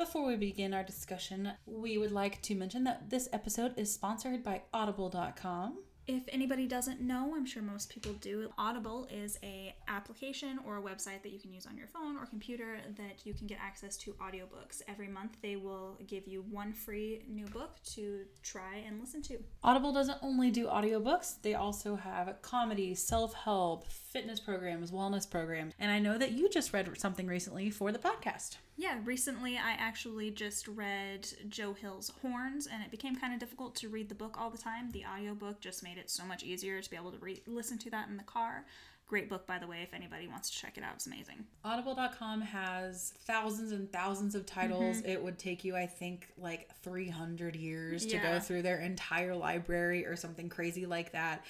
Before 0.00 0.24
we 0.24 0.36
begin 0.36 0.72
our 0.72 0.82
discussion, 0.82 1.52
we 1.66 1.98
would 1.98 2.10
like 2.10 2.40
to 2.40 2.54
mention 2.54 2.84
that 2.84 3.10
this 3.10 3.28
episode 3.34 3.74
is 3.76 3.92
sponsored 3.92 4.42
by 4.42 4.62
Audible.com. 4.72 5.76
If 6.06 6.22
anybody 6.28 6.66
doesn't 6.66 7.02
know, 7.02 7.34
I'm 7.36 7.44
sure 7.44 7.62
most 7.62 7.90
people 7.90 8.14
do. 8.14 8.48
Audible 8.56 9.06
is 9.12 9.38
a 9.42 9.76
application 9.88 10.58
or 10.66 10.78
a 10.78 10.82
website 10.82 11.22
that 11.22 11.32
you 11.32 11.38
can 11.38 11.52
use 11.52 11.66
on 11.66 11.76
your 11.76 11.86
phone 11.86 12.16
or 12.16 12.24
computer 12.24 12.78
that 12.96 13.26
you 13.26 13.34
can 13.34 13.46
get 13.46 13.58
access 13.60 13.98
to 13.98 14.12
audiobooks. 14.14 14.80
Every 14.88 15.06
month 15.06 15.36
they 15.42 15.56
will 15.56 15.98
give 16.06 16.26
you 16.26 16.46
one 16.50 16.72
free 16.72 17.26
new 17.28 17.44
book 17.44 17.76
to 17.92 18.22
try 18.42 18.76
and 18.86 18.98
listen 19.00 19.20
to. 19.24 19.38
Audible 19.62 19.92
doesn't 19.92 20.18
only 20.22 20.50
do 20.50 20.66
audiobooks, 20.66 21.42
they 21.42 21.52
also 21.52 21.94
have 21.94 22.40
comedy, 22.40 22.94
self-help, 22.94 23.86
fitness 23.86 24.40
programs, 24.40 24.90
wellness 24.90 25.30
programs. 25.30 25.74
And 25.78 25.92
I 25.92 25.98
know 25.98 26.16
that 26.16 26.32
you 26.32 26.48
just 26.48 26.72
read 26.72 26.90
something 26.98 27.26
recently 27.26 27.68
for 27.68 27.92
the 27.92 27.98
podcast. 27.98 28.56
Yeah, 28.80 28.96
recently 29.04 29.58
I 29.58 29.72
actually 29.72 30.30
just 30.30 30.66
read 30.66 31.28
Joe 31.50 31.74
Hill's 31.74 32.10
Horns, 32.22 32.66
and 32.66 32.82
it 32.82 32.90
became 32.90 33.14
kind 33.14 33.34
of 33.34 33.38
difficult 33.38 33.74
to 33.74 33.90
read 33.90 34.08
the 34.08 34.14
book 34.14 34.40
all 34.40 34.48
the 34.48 34.56
time. 34.56 34.90
The 34.92 35.04
audiobook 35.04 35.60
just 35.60 35.82
made 35.82 35.98
it 35.98 36.08
so 36.08 36.24
much 36.24 36.42
easier 36.42 36.80
to 36.80 36.88
be 36.90 36.96
able 36.96 37.12
to 37.12 37.18
re- 37.18 37.42
listen 37.46 37.76
to 37.76 37.90
that 37.90 38.08
in 38.08 38.16
the 38.16 38.22
car. 38.22 38.64
Great 39.06 39.28
book, 39.28 39.46
by 39.46 39.58
the 39.58 39.66
way, 39.66 39.82
if 39.82 39.92
anybody 39.92 40.26
wants 40.28 40.48
to 40.48 40.56
check 40.56 40.78
it 40.78 40.82
out. 40.82 40.94
It's 40.94 41.06
amazing. 41.06 41.44
Audible.com 41.62 42.40
has 42.40 43.12
thousands 43.26 43.72
and 43.72 43.92
thousands 43.92 44.34
of 44.34 44.46
titles. 44.46 45.02
Mm-hmm. 45.02 45.10
It 45.10 45.22
would 45.22 45.38
take 45.38 45.62
you, 45.62 45.76
I 45.76 45.84
think, 45.84 46.28
like 46.38 46.70
300 46.82 47.56
years 47.56 48.06
to 48.06 48.16
go 48.16 48.38
through 48.38 48.62
their 48.62 48.78
entire 48.78 49.34
library 49.34 50.06
or 50.06 50.16
something 50.16 50.48
crazy 50.48 50.86
like 50.86 51.12
that. 51.12 51.44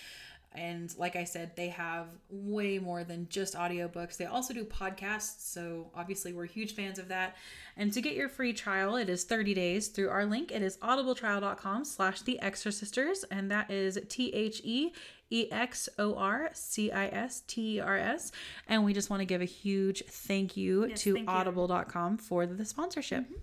And 0.52 0.92
like 0.98 1.14
I 1.14 1.22
said, 1.24 1.54
they 1.54 1.68
have 1.68 2.08
way 2.28 2.80
more 2.80 3.04
than 3.04 3.28
just 3.30 3.54
audiobooks. 3.54 4.16
They 4.16 4.24
also 4.26 4.52
do 4.52 4.64
podcasts. 4.64 5.42
So 5.52 5.90
obviously, 5.94 6.32
we're 6.32 6.46
huge 6.46 6.74
fans 6.74 6.98
of 6.98 7.06
that. 7.08 7.36
And 7.76 7.92
to 7.92 8.00
get 8.00 8.14
your 8.14 8.28
free 8.28 8.52
trial, 8.52 8.96
it 8.96 9.08
is 9.08 9.22
30 9.22 9.54
days 9.54 9.86
through 9.88 10.08
our 10.10 10.26
link. 10.26 10.50
It 10.50 10.60
is 10.62 10.76
audibletrial.com 10.78 11.84
slash 11.84 12.22
the 12.22 12.40
exorcisters. 12.42 13.24
And 13.30 13.48
that 13.52 13.70
is 13.70 13.96
T 14.08 14.30
H 14.34 14.60
E 14.64 14.92
E 15.30 15.46
X 15.52 15.88
O 16.00 16.16
R 16.16 16.50
C 16.52 16.90
I 16.90 17.06
S 17.06 17.42
T 17.46 17.76
E 17.76 17.80
R 17.80 17.96
S. 17.96 18.32
And 18.68 18.84
we 18.84 18.92
just 18.92 19.08
want 19.08 19.20
to 19.20 19.26
give 19.26 19.40
a 19.40 19.44
huge 19.46 20.02
thank 20.08 20.56
you 20.56 20.86
Yes, 20.88 21.00
to 21.02 21.14
thank 21.14 21.28
you. 21.28 21.32
audible.com 21.32 22.18
for 22.18 22.44
the 22.46 22.64
sponsorship. 22.64 23.24
My 23.30 23.36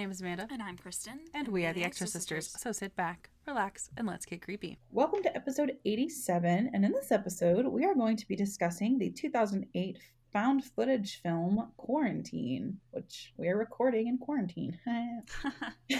name 0.00 0.10
is 0.10 0.22
Amanda. 0.22 0.48
And 0.50 0.62
I'm 0.62 0.78
Kristin. 0.78 1.18
And 1.34 1.46
we 1.48 1.66
are 1.66 1.74
the 1.74 1.82
Exorcisters. 1.82 2.58
So 2.58 2.72
sit 2.72 2.96
back, 2.96 3.28
relax, 3.46 3.90
and 3.98 4.06
let's 4.06 4.24
get 4.24 4.40
creepy. 4.40 4.78
Welcome 4.92 5.22
to 5.24 5.36
episode 5.36 5.76
87. 5.84 6.70
And 6.72 6.86
in 6.86 6.92
this 6.92 7.12
episode, 7.12 7.66
we 7.66 7.84
are 7.84 7.94
going 7.94 8.16
to 8.16 8.26
be 8.26 8.34
discussing 8.34 8.96
the 8.96 9.10
2008 9.10 9.98
found 10.32 10.64
footage 10.64 11.20
film 11.20 11.70
Quarantine, 11.76 12.78
which 12.92 13.34
we 13.36 13.48
are 13.48 13.58
recording 13.58 14.06
in 14.06 14.16
quarantine. 14.16 14.78
it 15.90 15.98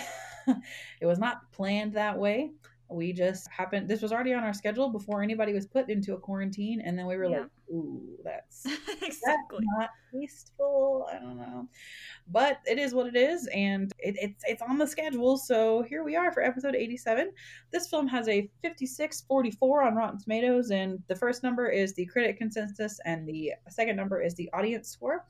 was 1.02 1.18
not 1.18 1.52
planned 1.52 1.92
that 1.92 2.16
way. 2.18 2.52
We 2.88 3.12
just 3.12 3.48
happened, 3.50 3.86
this 3.86 4.00
was 4.00 4.12
already 4.12 4.32
on 4.32 4.44
our 4.44 4.54
schedule 4.54 4.88
before 4.88 5.22
anybody 5.22 5.52
was 5.52 5.66
put 5.66 5.90
into 5.90 6.14
a 6.14 6.18
quarantine. 6.18 6.80
And 6.82 6.98
then 6.98 7.04
we 7.04 7.18
were 7.18 7.26
Yeah. 7.26 7.40
like, 7.40 7.50
ooh, 7.70 8.02
that's 8.24 8.64
exactly. 9.02 9.58
that's 9.58 9.78
not 9.78 9.90
tasteful. 10.12 11.06
I 11.10 11.18
don't 11.18 11.36
know, 11.36 11.68
but 12.28 12.60
it 12.66 12.78
is 12.78 12.94
what 12.94 13.06
it 13.06 13.16
is, 13.16 13.48
and 13.54 13.92
it, 13.98 14.16
it's 14.20 14.42
it's 14.46 14.62
on 14.62 14.78
the 14.78 14.86
schedule. 14.86 15.36
So 15.36 15.82
here 15.82 16.04
we 16.04 16.16
are 16.16 16.32
for 16.32 16.42
episode 16.42 16.74
eighty-seven. 16.74 17.30
This 17.72 17.88
film 17.88 18.06
has 18.08 18.28
a 18.28 18.50
fifty-six 18.62 19.22
forty-four 19.22 19.82
on 19.82 19.94
Rotten 19.94 20.18
Tomatoes, 20.18 20.70
and 20.70 21.02
the 21.08 21.16
first 21.16 21.42
number 21.42 21.68
is 21.68 21.94
the 21.94 22.06
critic 22.06 22.38
consensus, 22.38 23.00
and 23.04 23.26
the 23.26 23.52
second 23.68 23.96
number 23.96 24.20
is 24.20 24.34
the 24.34 24.50
audience 24.52 24.88
score. 24.88 25.24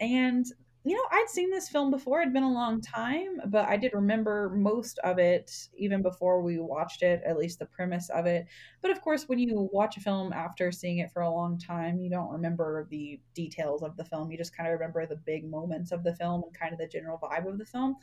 And 0.00 0.46
you 0.86 0.94
know, 0.94 1.02
I'd 1.10 1.30
seen 1.30 1.50
this 1.50 1.70
film 1.70 1.90
before. 1.90 2.20
It'd 2.20 2.34
been 2.34 2.42
a 2.42 2.52
long 2.52 2.82
time, 2.82 3.40
but 3.46 3.66
I 3.66 3.78
did 3.78 3.94
remember 3.94 4.50
most 4.54 4.98
of 4.98 5.18
it 5.18 5.68
even 5.78 6.02
before 6.02 6.42
we 6.42 6.58
watched 6.58 7.02
it, 7.02 7.22
at 7.24 7.38
least 7.38 7.58
the 7.58 7.64
premise 7.64 8.10
of 8.10 8.26
it. 8.26 8.46
But 8.82 8.90
of 8.90 9.00
course, 9.00 9.26
when 9.26 9.38
you 9.38 9.70
watch 9.72 9.96
a 9.96 10.00
film 10.00 10.34
after 10.34 10.70
seeing 10.70 10.98
it 10.98 11.10
for 11.10 11.22
a 11.22 11.30
long 11.30 11.58
time, 11.58 12.00
you 12.00 12.10
don't 12.10 12.30
remember 12.30 12.86
the 12.90 13.18
details 13.34 13.82
of 13.82 13.96
the 13.96 14.04
film. 14.04 14.30
You 14.30 14.36
just 14.36 14.54
kind 14.54 14.68
of 14.68 14.74
remember 14.74 15.06
the 15.06 15.16
big 15.16 15.48
moments 15.48 15.90
of 15.90 16.04
the 16.04 16.14
film 16.16 16.42
and 16.44 16.52
kind 16.52 16.74
of 16.74 16.78
the 16.78 16.86
general 16.86 17.18
vibe 17.18 17.48
of 17.48 17.56
the 17.56 17.64
film. 17.64 17.96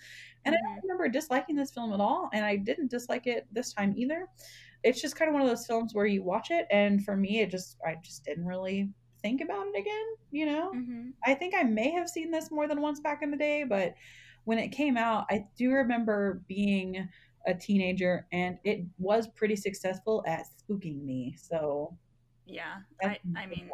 And 0.46 0.56
I 0.56 0.58
don't 0.58 0.78
mm-hmm. 0.78 0.88
remember 0.88 1.08
disliking 1.08 1.56
this 1.56 1.72
film 1.72 1.94
at 1.94 2.00
all, 2.00 2.32
and 2.34 2.44
I 2.44 2.56
didn't 2.56 2.90
dislike 2.90 3.28
it 3.28 3.46
this 3.52 3.74
time 3.74 3.94
either. 3.96 4.26
It's 4.84 5.00
just 5.00 5.16
kind 5.16 5.30
of 5.30 5.34
one 5.34 5.44
of 5.44 5.48
those 5.48 5.68
films 5.68 5.94
where 5.94 6.08
you 6.08 6.24
watch 6.24 6.50
it, 6.50 6.66
and 6.72 7.06
for 7.06 7.16
me, 7.16 7.42
it 7.42 7.52
just 7.52 7.78
I 7.86 7.98
just 8.04 8.26
didn't 8.26 8.48
really 8.48 8.90
think 9.22 9.42
about 9.42 9.68
it 9.68 9.80
again. 9.80 10.06
You 10.32 10.46
know, 10.48 10.72
hmm 10.72 11.10
I 11.26 11.36
think 11.36 11.54
I 11.56 11.64
may 11.64 11.92
have 11.92 12.10
seen 12.10 12.32
this 12.32 12.52
more 12.52 12.68
than 12.68 12.82
once 12.82 13.00
back 13.00 13.22
in 13.22 13.32
the 13.32 13.38
day, 13.38 13.64
but 13.64 13.94
when 14.46 14.58
it 14.58 14.70
came 14.70 14.98
out, 14.98 15.26
I 15.30 15.46
do 15.58 15.72
remember 15.72 16.42
being 16.48 17.08
a 17.48 17.54
teenager 17.54 18.28
and 18.32 18.58
it 18.64 18.86
was 18.98 19.28
pretty 19.28 19.56
successful 19.56 20.24
at 20.28 20.46
spooking 20.70 21.04
me. 21.04 21.36
So 21.38 21.98
Yeah. 22.46 22.82
I, 23.04 23.20
I 23.36 23.46
mean, 23.46 23.70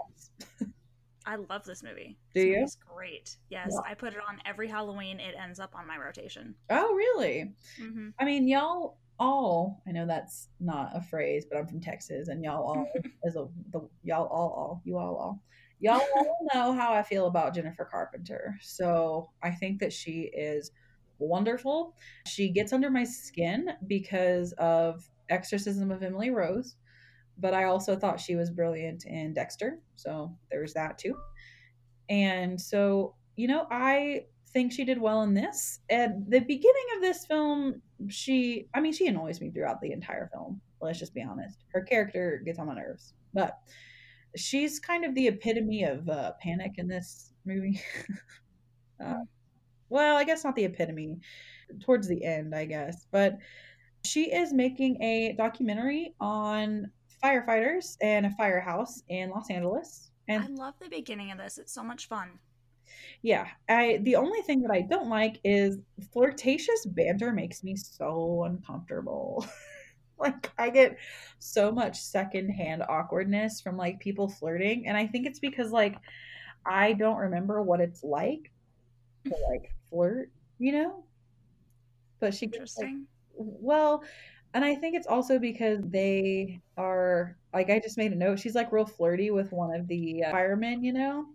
I 1.25 1.35
love 1.35 1.65
this 1.65 1.83
movie. 1.83 2.17
Do 2.33 2.39
This 2.39 2.45
you? 2.45 2.55
movie's 2.59 2.77
great. 2.95 3.37
Yes. 3.49 3.67
Yeah. 3.73 3.91
I 3.91 3.93
put 3.93 4.13
it 4.13 4.19
on 4.27 4.41
every 4.45 4.67
Halloween. 4.67 5.19
It 5.19 5.35
ends 5.37 5.59
up 5.59 5.75
on 5.75 5.85
my 5.87 5.97
rotation. 5.97 6.55
Oh, 6.69 6.93
really? 6.93 7.53
hmm 7.77 8.09
I 8.19 8.25
mean, 8.25 8.47
y'all 8.47 8.97
all, 9.19 9.81
I 9.87 9.91
know 9.91 10.05
that's 10.05 10.49
not 10.59 10.91
a 10.93 11.01
phrase, 11.01 11.45
but 11.49 11.57
I'm 11.57 11.67
from 11.67 11.81
Texas 11.81 12.27
and 12.27 12.43
y'all 12.43 12.63
all 12.63 12.87
is 13.23 13.35
a, 13.35 13.47
the, 13.71 13.87
y'all 14.03 14.27
all, 14.27 14.49
all, 14.49 14.81
you 14.85 14.97
all 14.97 15.15
all. 15.15 15.43
Y'all 15.79 16.01
all 16.15 16.47
know 16.53 16.73
how 16.73 16.93
I 16.93 17.03
feel 17.03 17.27
about 17.27 17.53
Jennifer 17.53 17.85
Carpenter. 17.85 18.57
So 18.61 19.29
I 19.43 19.51
think 19.51 19.79
that 19.79 19.93
she 19.93 20.31
is 20.33 20.71
wonderful. 21.19 21.95
She 22.27 22.49
gets 22.49 22.73
under 22.73 22.89
my 22.89 23.03
skin 23.03 23.69
because 23.87 24.53
of 24.53 25.09
Exorcism 25.29 25.91
of 25.91 26.03
Emily 26.03 26.29
Rose, 26.29 26.75
but 27.37 27.53
I 27.53 27.65
also 27.65 27.95
thought 27.95 28.19
she 28.19 28.35
was 28.35 28.49
brilliant 28.49 29.05
in 29.05 29.33
Dexter. 29.33 29.79
So 29.95 30.35
there's 30.49 30.73
that 30.73 30.97
too. 30.97 31.15
And 32.09 32.59
so, 32.59 33.15
you 33.35 33.47
know, 33.47 33.67
I 33.69 34.25
think 34.53 34.71
she 34.71 34.85
did 34.85 34.99
well 34.99 35.23
in 35.23 35.33
this. 35.33 35.79
At 35.89 36.29
the 36.29 36.39
beginning 36.39 36.85
of 36.95 37.01
this 37.01 37.25
film, 37.25 37.81
she, 38.09 38.67
I 38.73 38.81
mean, 38.81 38.93
she 38.93 39.07
annoys 39.07 39.41
me 39.41 39.49
throughout 39.49 39.81
the 39.81 39.91
entire 39.91 40.29
film. 40.31 40.61
Let's 40.81 40.99
just 40.99 41.13
be 41.13 41.23
honest. 41.23 41.63
Her 41.73 41.81
character 41.81 42.41
gets 42.45 42.59
on 42.59 42.67
my 42.67 42.75
nerves, 42.75 43.13
but 43.33 43.59
she's 44.35 44.79
kind 44.79 45.05
of 45.05 45.15
the 45.15 45.27
epitome 45.27 45.83
of 45.83 46.07
uh, 46.07 46.33
panic 46.41 46.73
in 46.77 46.87
this 46.87 47.33
movie. 47.45 47.81
uh, 49.03 49.23
well, 49.89 50.17
I 50.17 50.23
guess 50.23 50.43
not 50.43 50.55
the 50.55 50.65
epitome, 50.65 51.19
towards 51.81 52.07
the 52.07 52.23
end, 52.23 52.53
I 52.53 52.65
guess, 52.65 53.07
but 53.11 53.37
she 54.03 54.31
is 54.31 54.53
making 54.53 55.01
a 55.01 55.33
documentary 55.37 56.13
on 56.19 56.91
firefighters 57.23 57.97
and 58.01 58.25
a 58.25 58.31
firehouse 58.31 59.03
in 59.09 59.29
Los 59.29 59.49
Angeles. 59.49 60.11
And 60.27 60.43
I 60.43 60.47
love 60.47 60.75
the 60.79 60.89
beginning 60.89 61.31
of 61.31 61.37
this. 61.37 61.57
It's 61.57 61.73
so 61.73 61.83
much 61.83 62.07
fun. 62.07 62.39
Yeah, 63.21 63.47
I 63.69 63.99
the 64.03 64.15
only 64.15 64.41
thing 64.41 64.61
that 64.61 64.71
I 64.71 64.81
don't 64.81 65.09
like 65.09 65.39
is 65.43 65.79
flirtatious 66.11 66.85
banter 66.85 67.31
makes 67.31 67.63
me 67.63 67.75
so 67.75 68.43
uncomfortable. 68.45 69.45
like 70.19 70.51
I 70.57 70.69
get 70.69 70.97
so 71.39 71.71
much 71.71 71.99
secondhand 71.99 72.83
awkwardness 72.87 73.61
from 73.61 73.77
like 73.77 73.99
people 73.99 74.27
flirting 74.27 74.87
and 74.87 74.97
I 74.97 75.05
think 75.07 75.27
it's 75.27 75.39
because 75.39 75.71
like 75.71 75.95
I 76.65 76.93
don't 76.93 77.17
remember 77.17 77.61
what 77.61 77.79
it's 77.81 78.03
like 78.03 78.51
to 79.25 79.35
like 79.49 79.71
flirt, 79.89 80.31
you 80.59 80.71
know? 80.73 81.03
But 82.19 82.33
she 82.33 82.47
gets, 82.47 82.77
like, 82.77 82.85
Interesting. 82.85 83.07
well, 83.35 84.03
and 84.53 84.65
I 84.65 84.75
think 84.75 84.95
it's 84.95 85.07
also 85.07 85.37
because 85.39 85.79
they 85.83 86.61
are 86.77 87.37
like 87.53 87.69
I 87.69 87.79
just 87.79 87.97
made 87.97 88.11
a 88.11 88.15
note. 88.15 88.39
She's 88.39 88.55
like 88.55 88.71
real 88.71 88.85
flirty 88.85 89.29
with 89.29 89.51
one 89.51 89.73
of 89.75 89.87
the 89.87 90.23
uh, 90.23 90.31
firemen, 90.31 90.83
you 90.83 90.93
know, 90.93 91.25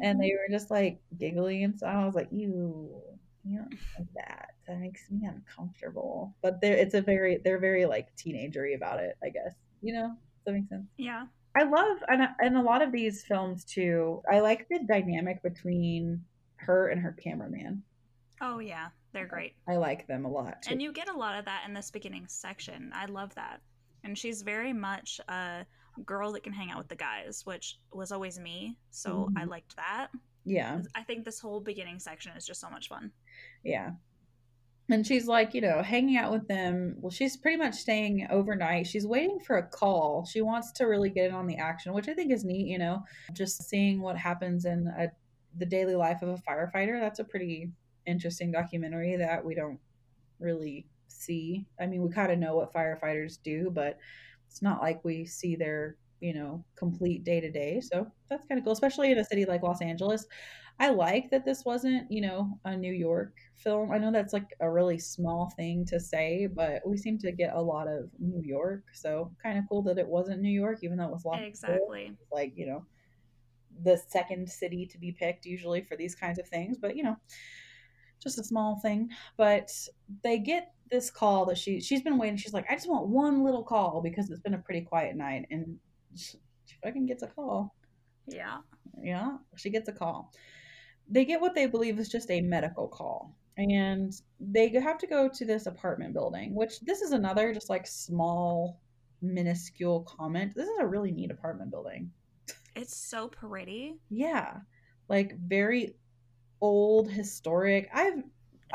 and 0.00 0.20
they 0.20 0.30
mm-hmm. 0.30 0.52
were 0.52 0.58
just 0.58 0.70
like 0.70 1.00
giggling 1.18 1.64
and 1.64 1.78
so 1.78 1.86
I 1.86 2.04
was 2.04 2.14
like, 2.14 2.28
"You, 2.30 3.02
you 3.44 3.58
don't 3.58 3.70
like 3.98 4.08
that. 4.14 4.50
That 4.66 4.78
makes 4.78 5.10
me 5.10 5.26
uncomfortable." 5.26 6.34
But 6.42 6.60
they're 6.60 6.76
it's 6.76 6.94
a 6.94 7.02
very 7.02 7.38
they're 7.38 7.60
very 7.60 7.86
like 7.86 8.14
teenagery 8.16 8.74
about 8.74 9.00
it, 9.00 9.16
I 9.22 9.30
guess. 9.30 9.54
You 9.82 9.94
know, 9.94 10.08
does 10.08 10.44
that 10.46 10.52
make 10.52 10.68
sense? 10.68 10.86
yeah. 10.96 11.26
I 11.58 11.62
love 11.62 11.98
and 12.08 12.28
and 12.38 12.56
a 12.58 12.62
lot 12.62 12.82
of 12.82 12.92
these 12.92 13.24
films 13.24 13.64
too. 13.64 14.22
I 14.30 14.40
like 14.40 14.68
the 14.68 14.80
dynamic 14.86 15.42
between 15.42 16.22
her 16.56 16.88
and 16.88 17.00
her 17.00 17.12
cameraman. 17.12 17.82
Oh, 18.40 18.58
yeah. 18.58 18.88
They're 19.12 19.26
great. 19.26 19.54
I 19.66 19.76
like 19.76 20.06
them 20.06 20.24
a 20.24 20.28
lot 20.28 20.62
too. 20.62 20.72
And 20.72 20.82
you 20.82 20.92
get 20.92 21.08
a 21.08 21.16
lot 21.16 21.38
of 21.38 21.46
that 21.46 21.64
in 21.66 21.72
this 21.72 21.90
beginning 21.90 22.26
section. 22.28 22.90
I 22.94 23.06
love 23.06 23.34
that. 23.34 23.60
And 24.04 24.16
she's 24.16 24.42
very 24.42 24.72
much 24.72 25.20
a 25.28 25.64
girl 26.04 26.32
that 26.32 26.42
can 26.42 26.52
hang 26.52 26.70
out 26.70 26.78
with 26.78 26.88
the 26.88 26.96
guys, 26.96 27.42
which 27.46 27.78
was 27.92 28.12
always 28.12 28.38
me. 28.38 28.76
So 28.90 29.28
I 29.36 29.44
Mhm. 29.44 29.48
liked 29.48 29.76
that. 29.76 30.08
yeah. 30.44 30.80
I 30.94 31.02
think 31.02 31.24
this 31.24 31.40
whole 31.40 31.60
beginning 31.60 31.98
section 31.98 32.32
is 32.36 32.46
just 32.46 32.60
so 32.60 32.70
much 32.70 32.88
fun. 32.88 33.12
Yeah. 33.64 33.92
and 34.88 35.04
she's 35.04 35.26
like, 35.26 35.52
you 35.52 35.60
know, 35.60 35.82
hanging 35.82 36.16
out 36.16 36.30
with 36.30 36.46
them. 36.46 36.94
Well, 37.00 37.10
she's 37.10 37.36
pretty 37.36 37.56
much 37.56 37.74
staying 37.74 38.28
overnight. 38.30 38.86
She's 38.86 39.04
waiting 39.04 39.40
for 39.40 39.56
a 39.58 39.66
call. 39.66 40.24
She 40.24 40.40
wants 40.42 40.70
to 40.74 40.84
really 40.84 41.10
get 41.10 41.30
in 41.30 41.34
on 41.34 41.48
the 41.48 41.56
action, 41.56 41.92
which 41.92 42.06
I 42.08 42.14
think 42.14 42.30
is 42.30 42.44
neat, 42.44 42.68
you 42.68 42.78
know, 42.78 43.02
just 43.32 43.64
seeing 43.64 44.00
what 44.00 44.16
happens 44.16 44.64
in 44.64 44.86
a, 44.86 45.08
the 45.58 45.66
daily 45.66 45.96
life 45.96 46.22
of 46.22 46.28
a 46.28 46.36
firefighter. 46.48 47.00
That's 47.00 47.18
a 47.18 47.24
pretty 47.24 47.72
interesting 48.06 48.52
documentary 48.52 49.16
that 49.16 49.44
we 49.44 49.56
don't 49.56 49.80
really 50.38 50.86
see. 51.08 51.66
I 51.80 51.86
mean, 51.86 52.02
we 52.02 52.10
kind 52.12 52.30
of 52.30 52.38
know 52.38 52.54
what 52.54 52.72
firefighters 52.72 53.42
do, 53.42 53.70
but 53.74 53.98
it's 54.56 54.62
not 54.62 54.80
like 54.80 55.04
we 55.04 55.26
see 55.26 55.54
their, 55.54 55.96
you 56.20 56.32
know, 56.32 56.64
complete 56.76 57.24
day 57.24 57.40
to 57.40 57.50
day. 57.50 57.78
So 57.78 58.10
that's 58.30 58.46
kind 58.46 58.58
of 58.58 58.64
cool, 58.64 58.72
especially 58.72 59.12
in 59.12 59.18
a 59.18 59.24
city 59.24 59.44
like 59.44 59.62
Los 59.62 59.82
Angeles. 59.82 60.26
I 60.80 60.88
like 60.88 61.30
that 61.30 61.44
this 61.44 61.66
wasn't, 61.66 62.10
you 62.10 62.22
know, 62.22 62.58
a 62.64 62.74
New 62.74 62.94
York 62.94 63.34
film. 63.54 63.92
I 63.92 63.98
know 63.98 64.10
that's 64.10 64.32
like 64.32 64.56
a 64.60 64.70
really 64.70 64.98
small 64.98 65.52
thing 65.58 65.84
to 65.86 66.00
say, 66.00 66.46
but 66.46 66.80
we 66.86 66.96
seem 66.96 67.18
to 67.18 67.32
get 67.32 67.54
a 67.54 67.60
lot 67.60 67.86
of 67.86 68.08
New 68.18 68.40
York. 68.42 68.84
So 68.94 69.30
kind 69.42 69.58
of 69.58 69.64
cool 69.68 69.82
that 69.82 69.98
it 69.98 70.08
wasn't 70.08 70.40
New 70.40 70.48
York, 70.48 70.78
even 70.80 70.96
though 70.96 71.04
it 71.04 71.12
was 71.12 71.26
Los 71.26 71.38
Exactly. 71.38 72.16
Like, 72.32 72.54
you 72.56 72.66
know, 72.66 72.86
the 73.84 73.98
second 74.08 74.48
city 74.48 74.86
to 74.86 74.96
be 74.96 75.12
picked 75.12 75.44
usually 75.44 75.82
for 75.82 75.96
these 75.96 76.14
kinds 76.14 76.38
of 76.38 76.48
things. 76.48 76.78
But, 76.78 76.96
you 76.96 77.02
know, 77.02 77.16
just 78.22 78.38
a 78.38 78.44
small 78.44 78.80
thing. 78.80 79.10
But 79.36 79.70
they 80.22 80.38
get 80.38 80.72
this 80.90 81.10
call 81.10 81.46
that 81.46 81.58
she 81.58 81.80
she's 81.80 82.02
been 82.02 82.18
waiting. 82.18 82.36
She's 82.36 82.52
like, 82.54 82.66
I 82.70 82.74
just 82.74 82.88
want 82.88 83.08
one 83.08 83.42
little 83.44 83.62
call 83.64 84.00
because 84.02 84.30
it's 84.30 84.40
been 84.40 84.54
a 84.54 84.58
pretty 84.58 84.82
quiet 84.82 85.16
night. 85.16 85.46
And 85.50 85.78
she, 86.14 86.38
she 86.66 86.76
fucking 86.82 87.06
gets 87.06 87.22
a 87.22 87.28
call. 87.28 87.74
Yeah. 88.26 88.58
Yeah, 89.02 89.36
she 89.56 89.70
gets 89.70 89.88
a 89.88 89.92
call 89.92 90.32
they 91.08 91.24
get 91.24 91.40
what 91.40 91.54
they 91.54 91.66
believe 91.66 91.98
is 91.98 92.08
just 92.08 92.30
a 92.30 92.40
medical 92.40 92.88
call 92.88 93.36
and 93.58 94.12
they 94.40 94.68
have 94.70 94.98
to 94.98 95.06
go 95.06 95.28
to 95.28 95.44
this 95.44 95.66
apartment 95.66 96.12
building 96.12 96.54
which 96.54 96.80
this 96.80 97.00
is 97.00 97.12
another 97.12 97.54
just 97.54 97.70
like 97.70 97.86
small 97.86 98.80
minuscule 99.22 100.00
comment 100.02 100.52
this 100.54 100.68
is 100.68 100.78
a 100.80 100.86
really 100.86 101.10
neat 101.12 101.30
apartment 101.30 101.70
building 101.70 102.10
It's 102.74 102.96
so 102.96 103.28
pretty. 103.28 103.94
yeah 104.10 104.58
like 105.08 105.36
very 105.38 105.94
old 106.60 107.10
historic 107.10 107.88
i've 107.94 108.22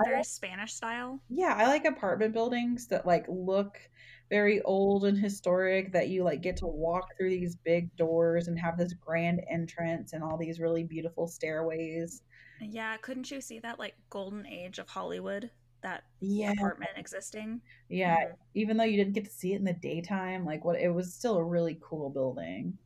Very 0.04 0.18
like- 0.18 0.26
Spanish 0.26 0.74
style. 0.74 1.20
yeah 1.30 1.54
i 1.58 1.68
like 1.68 1.86
apartment 1.86 2.34
buildings 2.34 2.88
that 2.88 3.06
like 3.06 3.26
look 3.28 3.78
very 4.30 4.62
old 4.62 5.04
and 5.06 5.18
historic 5.18 5.92
that 5.92 6.08
you 6.10 6.24
like 6.24 6.42
get 6.42 6.56
to 6.58 6.68
walk 6.68 7.10
through 7.18 7.30
these 7.32 7.56
big 7.58 7.94
doors 7.98 8.48
and 8.48 8.58
have 8.58 8.78
this 8.78 8.94
grand 8.94 9.42
entrance 9.50 10.14
and 10.14 10.24
all 10.24 10.38
these 10.38 10.60
really 10.60 10.84
beautiful 10.84 11.28
stairways 11.28 12.22
Yeah, 12.62 12.96
couldn't 12.98 13.30
you 13.32 13.42
see 13.42 13.60
that 13.60 13.80
like 13.80 13.96
golden 14.10 14.46
age 14.48 14.78
of 14.80 14.88
Hollywood? 14.88 15.50
That 15.82 16.04
yeah 16.20 16.52
apartment 16.52 16.92
existing. 16.96 17.60
Yeah, 17.90 18.16
Mhm. 18.16 18.36
even 18.54 18.78
though 18.78 18.84
you 18.86 18.98
didn't 18.98 19.14
get 19.14 19.26
to 19.26 19.32
see 19.32 19.54
it 19.54 19.58
in 19.58 19.64
the 19.66 19.74
daytime, 19.74 20.46
like 20.46 20.64
what 20.64 20.80
it 20.80 20.90
was 20.94 21.12
still 21.14 21.38
a 21.38 21.44
really 21.44 21.80
cool 21.82 22.10
building. 22.12 22.78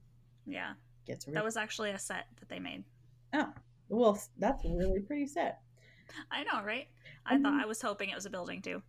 Yeah. 0.47 0.73
Gets 1.05 1.27
really 1.27 1.35
That 1.35 1.43
was 1.43 1.57
actually 1.57 1.91
a 1.91 1.99
set 1.99 2.25
that 2.39 2.47
they 2.49 2.59
made. 2.59 2.85
oh 3.33 3.53
well, 3.89 4.17
that's 4.39 4.63
a 4.65 4.69
really 4.73 5.01
pretty 5.01 5.27
set. 5.27 5.59
I 6.31 6.43
know, 6.43 6.63
right? 6.63 6.87
I 7.25 7.37
thought 7.37 7.53
mm-hmm. 7.53 7.61
I 7.61 7.65
was 7.65 7.81
hoping 7.81 8.09
it 8.09 8.15
was 8.15 8.25
a 8.25 8.29
building 8.29 8.61
too. 8.61 8.81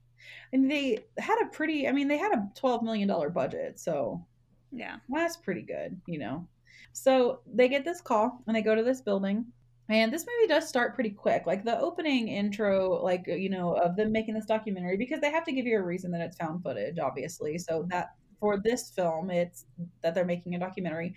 And 0.52 0.70
they 0.70 1.04
had 1.18 1.38
a 1.42 1.48
pretty, 1.50 1.88
I 1.88 1.92
mean, 1.92 2.08
they 2.08 2.18
had 2.18 2.32
a 2.32 2.48
twelve 2.54 2.82
million 2.82 3.08
dollar 3.08 3.30
budget, 3.30 3.78
so 3.78 4.24
Yeah. 4.72 4.96
that's 5.08 5.36
pretty 5.36 5.62
good, 5.62 6.00
you 6.06 6.18
know. 6.18 6.46
So 6.92 7.40
they 7.46 7.68
get 7.68 7.84
this 7.84 8.00
call 8.00 8.42
and 8.46 8.56
they 8.56 8.62
go 8.62 8.74
to 8.74 8.82
this 8.82 9.00
building. 9.00 9.46
And 9.88 10.12
this 10.12 10.26
movie 10.26 10.48
does 10.48 10.68
start 10.68 10.94
pretty 10.94 11.10
quick. 11.10 11.46
Like 11.46 11.64
the 11.64 11.78
opening 11.78 12.26
intro, 12.26 13.00
like, 13.04 13.26
you 13.28 13.48
know, 13.48 13.74
of 13.74 13.94
them 13.94 14.10
making 14.10 14.34
this 14.34 14.46
documentary, 14.46 14.96
because 14.96 15.20
they 15.20 15.30
have 15.30 15.44
to 15.44 15.52
give 15.52 15.64
you 15.64 15.78
a 15.78 15.82
reason 15.82 16.10
that 16.10 16.20
it's 16.22 16.36
found 16.36 16.62
footage, 16.64 16.98
obviously. 16.98 17.56
So 17.56 17.86
that 17.90 18.14
for 18.41 18.59
this 18.59 18.91
film, 18.91 19.31
it's 19.31 19.67
that 20.03 20.15
they're 20.15 20.25
making 20.25 20.55
a 20.55 20.59
documentary. 20.59 21.15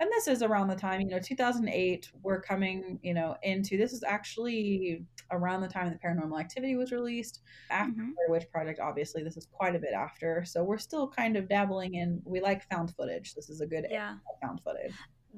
And 0.00 0.10
this 0.10 0.26
is 0.26 0.42
around 0.42 0.68
the 0.68 0.76
time, 0.76 1.00
you 1.02 1.08
know, 1.08 1.18
2008, 1.18 2.10
we're 2.22 2.40
coming, 2.40 2.98
you 3.02 3.14
know, 3.14 3.36
into 3.42 3.76
this 3.76 3.92
is 3.92 4.02
actually 4.02 5.04
around 5.30 5.60
the 5.60 5.68
time 5.68 5.90
that 5.90 6.02
Paranormal 6.02 6.40
Activity 6.40 6.76
was 6.76 6.92
released. 6.92 7.40
After 7.70 7.92
Mhm. 7.92 8.14
Blair 8.14 8.28
Witch 8.30 8.50
Project, 8.50 8.80
obviously, 8.80 9.22
this 9.22 9.36
is 9.36 9.46
quite 9.46 9.76
a 9.76 9.78
bit 9.78 9.92
after. 9.92 10.44
So 10.44 10.64
we're 10.64 10.78
still 10.78 11.08
kind 11.08 11.36
of 11.36 11.48
dabbling 11.48 11.94
in, 11.94 12.20
we 12.24 12.40
like 12.40 12.68
found 12.68 12.94
footage. 12.94 13.34
This 13.34 13.48
is 13.48 13.60
a 13.60 13.66
good 13.66 13.86
Yeah. 13.90 14.18
found 14.40 14.60
footage. 14.62 14.94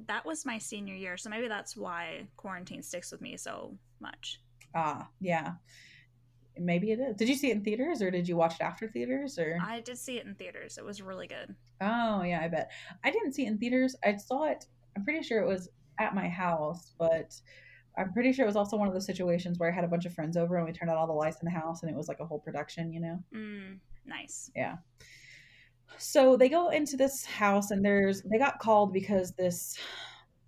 That 0.06 0.24
was 0.24 0.44
my 0.44 0.58
senior 0.58 0.94
year, 0.94 1.16
so 1.16 1.30
maybe 1.30 1.46
that's 1.46 1.76
why 1.76 2.26
quarantine 2.36 2.82
sticks 2.82 3.12
with 3.12 3.20
me 3.20 3.36
so 3.36 3.78
much. 4.00 4.40
Ah, 4.74 5.08
yeah. 5.20 5.54
Maybe 6.58 6.92
it 6.92 7.00
is. 7.00 7.16
Did 7.16 7.28
you 7.28 7.34
see 7.34 7.50
it 7.50 7.56
in 7.56 7.64
theaters 7.64 8.00
or 8.00 8.10
did 8.10 8.28
you 8.28 8.36
watch 8.36 8.54
it 8.54 8.62
after 8.62 8.88
theaters 8.88 9.38
or? 9.38 9.58
I 9.62 9.80
did 9.80 9.98
see 9.98 10.18
it 10.18 10.26
in 10.26 10.34
theaters. 10.34 10.78
It 10.78 10.84
was 10.84 11.02
really 11.02 11.26
good. 11.26 11.54
Oh, 11.80 12.22
yeah, 12.22 12.40
I 12.42 12.48
bet. 12.48 12.70
I 13.02 13.10
didn't 13.10 13.32
see 13.32 13.44
it 13.44 13.48
in 13.48 13.58
theaters. 13.58 13.96
I 14.04 14.16
saw 14.16 14.44
it, 14.44 14.66
I'm 14.96 15.04
pretty 15.04 15.22
sure 15.22 15.40
it 15.40 15.48
was 15.48 15.68
at 15.98 16.14
my 16.14 16.28
house, 16.28 16.94
but 16.98 17.34
I'm 17.96 18.12
pretty 18.12 18.32
sure 18.32 18.44
it 18.44 18.48
was 18.48 18.56
also 18.56 18.76
one 18.76 18.88
of 18.88 18.94
those 18.94 19.06
situations 19.06 19.58
where 19.58 19.70
I 19.70 19.74
had 19.74 19.84
a 19.84 19.88
bunch 19.88 20.04
of 20.04 20.14
friends 20.14 20.36
over 20.36 20.56
and 20.56 20.66
we 20.66 20.72
turned 20.72 20.90
out 20.90 20.96
all 20.96 21.06
the 21.06 21.12
lights 21.12 21.40
in 21.40 21.46
the 21.46 21.50
house 21.50 21.82
and 21.82 21.90
it 21.90 21.96
was 21.96 22.08
like 22.08 22.20
a 22.20 22.26
whole 22.26 22.40
production, 22.40 22.92
you 22.92 23.00
know? 23.00 23.18
Mm, 23.34 23.78
nice. 24.06 24.50
Yeah. 24.54 24.76
So 25.98 26.36
they 26.36 26.48
go 26.48 26.70
into 26.70 26.96
this 26.96 27.24
house 27.24 27.70
and 27.70 27.84
there's 27.84 28.22
they 28.22 28.38
got 28.38 28.58
called 28.58 28.92
because 28.92 29.32
this 29.32 29.78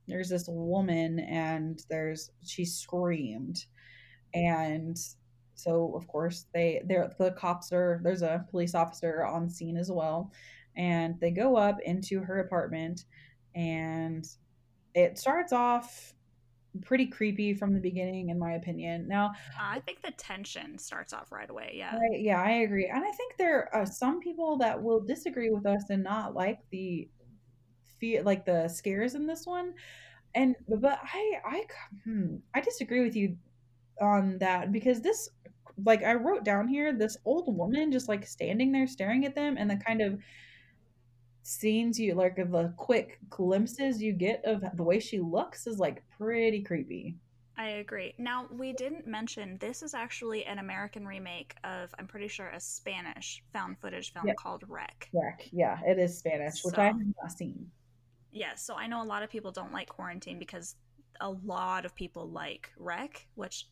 there's 0.09 0.29
this 0.29 0.47
woman 0.49 1.21
and 1.21 1.85
there's 1.89 2.31
she 2.45 2.65
screamed 2.65 3.67
and 4.35 4.97
so 5.57 5.93
of 5.97 6.07
course 6.07 6.47
they 6.55 6.83
they're 6.87 7.11
the 7.19 7.33
cops 7.33 7.73
are 7.73 8.01
there's 8.03 8.23
a 8.23 8.45
police 8.51 8.75
officer 8.75 9.25
on 9.25 9.49
scene 9.49 9.77
as 9.77 9.91
well 9.91 10.31
and 10.77 11.19
they 11.21 11.31
go 11.31 11.57
up 11.57 11.79
into 11.85 12.21
her 12.21 12.41
apartment 12.41 13.05
and 13.55 14.27
it 14.95 15.19
starts 15.19 15.53
off 15.53 16.13
pretty 16.83 17.07
creepy 17.07 17.55
from 17.55 17.73
the 17.73 17.81
beginning 17.81 18.29
in 18.29 18.39
my 18.39 18.53
opinion 18.53 19.09
now 19.09 19.33
I 19.59 19.81
think 19.81 20.03
the 20.03 20.13
tension 20.13 20.79
starts 20.79 21.15
off 21.15 21.33
right 21.33 21.49
away. 21.49 21.73
Yeah. 21.75 21.95
I, 21.95 22.17
yeah, 22.17 22.43
I 22.43 22.51
agree, 22.51 22.87
and 22.87 23.03
I 23.03 23.11
think 23.13 23.37
there 23.39 23.75
are 23.75 23.87
some 23.87 24.21
people 24.21 24.59
that 24.59 24.81
will 24.81 25.01
disagree 25.01 25.51
with 25.51 25.65
us 25.65 25.85
and 25.89 26.03
not 26.03 26.35
like 26.35 26.59
the 26.71 27.09
fear, 27.99 28.23
like 28.23 28.45
the 28.45 28.69
scares 28.69 29.15
in 29.15 29.27
this 29.27 29.47
one. 29.47 29.75
And 30.35 30.55
but 30.69 31.01
I, 31.03 31.33
I, 31.45 31.65
hmm, 32.05 32.37
I 32.55 32.61
disagree 32.61 33.03
with 33.03 33.17
you 33.17 33.37
on 34.01 34.39
that 34.39 34.73
because 34.73 35.01
this, 35.01 35.31
like, 35.85 36.03
I 36.03 36.15
wrote 36.15 36.45
down 36.45 36.69
here 36.69 36.93
this 36.93 37.17
old 37.25 37.55
woman 37.57 37.93
just 37.93 38.09
like 38.09 38.27
standing 38.27 38.73
there 38.73 38.87
staring 38.87 39.25
at 39.25 39.35
them, 39.35 39.57
and 39.59 39.71
the 39.71 39.77
kind 39.77 40.01
of 40.01 40.21
scenes 41.43 41.99
you 42.01 42.15
like 42.15 42.37
the 42.37 42.75
quick 42.77 43.21
glimpses 43.31 44.03
you 44.03 44.13
get 44.13 44.45
of 44.45 44.65
the 44.75 44.83
way 44.83 44.99
she 44.99 45.21
looks 45.21 45.67
is 45.67 45.79
like 45.79 46.03
pretty 46.17 46.63
creepy. 46.63 47.15
I 47.59 47.69
agree. 47.69 48.15
Now, 48.19 48.49
we 48.51 48.75
didn't 48.75 49.07
mention 49.07 49.57
this 49.59 49.83
is 49.83 49.95
actually 49.95 50.45
an 50.45 50.59
American 50.59 51.07
remake 51.07 51.55
of, 51.65 51.95
I'm 51.99 52.07
pretty 52.07 52.29
sure, 52.29 52.49
a 52.49 52.61
Spanish 52.61 53.43
found 53.53 53.79
footage 53.79 54.13
film 54.13 54.27
Yeah. 54.27 54.35
called 54.35 54.65
REC. 54.69 55.09
REC, 55.15 55.49
yeah, 55.53 55.81
it 55.87 55.99
is 55.99 56.19
Spanish, 56.19 56.63
which 56.65 56.77
I 56.77 56.87
have 56.87 56.99
not 56.99 57.33
seen. 57.33 57.71
Yeah, 58.31 58.55
so 58.57 58.75
I 58.75 58.87
know 58.87 59.03
a 59.03 59.07
lot 59.07 59.23
of 59.23 59.31
people 59.31 59.53
don't 59.53 59.73
like 59.73 59.89
Quarantine 59.89 60.39
because 60.39 60.77
a 61.21 61.31
lot 61.31 61.87
of 61.87 61.95
people 61.95 62.29
like 62.29 62.71
REC, 62.77 63.27
which 63.37 63.69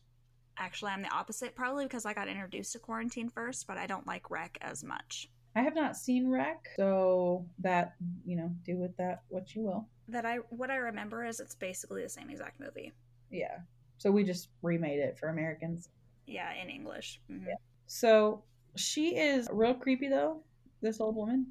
actually 0.57 0.91
I'm 0.91 1.01
the 1.01 1.09
opposite, 1.13 1.55
probably 1.55 1.85
because 1.85 2.05
I 2.05 2.13
got 2.13 2.27
introduced 2.27 2.73
to 2.73 2.79
Quarantine 2.79 3.29
first, 3.29 3.67
but 3.67 3.77
I 3.77 3.87
don't 3.87 4.07
like 4.07 4.29
REC 4.29 4.57
as 4.61 4.83
much. 4.83 5.29
I 5.55 5.61
have 5.61 5.75
not 5.75 5.95
seen 5.95 6.27
REC, 6.29 6.67
so 6.75 7.45
that 7.59 7.95
you 8.25 8.35
know, 8.35 8.51
do 8.65 8.77
with 8.77 8.95
that 8.97 9.23
what 9.29 9.55
you 9.55 9.63
will. 9.63 9.87
That 10.09 10.25
I 10.25 10.37
what 10.49 10.69
I 10.69 10.75
remember 10.75 11.23
is 11.25 11.39
it's 11.39 11.55
basically 11.55 12.03
the 12.03 12.09
same 12.09 12.29
exact 12.29 12.59
movie. 12.59 12.91
Yeah. 13.31 13.59
So 13.97 14.11
we 14.11 14.23
just 14.23 14.49
remade 14.61 14.99
it 14.99 15.17
for 15.17 15.29
Americans. 15.29 15.89
Yeah, 16.27 16.51
in 16.61 16.69
English. 16.69 17.21
hmm 17.29 17.45
So 17.87 18.43
she 18.75 19.15
is 19.15 19.47
real 19.51 19.73
creepy 19.73 20.09
though, 20.09 20.41
this 20.81 20.99
old 20.99 21.15
woman. 21.15 21.47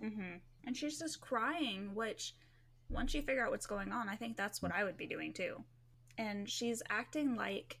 hmm 0.00 0.36
And 0.66 0.76
she's 0.76 0.98
just 0.98 1.20
crying, 1.20 1.94
which 1.94 2.34
once 2.88 3.14
you 3.14 3.22
figure 3.22 3.44
out 3.44 3.50
what's 3.50 3.66
going 3.66 3.92
on, 3.92 4.08
I 4.08 4.16
think 4.16 4.36
that's 4.36 4.62
what 4.62 4.72
I 4.74 4.84
would 4.84 4.96
be 4.96 5.06
doing 5.06 5.32
too. 5.32 5.62
And 6.16 6.48
she's 6.48 6.82
acting 6.88 7.34
like 7.34 7.78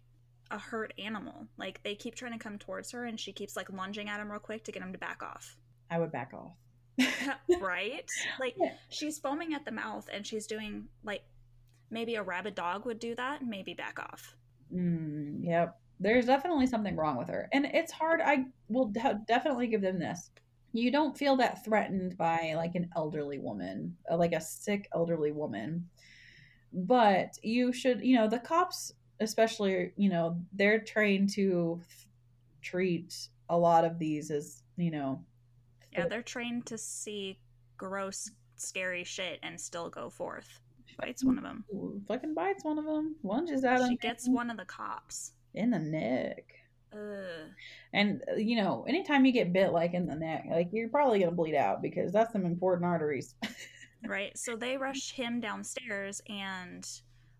a 0.50 0.58
hurt 0.58 0.92
animal. 0.98 1.46
Like 1.56 1.82
they 1.82 1.94
keep 1.94 2.14
trying 2.14 2.32
to 2.32 2.38
come 2.38 2.58
towards 2.58 2.90
her 2.92 3.04
and 3.04 3.18
she 3.18 3.32
keeps 3.32 3.56
like 3.56 3.70
lunging 3.72 4.08
at 4.08 4.20
him 4.20 4.30
real 4.30 4.40
quick 4.40 4.64
to 4.64 4.72
get 4.72 4.82
him 4.82 4.92
to 4.92 4.98
back 4.98 5.22
off. 5.22 5.56
I 5.90 5.98
would 5.98 6.12
back 6.12 6.32
off. 6.34 6.56
right? 7.60 8.08
Like 8.40 8.54
Yeah. 8.58 8.72
she's 8.90 9.18
foaming 9.18 9.54
at 9.54 9.64
the 9.64 9.72
mouth 9.72 10.08
and 10.12 10.26
she's 10.26 10.46
doing 10.46 10.84
like 11.02 11.22
maybe 11.90 12.14
a 12.16 12.22
rabid 12.22 12.54
dog 12.54 12.86
would 12.86 12.98
do 12.98 13.14
that, 13.14 13.44
maybe 13.46 13.74
back 13.74 13.98
off. 13.98 14.36
Mm, 14.72 15.38
yep. 15.44 15.78
There's 16.00 16.26
definitely 16.26 16.66
something 16.66 16.96
wrong 16.96 17.16
with 17.16 17.28
her. 17.28 17.48
And 17.52 17.66
it's 17.66 17.92
hard. 17.92 18.20
I 18.20 18.44
will 18.68 18.86
de- 18.86 19.20
definitely 19.26 19.68
give 19.68 19.80
them 19.80 19.98
this. 19.98 20.30
You 20.72 20.90
don't 20.90 21.16
feel 21.16 21.36
that 21.36 21.64
threatened 21.64 22.16
by 22.16 22.54
like 22.56 22.74
an 22.74 22.90
elderly 22.96 23.38
woman, 23.38 23.96
uh, 24.10 24.16
like 24.16 24.32
a 24.32 24.40
sick 24.40 24.88
elderly 24.92 25.30
woman. 25.30 25.88
But 26.72 27.38
you 27.42 27.72
should, 27.72 28.04
you 28.04 28.16
know, 28.16 28.26
the 28.28 28.40
cops, 28.40 28.92
especially, 29.20 29.92
you 29.96 30.08
know, 30.08 30.38
they're 30.52 30.78
trained 30.80 31.30
to 31.30 31.80
f- 31.80 32.06
treat 32.62 33.28
a 33.48 33.56
lot 33.58 33.84
of 33.84 33.98
these 33.98 34.30
as 34.30 34.62
you 34.76 34.90
know 34.90 35.22
Yeah, 35.92 36.06
they're 36.08 36.22
trained 36.22 36.66
to 36.66 36.78
see 36.78 37.38
gross, 37.76 38.30
scary 38.56 39.04
shit 39.04 39.38
and 39.42 39.60
still 39.60 39.90
go 39.90 40.08
forth. 40.10 40.60
Bites 40.98 41.24
one 41.24 41.38
of 41.38 41.44
them. 41.44 41.64
Fucking 42.08 42.34
bites 42.34 42.64
one 42.64 42.78
of 42.78 42.84
them 42.84 43.16
lunges 43.22 43.64
at 43.64 43.80
him 43.80 43.88
She 43.90 43.96
gets 43.96 44.28
one 44.28 44.48
of 44.50 44.56
the 44.56 44.64
cops. 44.64 45.32
in 45.54 45.70
the 45.70 45.78
neck 45.78 46.54
Ugh. 46.92 47.50
and 47.92 48.22
uh, 48.30 48.36
you 48.36 48.54
know 48.56 48.84
anytime 48.88 49.24
you 49.26 49.32
get 49.32 49.52
bit 49.52 49.72
like 49.72 49.94
in 49.94 50.06
the 50.06 50.14
neck 50.14 50.44
like 50.48 50.68
you're 50.72 50.88
probably 50.88 51.18
gonna 51.18 51.32
bleed 51.32 51.56
out 51.56 51.82
because 51.82 52.12
that's 52.12 52.32
some 52.32 52.46
important 52.46 52.84
arteries 52.84 53.34
Right. 54.06 54.36
So 54.38 54.54
they 54.54 54.76
rush 54.76 55.12
him 55.12 55.40
downstairs, 55.40 56.20
and 56.28 56.86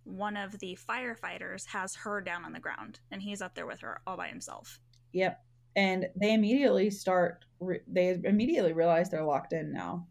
one 0.05 0.37
of 0.37 0.59
the 0.59 0.79
firefighters 0.89 1.67
has 1.67 1.95
her 1.97 2.21
down 2.21 2.45
on 2.45 2.53
the 2.53 2.61
ground, 2.61 3.01
and 3.11 3.23
he's 3.23 3.43
up 3.43 3.55
there 3.55 3.67
with 3.67 3.81
her 3.81 4.01
all 4.07 4.17
by 4.17 4.29
himself. 4.29 4.79
Yep. 5.13 5.41
And 5.77 6.07
they 6.15 6.35
immediately 6.35 6.91
start, 6.91 7.45
re- 7.61 7.81
they 7.87 8.21
immediately 8.25 8.73
realize 8.73 9.11
they're 9.11 9.25
locked 9.25 9.53
in 9.53 9.73
now. 9.73 10.07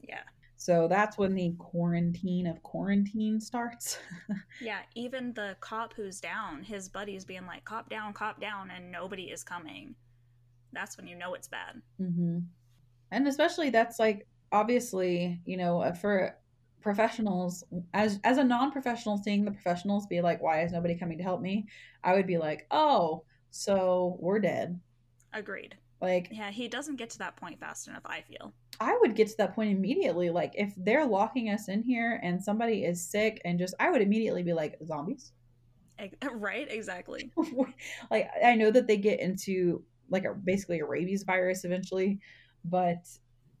Yeah. 0.00 0.20
So 0.56 0.88
that's 0.88 1.16
when 1.18 1.34
the 1.34 1.54
quarantine 1.58 2.46
of 2.46 2.62
quarantine 2.62 3.40
starts. 3.40 3.98
Yeah. 4.60 4.80
Even 4.94 5.32
the 5.34 5.56
cop 5.60 5.94
who's 5.94 6.20
down, 6.20 6.62
his 6.62 6.88
buddy's 6.88 7.24
being 7.24 7.46
like, 7.46 7.64
cop 7.64 7.88
down, 7.88 8.12
cop 8.12 8.40
down, 8.40 8.70
and 8.70 8.90
nobody 8.90 9.24
is 9.24 9.44
coming. 9.44 9.94
That's 10.72 10.96
when 10.96 11.06
you 11.06 11.16
know 11.16 11.34
it's 11.34 11.48
bad. 11.48 11.80
hmm 11.96 12.40
And 13.10 13.26
especially 13.28 13.70
that's 13.70 13.98
like, 13.98 14.26
obviously, 14.50 15.40
you 15.44 15.56
know, 15.56 15.80
uh, 15.80 15.92
for 15.92 16.36
professionals, 16.80 17.64
as, 17.94 18.20
as 18.24 18.38
a 18.38 18.44
non 18.44 18.70
professional, 18.70 19.18
seeing 19.18 19.44
the 19.44 19.50
professionals 19.50 20.06
be 20.06 20.20
like, 20.20 20.40
why 20.42 20.62
is 20.62 20.72
nobody 20.72 20.94
coming 20.94 21.18
to 21.18 21.24
help 21.24 21.40
me? 21.40 21.66
I 22.04 22.14
would 22.14 22.26
be 22.26 22.38
like, 22.38 22.66
oh, 22.70 23.24
so 23.50 24.16
we're 24.20 24.40
dead. 24.40 24.78
Agreed. 25.32 25.76
Like, 26.00 26.28
Yeah, 26.30 26.50
he 26.50 26.68
doesn't 26.68 26.96
get 26.96 27.10
to 27.10 27.18
that 27.18 27.36
point 27.36 27.58
fast 27.58 27.88
enough, 27.88 28.02
I 28.04 28.22
feel. 28.22 28.52
I 28.80 28.96
would 29.00 29.16
get 29.16 29.28
to 29.28 29.36
that 29.38 29.54
point 29.54 29.70
immediately. 29.70 30.30
Like 30.30 30.52
if 30.54 30.72
they're 30.76 31.06
locking 31.06 31.50
us 31.50 31.68
in 31.68 31.82
here 31.82 32.20
and 32.22 32.42
somebody 32.42 32.84
is 32.84 33.04
sick 33.04 33.40
and 33.44 33.58
just 33.58 33.74
I 33.80 33.90
would 33.90 34.02
immediately 34.02 34.42
be 34.42 34.52
like 34.52 34.76
zombies. 34.86 35.32
Right? 36.32 36.70
Exactly. 36.70 37.32
like 38.10 38.30
I 38.44 38.54
know 38.54 38.70
that 38.70 38.86
they 38.86 38.98
get 38.98 39.18
into 39.18 39.82
like 40.08 40.24
a 40.24 40.32
basically 40.32 40.78
a 40.78 40.84
rabies 40.84 41.24
virus 41.24 41.64
eventually, 41.64 42.20
but 42.64 43.08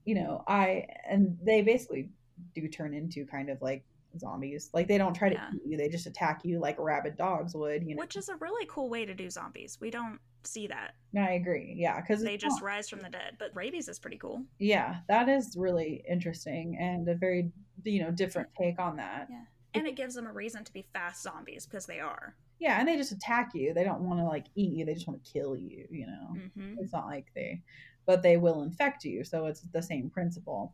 you 0.04 0.14
know, 0.14 0.44
I 0.46 0.86
and 1.10 1.36
they 1.42 1.62
basically 1.62 2.10
do 2.54 2.68
turn 2.68 2.94
into 2.94 3.26
kind 3.26 3.50
of 3.50 3.60
like 3.62 3.84
zombies. 4.18 4.70
Like 4.72 4.88
they 4.88 4.98
don't 4.98 5.14
try 5.14 5.28
to 5.28 5.34
Yeah. 5.34 5.50
eat 5.54 5.62
you, 5.66 5.76
they 5.76 5.88
just 5.88 6.06
attack 6.06 6.44
you 6.44 6.58
like 6.58 6.76
rabid 6.78 7.16
dogs 7.16 7.54
would, 7.54 7.82
you 7.84 7.94
know. 7.94 8.00
Which 8.00 8.16
is 8.16 8.28
a 8.28 8.36
really 8.36 8.66
cool 8.68 8.88
way 8.88 9.04
to 9.04 9.14
do 9.14 9.28
zombies. 9.30 9.78
We 9.80 9.90
don't 9.90 10.18
see 10.44 10.66
that. 10.68 10.94
I 11.16 11.32
agree. 11.32 11.74
Yeah, 11.76 12.00
cuz 12.00 12.22
They 12.22 12.36
just 12.36 12.62
rise 12.62 12.88
from 12.88 13.00
the 13.00 13.10
dead. 13.10 13.36
But 13.38 13.54
rabies 13.54 13.88
is 13.88 13.98
pretty 13.98 14.18
cool. 14.18 14.44
yeah, 14.58 15.00
that 15.08 15.28
is 15.28 15.56
really 15.56 16.02
interesting 16.08 16.76
and 16.78 17.08
a 17.08 17.14
very 17.14 17.52
you 17.84 18.02
know 18.02 18.10
different 18.10 18.48
take 18.60 18.78
on 18.78 18.96
that. 18.96 19.28
Yeah. 19.30 19.44
And 19.74 19.86
it 19.86 19.94
gives 19.96 20.14
them 20.14 20.26
a 20.26 20.32
reason 20.32 20.64
to 20.64 20.72
be 20.72 20.82
fast 20.94 21.22
zombies 21.22 21.66
because 21.66 21.86
they 21.86 22.00
are. 22.00 22.34
Yeah, 22.58 22.80
and 22.80 22.88
they 22.88 22.96
just 22.96 23.12
attack 23.12 23.54
you. 23.54 23.72
They 23.72 23.84
don't 23.84 24.00
want 24.00 24.18
to 24.18 24.24
like 24.24 24.46
eat 24.56 24.72
you. 24.72 24.84
They 24.84 24.94
just 24.94 25.06
want 25.06 25.22
to 25.22 25.30
kill 25.32 25.56
you, 25.56 25.86
you 25.90 26.06
know. 26.06 26.36
hmm 26.54 26.74
It's 26.78 26.92
not 26.92 27.06
like 27.06 27.26
they 27.34 27.62
but 28.06 28.22
they 28.22 28.38
will 28.38 28.62
infect 28.62 29.04
you, 29.04 29.22
so 29.22 29.44
it's 29.46 29.60
the 29.60 29.82
same 29.82 30.08
principle. 30.08 30.72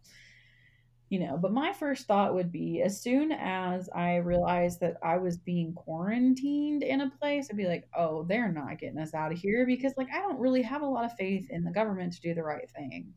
You 1.15 1.21
know, 1.21 1.37
but 1.37 1.53
my 1.53 1.73
first 1.73 2.09
thought 2.09 2.35
would 2.35 2.51
be 2.51 2.83
as 2.83 3.01
soon 3.01 3.31
as 3.31 3.89
I 3.95 4.17
realized 4.17 4.81
that 4.81 4.97
I 5.01 5.17
was 5.17 5.37
being 5.39 5.73
quarantined 5.75 6.83
in 6.83 7.03
a 7.03 7.11
place, 7.21 7.47
I'd 7.49 7.57
be 7.57 7.69
like, 7.69 7.87
"Oh, 7.97 8.25
they're 8.25 8.51
not 8.51 8.81
getting 8.81 8.99
us 8.99 9.15
out 9.15 9.31
of 9.31 9.39
here 9.39 9.65
because 9.65 9.93
like 9.97 10.09
I 10.13 10.19
don't 10.19 10.41
really 10.41 10.63
have 10.63 10.83
a 10.83 10.87
lot 10.87 11.05
of 11.05 11.13
faith 11.17 11.47
in 11.51 11.63
the 11.63 11.71
government 11.71 12.15
to 12.15 12.21
do 12.21 12.35
the 12.35 12.43
right 12.43 12.69
thing." 12.71 13.15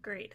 Agreed. 0.00 0.34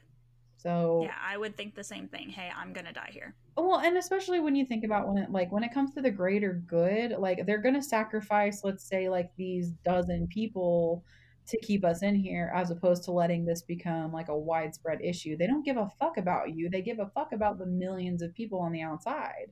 So, 0.55 1.01
Yeah, 1.03 1.15
I 1.21 1.35
would 1.37 1.57
think 1.57 1.75
the 1.75 1.83
same 1.83 2.07
thing. 2.07 2.29
Hey, 2.29 2.49
I'm 2.55 2.71
gonna 2.71 2.93
die 2.93 3.09
here. 3.11 3.35
well 3.57 3.79
and 3.79 3.97
especially 3.97 4.39
when 4.39 4.55
you 4.55 4.65
think 4.65 4.85
about 4.85 5.09
when 5.09 5.17
it 5.21 5.31
like 5.31 5.51
when 5.51 5.65
it 5.65 5.73
comes 5.73 5.91
to 5.95 6.01
the 6.01 6.09
greater 6.11 6.63
good 6.65 7.11
like 7.19 7.45
they're 7.45 7.61
gonna 7.61 7.83
sacrifice 7.83 8.63
let's 8.63 8.85
say 8.87 9.09
like 9.09 9.29
these 9.35 9.71
dozen 9.83 10.27
people 10.27 11.03
to 11.47 11.57
keep 11.59 11.83
us 11.83 12.03
in 12.03 12.15
here 12.15 12.51
as 12.55 12.71
opposed 12.71 13.03
to 13.03 13.11
letting 13.11 13.45
this 13.45 13.61
become 13.61 14.11
like 14.11 14.29
a 14.29 14.37
widespread 14.37 15.01
issue. 15.01 15.35
They 15.35 15.47
don't 15.47 15.65
give 15.65 15.77
a 15.77 15.89
fuck 15.99 16.17
about 16.17 16.55
you. 16.55 16.69
They 16.69 16.81
give 16.81 16.99
a 16.99 17.07
fuck 17.13 17.33
about 17.33 17.57
the 17.57 17.65
millions 17.65 18.21
of 18.21 18.33
people 18.33 18.59
on 18.59 18.71
the 18.71 18.81
outside. 18.81 19.51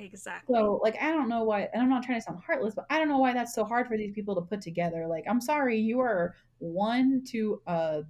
Exactly. 0.00 0.54
so 0.54 0.78
like 0.80 0.96
i 1.02 1.10
don't 1.10 1.28
know 1.28 1.42
why 1.42 1.68
and 1.72 1.82
i'm 1.82 1.88
not 1.88 2.04
trying 2.04 2.18
to 2.20 2.22
sound 2.22 2.38
heartless 2.46 2.72
but 2.72 2.86
i 2.88 2.98
don't 2.98 3.08
know 3.08 3.18
why 3.18 3.32
that's 3.32 3.52
so 3.52 3.64
hard 3.64 3.88
for 3.88 3.96
these 3.96 4.12
people 4.12 4.32
to 4.36 4.42
put 4.42 4.60
together. 4.60 5.08
Like 5.08 5.24
i'm 5.28 5.40
sorry 5.40 5.76
you 5.76 5.98
are 5.98 6.36
one 6.58 7.24
to 7.30 7.60
uh 7.66 8.02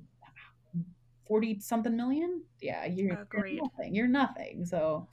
40 1.26 1.61
something 1.61 1.97
million? 1.97 2.42
Yeah 2.61 2.85
you're, 2.85 3.26
you're 3.32 3.62
nothing. 3.62 3.94
You're 3.94 4.06
nothing. 4.06 4.66
So 4.66 5.08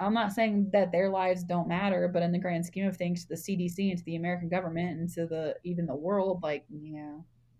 i'm 0.00 0.14
not 0.14 0.32
saying 0.32 0.68
that 0.72 0.90
their 0.90 1.08
lives 1.08 1.44
don't 1.44 1.68
matter 1.68 2.08
but 2.08 2.22
in 2.22 2.32
the 2.32 2.38
grand 2.38 2.64
scheme 2.64 2.86
of 2.86 2.96
things 2.96 3.22
to 3.22 3.28
the 3.28 3.34
cdc 3.34 3.90
and 3.90 3.98
to 3.98 4.04
the 4.04 4.16
american 4.16 4.48
government 4.48 4.98
and 4.98 5.08
to 5.08 5.26
the 5.26 5.54
even 5.64 5.86
the 5.86 5.94
world 5.94 6.40
like 6.42 6.64
yeah 6.70 7.16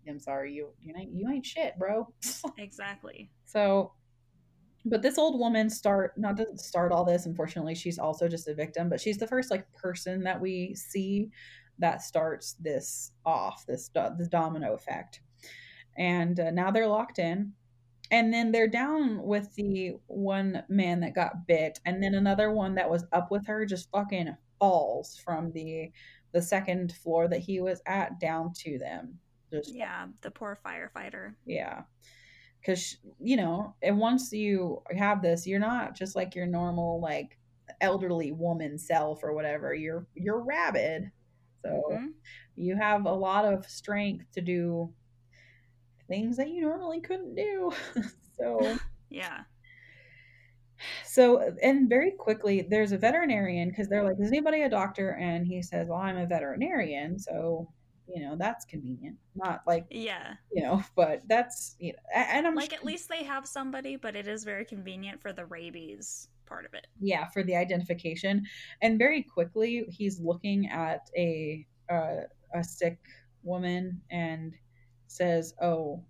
i'm 0.07 0.19
sorry 0.19 0.51
you 0.51 0.69
you 0.81 0.93
ain't 0.97 1.11
you 1.13 1.29
ain't 1.29 1.45
shit 1.45 1.77
bro. 1.77 2.07
Exactly. 2.57 3.29
so 3.45 3.93
but 4.83 5.03
this 5.03 5.19
old 5.19 5.39
woman 5.39 5.69
start 5.69 6.17
not 6.17 6.35
to 6.37 6.47
start 6.55 6.91
all 6.91 7.05
this 7.05 7.27
unfortunately 7.27 7.75
she's 7.75 7.99
also 7.99 8.27
just 8.27 8.47
a 8.47 8.53
victim 8.53 8.89
but 8.89 8.99
she's 8.99 9.17
the 9.17 9.27
first 9.27 9.51
like 9.51 9.71
person 9.73 10.23
that 10.23 10.41
we 10.41 10.73
see 10.73 11.29
that 11.81 12.01
starts 12.01 12.55
this 12.59 13.11
off 13.25 13.65
this 13.65 13.89
this 14.17 14.27
domino 14.27 14.73
effect. 14.73 15.19
And 15.97 16.39
uh, 16.39 16.51
now 16.51 16.71
they're 16.71 16.87
locked 16.87 17.19
in 17.19 17.51
and 18.11 18.33
then 18.33 18.51
they're 18.51 18.67
down 18.67 19.23
with 19.23 19.53
the 19.55 19.93
one 20.07 20.63
man 20.69 20.99
that 21.01 21.15
got 21.15 21.47
bit 21.47 21.79
and 21.85 22.03
then 22.03 22.15
another 22.15 22.51
one 22.51 22.75
that 22.75 22.89
was 22.89 23.05
up 23.13 23.31
with 23.31 23.45
her 23.47 23.65
just 23.65 23.89
fucking 23.91 24.35
falls 24.59 25.17
from 25.17 25.51
the 25.53 25.91
the 26.33 26.41
second 26.41 26.93
floor 26.93 27.27
that 27.27 27.39
he 27.39 27.61
was 27.61 27.81
at 27.87 28.19
down 28.19 28.53
to 28.53 28.77
them 28.79 29.19
just 29.51 29.73
Yeah, 29.73 30.07
the 30.21 30.31
poor 30.31 30.55
firefighter. 30.63 31.35
yeah. 31.45 31.83
Because, 32.61 32.97
you 33.19 33.37
know, 33.37 33.75
and 33.81 33.99
once 33.99 34.31
you 34.33 34.83
have 34.91 35.21
this, 35.21 35.47
you're 35.47 35.59
not 35.59 35.95
just 35.95 36.15
like 36.15 36.35
your 36.35 36.47
normal, 36.47 37.01
like, 37.01 37.39
elderly 37.81 38.31
woman 38.31 38.77
self 38.77 39.23
or 39.23 39.33
whatever. 39.33 39.73
You're 39.73 40.07
you're 40.15 40.41
rabid. 40.43 41.11
So 41.65 41.81
Mhm. 41.89 42.13
you 42.55 42.75
have 42.77 43.05
a 43.05 43.13
lot 43.13 43.45
of 43.45 43.65
strength 43.69 44.31
to 44.33 44.41
do 44.41 44.93
things 46.11 46.37
that 46.37 46.49
you 46.49 46.61
normally 46.61 46.99
couldn't 47.01 47.35
do. 47.35 47.71
so 48.37 48.77
Yeah. 49.09 49.39
so 51.05 51.53
and 51.61 51.87
very 51.89 52.11
quickly 52.11 52.65
there's 52.69 52.91
a 52.91 52.97
veterinarian 52.97 53.69
because 53.69 53.87
they're 53.87 54.03
like, 54.03 54.17
Is 54.19 54.27
anybody 54.29 54.61
a 54.63 54.69
doctor? 54.69 55.11
And 55.15 55.45
he 55.45 55.61
says, 55.61 55.87
Well, 55.89 55.99
I'm 55.99 56.17
a 56.17 56.25
veterinarian, 56.25 57.19
so 57.19 57.69
you 58.13 58.21
know, 58.23 58.35
that's 58.37 58.65
convenient. 58.65 59.15
Not 59.35 59.61
like 59.67 59.85
Yeah. 59.89 60.33
you 60.51 60.63
know, 60.63 60.83
but 60.95 61.21
that's 61.27 61.75
you 61.79 61.93
know, 61.93 61.99
and 62.15 62.45
I'm 62.47 62.55
Like 62.55 62.71
sure- 62.71 62.79
at 62.79 62.85
least 62.85 63.09
they 63.09 63.23
have 63.23 63.47
somebody, 63.47 63.95
but 63.95 64.15
it 64.15 64.27
is 64.27 64.43
very 64.43 64.65
convenient 64.65 65.21
for 65.21 65.31
the 65.33 65.45
rabies 65.45 66.27
part 66.47 66.65
of 66.65 66.73
it. 66.73 66.87
yeah 66.99 67.29
for 67.29 67.43
the 67.43 67.55
identification 67.55 68.45
and 68.81 68.99
very 68.99 69.23
quickly 69.23 69.85
he's 69.87 70.19
looking 70.19 70.67
at 70.69 70.99
a 71.15 71.65
uh, 71.89 72.23
a 72.53 72.61
sick 72.61 72.97
woman 73.43 74.01
and 74.11 74.53
says 75.11 75.53
oh 75.61 76.01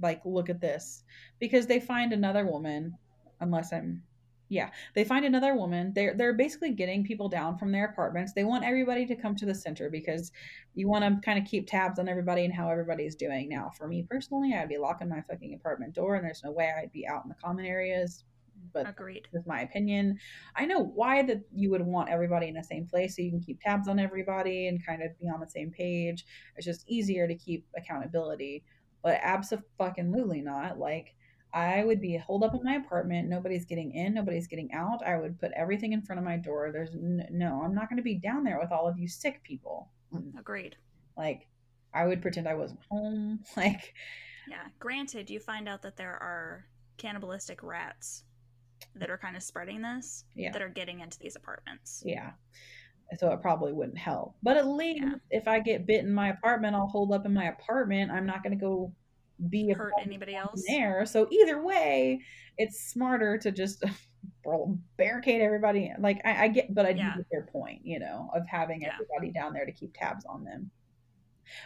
like 0.00 0.20
look 0.24 0.50
at 0.50 0.60
this. 0.60 1.04
Because 1.38 1.66
they 1.66 1.80
find 1.80 2.12
another 2.12 2.46
woman 2.46 2.96
unless 3.40 3.72
i'm 3.72 4.02
yeah 4.48 4.70
they 4.94 5.04
find 5.04 5.24
another 5.24 5.54
woman. 5.54 5.92
They're 5.94 6.14
they're 6.14 6.34
basically 6.34 6.72
getting 6.72 7.04
people 7.04 7.28
down 7.28 7.58
from 7.58 7.72
their 7.72 7.86
apartments. 7.86 8.32
They 8.32 8.44
want 8.44 8.64
everybody 8.64 9.04
to 9.06 9.16
come 9.16 9.34
to 9.36 9.46
the 9.46 9.54
center 9.54 9.90
because 9.90 10.32
you 10.74 10.88
want 10.88 11.04
to 11.04 11.20
kind 11.24 11.38
of 11.38 11.44
keep 11.44 11.66
tabs 11.66 11.98
on 11.98 12.08
everybody 12.08 12.44
and 12.44 12.54
how 12.54 12.70
everybody's 12.70 13.16
doing. 13.16 13.48
Now 13.48 13.72
for 13.76 13.88
me 13.88 14.06
personally 14.08 14.54
i'd 14.54 14.68
be 14.68 14.78
locking 14.78 15.08
my 15.08 15.22
fucking 15.22 15.54
apartment 15.54 15.94
door 15.94 16.14
and 16.14 16.24
there's 16.24 16.44
no 16.44 16.52
way 16.52 16.72
i'd 16.78 16.92
be 16.92 17.06
out 17.06 17.24
in 17.24 17.28
the 17.28 17.34
common 17.42 17.66
areas 17.66 18.24
but 18.72 18.88
Agreed. 18.88 19.28
with 19.32 19.46
my 19.46 19.62
opinion. 19.62 20.18
I 20.54 20.66
know 20.66 20.80
why 20.82 21.22
that 21.22 21.42
you 21.54 21.70
would 21.70 21.82
want 21.82 22.10
everybody 22.10 22.48
in 22.48 22.54
the 22.54 22.62
same 22.62 22.86
place 22.86 23.16
so 23.16 23.22
you 23.22 23.30
can 23.30 23.40
keep 23.40 23.60
tabs 23.60 23.88
on 23.88 23.98
everybody 23.98 24.68
and 24.68 24.84
kind 24.84 25.02
of 25.02 25.18
be 25.18 25.28
on 25.28 25.40
the 25.40 25.46
same 25.48 25.70
page. 25.70 26.24
It's 26.56 26.66
just 26.66 26.84
easier 26.88 27.26
to 27.26 27.34
keep 27.34 27.66
accountability. 27.76 28.64
But 29.02 29.18
absolutely 29.22 30.40
not. 30.42 30.78
Like 30.78 31.14
I 31.54 31.84
would 31.84 32.00
be 32.00 32.16
holed 32.18 32.44
up 32.44 32.54
in 32.54 32.62
my 32.64 32.74
apartment. 32.74 33.28
Nobody's 33.28 33.64
getting 33.64 33.92
in. 33.92 34.12
Nobody's 34.14 34.46
getting 34.46 34.72
out. 34.72 35.06
I 35.06 35.18
would 35.18 35.38
put 35.40 35.52
everything 35.56 35.92
in 35.92 36.02
front 36.02 36.18
of 36.18 36.24
my 36.24 36.36
door. 36.36 36.70
There's 36.72 36.90
n- 36.94 37.26
no. 37.30 37.62
I'm 37.64 37.74
not 37.74 37.88
going 37.88 37.96
to 37.96 38.02
be 38.02 38.16
down 38.18 38.44
there 38.44 38.58
with 38.60 38.72
all 38.72 38.86
of 38.86 38.98
you 38.98 39.08
sick 39.08 39.42
people. 39.42 39.88
Mm. 40.14 40.38
Agreed. 40.38 40.76
Like 41.16 41.46
I 41.94 42.06
would 42.06 42.20
pretend 42.20 42.46
I 42.46 42.54
wasn't 42.54 42.80
home. 42.90 43.40
Like 43.56 43.94
Yeah. 44.48 44.66
Granted, 44.78 45.30
you 45.30 45.40
find 45.40 45.68
out 45.68 45.82
that 45.82 45.96
there 45.96 46.12
are 46.22 46.66
cannibalistic 46.98 47.62
rats 47.62 48.24
that 48.94 49.10
are 49.10 49.18
kind 49.18 49.36
of 49.36 49.42
spreading 49.42 49.82
this 49.82 50.24
Yeah. 50.34 50.52
that 50.52 50.62
are 50.62 50.68
getting 50.68 51.00
into 51.00 51.18
these 51.18 51.36
apartments. 51.36 52.02
Yeah. 52.04 52.32
so 53.18 53.30
it 53.32 53.40
probably 53.40 53.72
wouldn't 53.72 53.96
help. 53.98 54.34
But 54.42 54.56
at 54.56 54.66
least 54.66 55.00
Yeah. 55.00 55.14
if 55.30 55.46
I 55.46 55.60
get 55.60 55.86
bit 55.86 56.00
in 56.04 56.12
my 56.12 56.30
apartment, 56.30 56.74
I'll 56.74 56.88
hold 56.88 57.12
up 57.12 57.24
in 57.24 57.32
my 57.32 57.44
apartment. 57.44 58.10
I'm 58.10 58.26
not 58.26 58.42
going 58.42 58.58
to 58.58 58.60
go 58.60 58.92
be 59.48 59.70
Hurt 59.72 59.92
anybody 60.02 60.34
else? 60.34 60.64
there. 60.66 61.06
So 61.06 61.28
either 61.30 61.62
way, 61.62 62.20
it's 62.58 62.80
smarter 62.90 63.38
to 63.38 63.52
just 63.52 63.84
barricade 64.96 65.40
everybody. 65.40 65.92
Like 65.98 66.20
I, 66.24 66.44
I 66.44 66.48
get, 66.48 66.74
but 66.74 66.84
I 66.86 66.92
do 66.92 66.98
Yeah. 66.98 67.16
get 67.16 67.26
their 67.30 67.44
point, 67.46 67.82
you 67.84 67.98
know, 68.00 68.30
of 68.34 68.42
having 68.48 68.84
everybody 68.84 69.30
down 69.30 69.52
there 69.52 69.66
to 69.66 69.72
keep 69.72 69.94
tabs 69.94 70.24
on 70.24 70.42
them. 70.44 70.70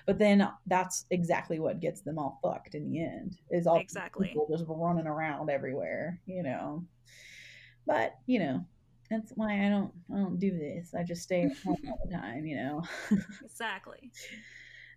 But 0.06 0.18
then 0.18 0.48
that's 0.66 1.06
exactly 1.10 1.58
what 1.58 1.80
gets 1.80 2.02
them 2.02 2.18
all 2.18 2.38
fucked 2.42 2.74
in 2.74 2.90
the 2.90 3.02
end. 3.02 3.36
Is 3.50 3.66
all 3.66 3.78
Exactly. 3.78 4.28
people 4.28 4.46
just 4.50 4.64
running 4.68 5.06
around 5.06 5.50
everywhere, 5.50 6.20
you 6.26 6.42
know. 6.42 6.84
But 7.86 8.16
you 8.26 8.38
know, 8.38 8.64
that's 9.10 9.32
why 9.34 9.66
I 9.66 9.68
don't 9.68 9.92
I 10.12 10.16
don't 10.18 10.38
do 10.38 10.50
this. 10.56 10.94
I 10.94 11.02
just 11.02 11.22
stay 11.22 11.48
home 11.64 11.76
all 11.88 12.00
the 12.06 12.14
time, 12.16 12.46
you 12.46 12.56
know. 12.56 12.82
Exactly. 13.44 14.10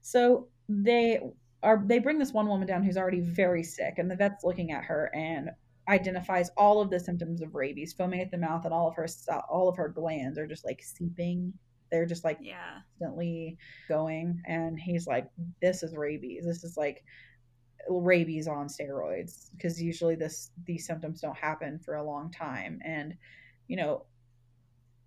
So 0.05 0.49
they 0.67 1.21
are 1.63 1.81
they 1.85 1.97
bring 1.99 2.19
this 2.19 2.33
one 2.33 2.47
woman 2.47 2.67
down 2.67 2.83
who's 2.83 2.97
already 2.97 3.21
very 3.21 3.63
sick, 3.63 3.99
and 3.99 4.11
the 4.11 4.17
vet's 4.17 4.43
looking 4.43 4.73
at 4.73 4.83
her 4.83 5.09
and 5.15 5.49
identifies 5.87 6.49
all 6.57 6.81
of 6.81 6.89
the 6.89 6.99
symptoms 6.99 7.41
of 7.41 7.55
rabies, 7.55 7.93
foaming 7.93 8.19
at 8.19 8.29
the 8.29 8.37
mouth, 8.37 8.65
and 8.65 8.73
all 8.73 8.89
of 8.89 8.95
her 8.95 9.07
all 9.49 9.69
of 9.69 9.77
her 9.77 9.87
glands 9.87 10.37
are 10.37 10.45
just 10.45 10.65
like 10.65 10.83
seeping. 10.83 11.53
They're 11.93 12.07
just 12.07 12.23
like 12.23 12.39
Yeah. 12.41 12.81
constantly 13.00 13.57
going, 13.88 14.41
and 14.47 14.79
he's 14.79 15.05
like, 15.07 15.29
"This 15.62 15.83
is 15.83 15.95
rabies. 15.95 16.43
This 16.45 16.63
is 16.63 16.75
like." 16.75 17.03
rabies 17.89 18.47
on 18.47 18.67
steroids 18.67 19.51
because 19.51 19.81
usually 19.81 20.15
this 20.15 20.51
these 20.63 20.85
symptoms 20.88 21.19
don't 21.19 21.35
happen 21.35 21.77
for 21.79 21.95
a 21.95 22.03
long 22.03 22.31
time 22.31 22.79
and 22.85 23.13
you 23.67 23.75
know 23.75 24.05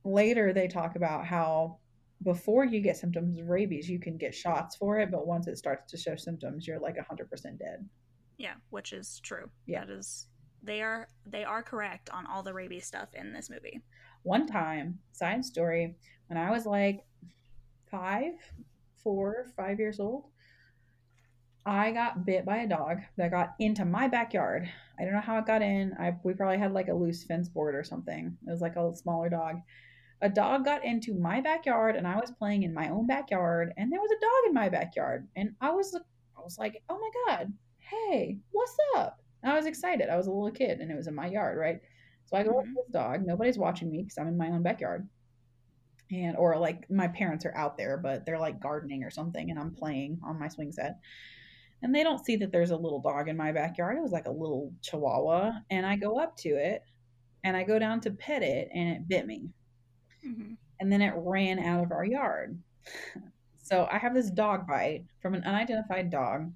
later 0.05 0.53
they 0.53 0.69
talk 0.69 0.95
about 0.97 1.25
how 1.27 1.79
before 2.23 2.65
you 2.67 2.81
get 2.81 2.97
symptoms 2.97 3.39
of 3.41 3.49
rabies 3.49 3.89
you 3.89 3.99
can 3.99 4.17
get 4.17 4.35
shots 4.35 4.77
for 4.77 4.99
it 4.99 5.11
but 5.11 5.27
once 5.27 5.47
it 5.47 5.57
starts 5.57 5.91
to 5.91 5.97
show 5.97 6.15
symptoms 6.17 6.67
you're 6.67 6.79
like 6.79 6.97
100% 6.97 7.59
dead 7.59 7.89
Yeah, 8.39 8.55
which 8.71 8.93
is 8.93 9.21
true. 9.21 9.51
Yeah. 9.67 9.87
That 9.87 9.93
is 9.95 10.29
they 10.63 10.83
are 10.83 11.09
they 11.25 11.45
are 11.45 11.63
correct 11.63 12.11
on 12.11 12.27
all 12.27 12.43
the 12.43 12.53
rabies 12.53 12.85
stuff 12.87 13.09
in 13.15 13.33
this 13.33 13.49
movie. 13.49 13.81
one 14.23 14.47
time 14.47 14.99
side 15.13 15.45
story 15.45 15.97
when 16.29 16.39
i 16.39 16.51
was 16.51 16.67
like 16.67 17.05
five 17.91 18.33
four 19.03 19.47
five 19.57 19.79
years 19.79 20.01
old. 20.01 20.25
I 21.65 21.91
got 21.91 22.25
bit 22.25 22.45
by 22.45 22.59
a 22.59 22.69
dog 22.69 22.99
that 23.17 23.33
got 23.33 23.55
into 23.59 23.85
my 23.85 24.07
backyard. 24.07 24.71
I 24.99 25.05
don't 25.05 25.13
know 25.15 25.21
how 25.21 25.39
it 25.39 25.47
got 25.47 25.63
in. 25.63 25.95
I 25.99 26.15
we 26.23 26.35
probably 26.35 26.59
had 26.59 26.73
like 26.73 26.89
a 26.89 26.95
loose 26.95 27.25
fence 27.25 27.49
board 27.49 27.75
or 27.75 27.83
something. 27.83 28.37
It 28.47 28.51
was 28.51 28.61
like 28.61 28.77
a 28.77 28.95
smaller 28.95 29.29
dog. 29.29 29.57
A 30.23 30.29
dog 30.29 30.65
got 30.65 30.85
into 30.85 31.15
my 31.15 31.41
backyard 31.41 31.95
and 31.97 32.07
i 32.07 32.17
was 32.19 32.31
playing 32.31 32.63
in 32.63 32.73
my 32.73 32.89
own 32.89 33.07
backyard 33.07 33.73
and 33.77 33.93
there 33.93 34.01
was 34.01 34.11
a 34.13 34.21
dog 34.21 34.49
in 34.49 34.55
my 34.55 34.69
backyard. 34.69 35.27
And 35.37 35.55
i 35.61 35.71
was 35.71 35.95
i 35.95 36.41
was 36.43 36.59
like 36.59 36.83
oh 36.89 36.99
my 36.99 37.11
god 37.27 37.53
hey 37.79 38.39
what's 38.53 38.77
up? 38.97 39.21
And 39.43 39.53
i 39.53 39.57
was 39.57 39.67
excited. 39.67 40.09
I 40.09 40.17
was 40.17 40.27
a 40.29 40.33
little 40.33 40.51
kid 40.53 40.81
and 40.81 40.91
it 40.91 40.97
was 40.97 41.07
in 41.09 41.15
my 41.15 41.27
yard 41.27 41.59
right? 41.59 41.81
So 42.27 42.37
I 42.37 42.43
go 42.45 42.59
up 42.59 42.65
to 42.65 42.71
Mhm. 42.71 42.75
this 42.75 42.93
dog. 42.93 43.27
Nobody's 43.27 43.59
watching 43.59 43.91
me 43.91 44.03
because 44.03 44.19
I'm 44.19 44.29
in 44.29 44.37
my 44.37 44.51
own 44.51 44.63
backyard. 44.63 45.09
And 46.11 46.37
or 46.37 46.57
like 46.59 46.89
my 46.91 47.09
parents 47.09 47.45
are 47.45 47.57
out 47.57 47.77
there, 47.77 47.97
but 47.97 48.25
they're 48.25 48.39
like 48.39 48.61
gardening 48.61 49.03
or 49.03 49.11
something, 49.11 49.51
and 49.51 49.59
I'm 49.59 49.73
playing 49.73 50.21
on 50.25 50.39
my 50.39 50.49
swing 50.49 50.73
set. 50.73 50.99
And 51.83 51.95
they 51.95 52.03
don't 52.03 52.25
see 52.25 52.37
that 52.37 52.53
there's 52.53 52.71
a 52.71 52.77
little 52.77 53.01
dog 53.01 53.29
in 53.29 53.37
my 53.37 53.53
backyard. 53.53 53.99
It 53.99 54.03
was 54.03 54.13
like 54.13 54.27
a 54.27 54.31
little 54.31 54.73
chihuahua. 54.83 55.53
And 55.71 55.85
I 55.85 55.97
go 55.97 56.19
up 56.19 56.37
to 56.39 56.51
it 56.51 56.83
and 57.45 57.57
I 57.57 57.65
go 57.65 57.79
down 57.79 58.01
to 58.03 58.11
pet 58.11 58.43
it 58.43 58.69
and 58.75 58.89
it 58.91 59.09
bit 59.09 59.27
me. 59.27 59.51
hmm 60.23 60.55
And 60.81 60.93
then 60.93 61.03
it 61.03 61.15
ran 61.17 61.59
out 61.59 61.85
of 61.85 61.93
our 61.93 62.05
yard. 62.05 62.59
So 63.67 63.89
I 63.91 63.99
have 63.99 64.15
this 64.15 64.31
dog 64.31 64.65
bite 64.69 65.07
from 65.21 65.35
an 65.35 65.43
unidentified 65.43 66.09
dog. 66.09 66.53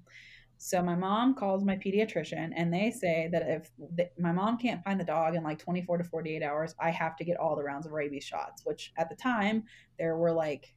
So 0.63 0.79
my 0.83 0.93
mom 0.93 1.33
calls 1.33 1.63
my 1.63 1.75
pediatrician 1.75 2.51
and 2.55 2.71
they 2.71 2.91
say 2.91 3.27
that 3.31 3.41
if 3.49 3.71
my 4.19 4.31
mom 4.31 4.59
can't 4.59 4.83
find 4.83 4.99
the 4.99 5.03
dog 5.03 5.33
in 5.33 5.41
like 5.43 5.57
24 5.57 5.97
to 5.97 6.03
48 6.03 6.43
hours, 6.43 6.75
I 6.79 6.91
have 6.91 7.15
to 7.15 7.23
get 7.23 7.37
all 7.37 7.55
the 7.55 7.63
rounds 7.63 7.87
of 7.87 7.93
rabies 7.93 8.23
shots, 8.23 8.61
which 8.63 8.93
at 8.95 9.09
the 9.09 9.15
time 9.15 9.63
there 9.97 10.17
were 10.17 10.31
like 10.31 10.75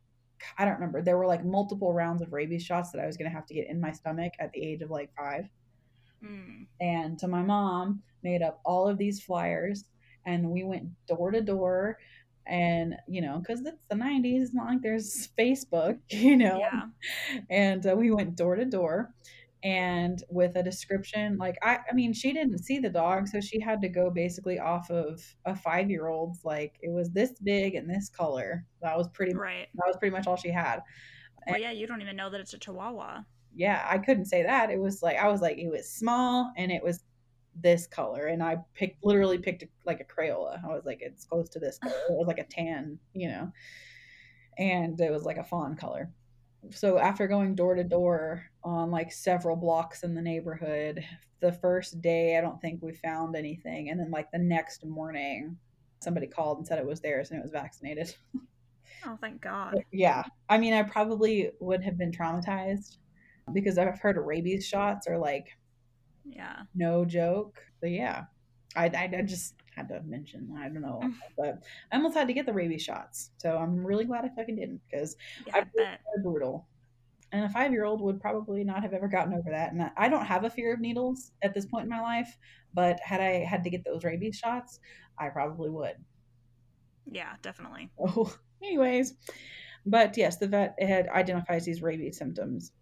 I 0.56 0.64
don't 0.64 0.74
remember. 0.74 1.02
There 1.02 1.18
were 1.18 1.26
like 1.26 1.44
multiple 1.44 1.92
rounds 1.92 2.22
of 2.22 2.32
rabies 2.32 2.64
shots 2.64 2.92
that 2.92 3.00
I 3.00 3.06
was 3.06 3.18
going 3.18 3.30
to 3.30 3.34
have 3.36 3.44
to 3.44 3.54
get 3.54 3.68
in 3.68 3.78
my 3.78 3.92
stomach 3.92 4.32
at 4.40 4.52
the 4.52 4.62
age 4.62 4.80
of 4.80 4.90
like 4.90 5.10
5. 5.18 5.44
Mm. 6.24 6.66
And 6.80 7.20
so 7.20 7.26
my 7.26 7.42
mom 7.42 8.02
made 8.22 8.40
up 8.40 8.60
all 8.64 8.88
of 8.88 8.96
these 8.96 9.22
flyers 9.22 9.84
and 10.24 10.48
we 10.48 10.64
went 10.64 10.88
door 11.06 11.30
to 11.30 11.42
door 11.42 11.98
and 12.46 12.94
you 13.06 13.20
know 13.22 13.38
because 13.38 13.60
it's 13.64 13.84
the 13.88 13.94
90s 13.94 14.42
it's 14.42 14.54
not 14.54 14.66
like 14.66 14.82
there's 14.82 15.28
facebook 15.38 15.98
you 16.10 16.36
know 16.36 16.58
Yeah. 16.58 16.82
and 17.48 17.86
uh, 17.86 17.94
we 17.96 18.10
went 18.10 18.36
door 18.36 18.56
to 18.56 18.64
door 18.64 19.14
and 19.64 20.22
with 20.28 20.54
a 20.56 20.62
description 20.62 21.36
like 21.38 21.56
I, 21.62 21.78
I 21.90 21.94
mean 21.94 22.12
she 22.12 22.32
didn't 22.34 22.58
see 22.58 22.78
the 22.78 22.90
dog 22.90 23.26
so 23.26 23.40
she 23.40 23.58
had 23.58 23.80
to 23.80 23.88
go 23.88 24.10
basically 24.10 24.58
off 24.58 24.90
of 24.90 25.20
a 25.46 25.56
five 25.56 25.90
year 25.90 26.06
old's 26.08 26.44
like 26.44 26.74
it 26.82 26.90
was 26.92 27.10
this 27.10 27.32
big 27.42 27.74
and 27.74 27.88
this 27.88 28.10
color 28.10 28.66
that 28.82 28.96
was 28.96 29.08
pretty 29.08 29.34
Right. 29.34 29.68
that 29.74 29.84
was 29.86 29.96
pretty 29.96 30.14
much 30.14 30.26
all 30.26 30.36
she 30.36 30.50
had 30.50 30.80
Well, 31.48 31.58
yeah, 31.58 31.72
you 31.72 31.86
don't 31.86 32.02
even 32.02 32.14
know 32.14 32.28
that 32.30 32.40
it's 32.40 32.52
a 32.52 32.58
chihuahua. 32.58 33.22
yeah 33.54 33.86
i 33.88 33.96
couldn't 33.98 34.26
say 34.26 34.42
that 34.42 34.70
it 34.70 34.78
was 34.78 35.02
like 35.02 35.16
i 35.16 35.28
was 35.28 35.40
like 35.40 35.56
it 35.58 35.70
was 35.70 35.88
small 35.90 36.52
and 36.58 36.70
it 36.70 36.82
was 36.84 37.02
this 37.62 37.86
color 37.86 38.26
and 38.26 38.42
i 38.42 38.56
picked 38.74 39.02
literally 39.04 39.38
picked 39.38 39.62
a, 39.62 39.68
like 39.86 40.00
a 40.00 40.04
crayola 40.04 40.62
i 40.64 40.68
was 40.68 40.84
like 40.84 40.98
it's 41.00 41.24
close 41.24 41.48
to 41.48 41.58
this 41.58 41.78
color. 41.78 41.94
it 42.10 42.12
was 42.12 42.26
like 42.26 42.38
a 42.38 42.44
tan 42.44 42.98
you 43.14 43.28
know 43.28 43.50
and 44.58 45.00
it 45.00 45.10
was 45.10 45.22
like 45.24 45.36
a 45.38 45.44
fawn 45.44 45.74
color 45.76 46.10
so 46.70 46.98
after 46.98 47.26
going 47.28 47.54
door 47.54 47.74
to 47.74 47.84
door 47.84 48.44
on 48.62 48.90
like 48.90 49.12
several 49.12 49.56
blocks 49.56 50.02
in 50.02 50.14
the 50.14 50.22
neighborhood 50.22 51.04
the 51.40 51.52
first 51.52 52.00
day 52.00 52.38
i 52.38 52.40
don't 52.40 52.60
think 52.60 52.80
we 52.82 52.92
found 52.92 53.36
anything. 53.36 53.90
And 53.90 54.00
then 54.00 54.10
like 54.10 54.30
the 54.32 54.38
next 54.38 54.84
morning 54.84 55.56
somebody 56.00 56.26
called 56.26 56.58
and 56.58 56.66
said 56.66 56.78
it 56.78 56.86
was 56.86 57.00
theirs 57.00 57.30
and 57.30 57.38
it 57.38 57.42
was 57.42 57.52
vaccinated. 57.52 58.14
Oh, 59.06 59.18
thank 59.20 59.42
God. 59.42 59.84
yeah. 59.92 60.22
I 60.48 60.56
mean 60.56 60.72
i 60.72 60.82
probably 60.82 61.50
would 61.60 61.82
have 61.82 61.98
been 61.98 62.10
traumatized 62.10 62.96
because 63.52 63.76
i've 63.76 63.98
heard 64.00 64.16
rabies 64.16 64.66
shots 64.66 65.06
are 65.06 65.18
like 65.18 65.48
Yeah. 66.24 66.62
no 66.74 67.04
joke. 67.04 67.60
But 67.82 67.90
yeah. 67.90 68.24
I, 68.76 68.86
I, 68.86 69.10
I 69.18 69.22
just 69.22 69.54
had 69.74 69.88
to 69.88 70.00
mention 70.02 70.54
i 70.58 70.64
don't 70.68 70.80
know 70.82 71.00
mm. 71.02 71.14
but 71.36 71.62
i 71.92 71.96
almost 71.96 72.14
had 72.16 72.26
to 72.28 72.32
get 72.34 72.46
the 72.46 72.52
rabies 72.52 72.82
shots 72.82 73.30
so 73.38 73.56
i'm 73.56 73.84
really 73.84 74.04
glad 74.04 74.24
i 74.24 74.28
fucking 74.36 74.56
didn't 74.56 74.80
because 74.90 75.16
Yeah, 75.46 75.56
I 75.56 75.60
bet. 75.76 76.00
brutal 76.22 76.66
and 77.32 77.44
a 77.44 77.48
five 77.48 77.72
year 77.72 77.84
old 77.84 78.00
would 78.00 78.20
probably 78.20 78.62
not 78.64 78.82
have 78.82 78.92
ever 78.92 79.08
gotten 79.08 79.34
over 79.34 79.50
that 79.50 79.72
and 79.72 79.82
I- 79.82 79.90
i 79.96 80.08
don't 80.08 80.24
have 80.26 80.44
a 80.44 80.50
fear 80.50 80.72
of 80.74 80.80
needles 80.80 81.32
at 81.42 81.54
this 81.54 81.66
point 81.66 81.84
in 81.84 81.90
my 81.90 82.00
life 82.00 82.36
but 82.72 83.00
had 83.00 83.20
i 83.20 83.44
had 83.44 83.64
to 83.64 83.70
get 83.70 83.84
those 83.84 84.04
rabies 84.04 84.36
shots 84.36 84.78
i 85.18 85.28
probably 85.28 85.70
would 85.70 85.96
Yeah, 87.10 87.34
definitely. 87.42 87.90
Oh, 87.98 88.34
anyways, 88.62 89.14
but 89.84 90.16
yes, 90.16 90.38
the 90.38 90.46
vet 90.48 90.74
had 90.80 91.08
identifies 91.08 91.64
these 91.66 91.82
rabies 91.82 92.16
symptoms, 92.16 92.72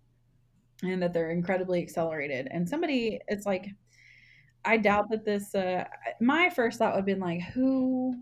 and 0.83 1.03
that 1.03 1.13
they're 1.13 1.31
incredibly 1.33 1.83
accelerated. 1.83 2.47
And 2.51 2.69
somebody, 2.69 3.19
it's 3.27 3.47
like, 3.47 3.67
I 4.65 4.77
doubt 4.77 5.11
that 5.11 5.25
this. 5.25 5.55
Uh, 5.55 5.85
my 6.21 6.51
first 6.51 6.79
thought 6.79 6.95
would 6.95 7.01
have 7.01 7.07
been 7.07 7.21
like, 7.21 7.43
who 7.43 8.15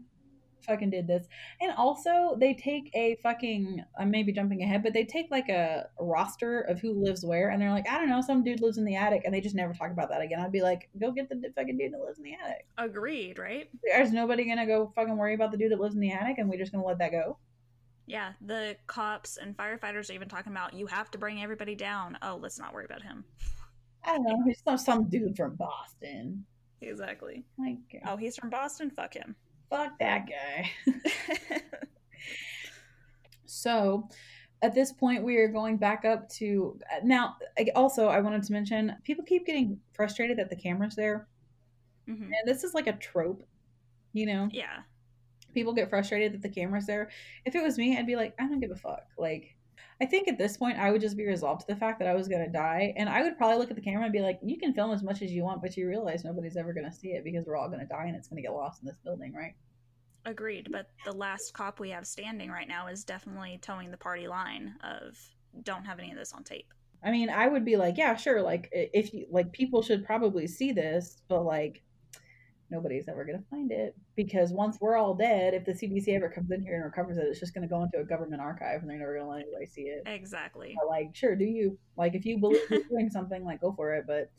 fucking 0.66 0.90
did 0.90 1.07
this? 1.07 1.26
And 1.61 1.72
also, 1.72 2.37
they 2.38 2.55
take 2.55 2.90
a 2.94 3.16
fucking. 3.22 3.85
I 3.98 4.05
may 4.05 4.22
be 4.22 4.33
jumping 4.33 4.62
ahead, 4.62 4.83
but 4.83 4.92
they 4.92 5.05
take 5.05 5.26
like 5.31 5.48
a 5.48 5.88
roster 5.98 6.61
of 6.62 6.81
who 6.81 6.92
lives 6.92 7.24
where, 7.24 7.50
and 7.50 7.61
they're 7.61 7.70
like, 7.70 7.88
I 7.88 7.98
don't 7.98 8.09
know, 8.09 8.22
some 8.22 8.42
dude 8.42 8.61
lives 8.61 8.79
in 8.79 8.85
the 8.85 8.96
attic, 8.96 9.22
and 9.24 9.35
they 9.35 9.40
just 9.40 9.55
never 9.55 9.72
talk 9.72 9.90
about 9.90 10.09
that 10.11 10.22
again. 10.22 10.40
I'd 10.40 10.53
be 10.53 10.62
like, 10.62 10.88
go 10.98 11.12
get 11.12 11.29
the 11.29 11.42
fucking 11.55 11.76
dude 11.76 11.92
that 11.92 12.00
lives 12.00 12.18
in 12.18 12.24
the 12.24 12.35
attic. 12.42 12.66
Agreed, 12.79 13.38
right? 13.38 13.68
Is 13.85 14.12
nobody 14.12 14.46
gonna 14.46 14.66
go 14.66 14.92
fucking 14.94 15.16
worry 15.16 15.35
about 15.35 15.50
the 15.50 15.59
dude 15.59 15.72
that 15.72 15.81
lives 15.81 15.94
in 15.94 16.00
the 16.00 16.12
attic, 16.12 16.38
and 16.38 16.48
we're 16.48 16.59
just 16.59 16.72
gonna 16.72 16.85
let 16.85 16.98
that 16.98 17.12
go? 17.12 17.38
Yeah, 18.07 18.33
the 18.40 18.76
cops 18.88 19.37
and 19.37 19.57
firefighters 19.57 20.11
are 20.11 20.14
even 20.14 20.29
talking 20.29 20.53
about 20.53 20.74
you 20.74 20.87
have 20.87 21.12
to 21.12 21.18
bring 21.18 21.40
everybody 21.42 21.76
down. 21.76 22.18
Oh, 22.22 22.38
let's 22.40 22.59
not 22.59 22.74
worry 22.74 22.85
about 22.85 23.03
him. 23.03 23.24
I 24.04 24.12
don't 24.16 24.24
know. 24.24 24.42
He's 24.46 24.62
some 24.62 24.78
some 24.78 25.04
dude 25.08 25.36
from 25.36 25.56
Boston. 25.56 26.44
Exactly. 26.80 27.44
Like, 27.58 27.78
Oh, 28.06 28.16
he's 28.16 28.36
from 28.36 28.50
Boston? 28.50 28.90
Fuck 28.90 29.14
him. 29.14 29.36
fuck 29.68 29.98
that 29.98 30.26
guy. 30.26 30.70
So, 33.46 34.08
at 34.62 34.74
this 34.74 34.92
point, 34.92 35.24
we 35.24 35.36
are 35.38 35.48
going 35.48 35.76
back 35.76 36.04
up 36.04 36.28
to 36.34 36.78
now. 37.02 37.36
Also, 37.74 38.06
I 38.08 38.20
wanted 38.20 38.42
to 38.44 38.52
mention 38.52 38.94
people 39.04 39.24
keep 39.24 39.46
getting 39.46 39.80
frustrated 39.92 40.38
that 40.38 40.50
the 40.50 40.56
camera's 40.56 40.94
there, 40.94 41.26
hmm 42.06 42.22
and 42.22 42.46
this 42.46 42.62
is 42.64 42.74
like 42.74 42.86
a 42.86 42.92
trope. 42.94 43.44
You 44.12 44.26
know, 44.26 44.48
Yeah. 44.52 44.80
people 45.54 45.72
get 45.72 45.88
frustrated 45.90 46.32
that 46.34 46.42
the 46.42 46.48
camera's 46.48 46.86
there. 46.86 47.10
If 47.44 47.54
it 47.54 47.62
was 47.62 47.78
me, 47.78 47.96
I'd 47.96 48.06
be 48.06 48.16
like, 48.16 48.34
I 48.38 48.46
don't 48.46 48.60
give 48.60 48.70
a 48.70 48.76
fuck. 48.76 49.06
Like, 49.18 49.56
I 50.02 50.06
think 50.06 50.28
at 50.28 50.38
this 50.38 50.56
point, 50.56 50.78
I 50.78 50.90
would 50.90 51.00
just 51.00 51.16
be 51.16 51.26
resolved 51.26 51.60
to 51.62 51.66
the 51.66 51.76
fact 51.76 51.98
that 51.98 52.08
I 52.08 52.14
was 52.14 52.26
going 52.26 52.44
to 52.44 52.50
die. 52.50 52.94
And 52.96 53.08
I 53.08 53.22
would 53.22 53.36
probably 53.36 53.58
look 53.58 53.70
at 53.70 53.76
the 53.76 53.82
camera 53.82 54.04
and 54.04 54.12
be 54.12 54.20
like, 54.20 54.38
you 54.42 54.58
can 54.58 54.72
film 54.72 54.92
as 54.92 55.02
much 55.02 55.20
as 55.20 55.30
you 55.30 55.42
want, 55.42 55.60
but 55.60 55.76
you 55.76 55.86
realize 55.86 56.24
nobody's 56.24 56.56
ever 56.56 56.72
going 56.72 56.90
to 56.90 56.96
see 56.96 57.08
it 57.08 57.22
because 57.22 57.44
we're 57.46 57.56
all 57.56 57.68
going 57.68 57.80
to 57.80 57.86
die 57.86 58.06
and 58.06 58.16
it's 58.16 58.28
going 58.28 58.36
to 58.36 58.42
get 58.42 58.54
lost 58.54 58.80
in 58.80 58.86
this 58.86 58.96
building, 59.04 59.34
right? 59.34 59.54
Agreed, 60.24 60.68
but 60.70 60.86
the 61.04 61.12
last 61.12 61.52
cop 61.54 61.80
we 61.80 61.90
have 61.90 62.06
standing 62.06 62.50
right 62.50 62.68
now 62.68 62.86
is 62.86 63.04
definitely 63.04 63.58
towing 63.62 63.90
the 63.90 63.96
party 63.96 64.28
line 64.28 64.74
of 64.82 65.18
don't 65.62 65.84
have 65.84 65.98
any 65.98 66.10
of 66.10 66.16
this 66.16 66.32
on 66.32 66.44
tape. 66.44 66.72
I 67.02 67.10
mean, 67.10 67.30
I 67.30 67.48
would 67.48 67.64
be 67.64 67.76
like, 67.76 67.96
yeah, 67.96 68.14
sure. 68.14 68.42
Like, 68.42 68.68
if 68.72 69.14
you 69.14 69.26
like, 69.30 69.52
people 69.52 69.82
should 69.82 70.04
probably 70.04 70.46
see 70.46 70.72
this, 70.72 71.22
but 71.28 71.42
like, 71.42 71.82
nobody's 72.70 73.09
ever 73.09 73.24
gonna 73.24 73.42
find 73.50 73.70
it 73.72 73.96
because 74.16 74.52
once 74.52 74.78
we're 74.80 74.96
all 74.96 75.14
dead, 75.14 75.54
if 75.54 75.64
the 75.64 75.72
CDC 75.72 76.09
ever 76.14 76.28
comes 76.28 76.50
in 76.50 76.62
here 76.62 76.74
and 76.76 76.85
recovers 76.85 77.18
it, 77.18 77.24
it's 77.24 77.40
just 77.40 77.54
gonna 77.54 77.66
go 77.68 77.83
into 77.83 77.98
a 77.98 78.04
government 78.04 78.40
archive, 78.40 78.80
and 78.80 78.88
they're 78.90 78.98
never 78.98 79.18
gonna 79.18 79.28
let 79.30 79.42
anybody 79.42 79.66
see 79.66 79.83
it. 79.83 80.02
Exactly. 80.06 80.76
But, 80.80 80.88
like, 80.88 81.14
sure, 81.14 81.35
do 81.37 81.44
you 81.44 81.78
like 81.96 82.14
if 82.14 82.24
you 82.24 82.38
believe 82.38 82.61
you're 82.70 82.83
doing 82.85 83.11
something, 83.12 83.44
like, 83.44 83.61
go 83.61 83.72
for 83.72 83.94
it, 83.94 84.04
but 84.06 84.30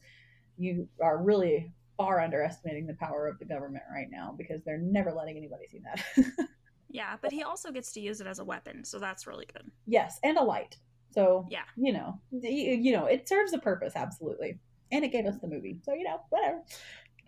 you 0.58 0.88
are 1.02 1.18
really 1.22 1.72
far 1.98 2.20
underestimating 2.22 2.88
the 2.88 2.94
power 2.96 3.28
of 3.28 3.38
the 3.40 3.46
government 3.46 3.84
right 3.94 4.08
now 4.10 4.34
because 4.38 4.62
they're 4.64 4.78
never 4.80 5.12
letting 5.12 5.38
anybody 5.38 5.68
see 5.68 5.80
that. 5.84 6.48
yeah, 6.90 7.16
but 7.22 7.32
he 7.32 7.44
also 7.44 7.72
gets 7.72 7.92
to 7.94 8.00
use 8.00 8.22
it 8.22 8.28
as 8.28 8.40
a 8.40 8.44
weapon, 8.46 8.84
so 8.86 8.98
that's 9.00 9.28
really 9.28 9.46
good. 9.54 9.70
yes, 9.88 10.20
and 10.24 10.38
a 10.38 10.42
light. 10.44 10.78
So 11.14 11.46
Yeah. 11.50 11.64
you 11.76 11.92
know, 11.92 12.20
you, 12.32 12.74
you 12.76 12.92
know, 12.94 13.06
it 13.06 13.28
serves 13.28 13.52
a 13.54 13.58
purpose 13.60 13.94
absolutely, 13.98 14.60
and 14.94 15.04
it 15.04 15.12
gave 15.12 15.26
us 15.26 15.36
the 15.42 15.48
movie. 15.48 15.80
So 15.84 15.94
you 15.94 16.06
know, 16.06 16.22
whatever. 16.30 16.62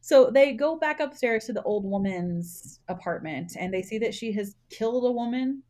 so 0.00 0.30
they 0.30 0.52
go 0.52 0.76
back 0.78 1.00
upstairs 1.00 1.44
to 1.46 1.52
the 1.52 1.62
old 1.62 1.84
woman's 1.84 2.80
apartment, 2.88 3.52
and 3.58 3.72
they 3.72 3.82
see 3.82 3.98
that 3.98 4.14
she 4.14 4.32
has 4.32 4.56
killed 4.70 5.04
a 5.04 5.12
woman. 5.12 5.62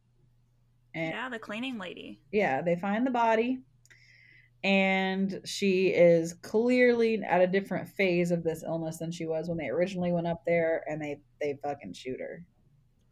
And 0.95 1.13
Yeah, 1.13 1.29
the 1.29 1.39
cleaning 1.39 1.79
lady. 1.79 2.21
yeah, 2.33 2.63
they 2.63 2.77
find 2.77 3.07
the 3.07 3.11
body, 3.11 3.61
and 4.63 5.41
she 5.45 5.89
is 5.89 6.35
clearly 6.35 7.23
at 7.23 7.41
a 7.41 7.47
different 7.47 7.89
phase 7.89 8.31
of 8.31 8.43
this 8.43 8.63
illness 8.63 8.99
than 8.99 9.11
she 9.13 9.27
was 9.27 9.49
when 9.49 9.57
they 9.57 9.69
originally 9.69 10.13
went 10.13 10.27
up 10.27 10.43
there, 10.47 10.85
and 10.89 11.01
they 11.01 11.21
they 11.41 11.59
fucking 11.63 11.93
shoot 11.95 12.21
her. 12.21 12.45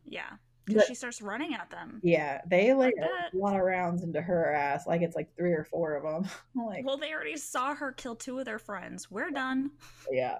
Yeah. 0.05 0.31
But- 0.77 0.87
she 0.87 0.95
starts 0.95 1.21
running 1.23 1.55
at 1.55 1.71
them. 1.71 2.01
Yeah, 2.03 2.41
they 2.47 2.73
like 2.75 2.95
a 3.01 3.37
lot 3.37 3.57
of 3.57 3.63
rounds 3.63 4.03
into 4.03 4.21
her 4.21 4.53
ass, 4.53 4.87
like 4.87 5.03
it's 5.03 5.17
like 5.17 5.35
three 5.37 5.53
or 5.53 5.65
four 5.65 5.95
of 5.95 6.03
them. 6.03 6.31
like, 6.67 6.85
Well, 6.85 6.99
they 6.99 7.13
already 7.13 7.37
saw 7.37 7.75
her 7.75 7.93
kill 7.93 8.15
two 8.17 8.39
of 8.39 8.45
their 8.45 8.59
friends. 8.59 9.11
We're 9.11 9.31
done. 9.31 9.71
yeah, 10.11 10.39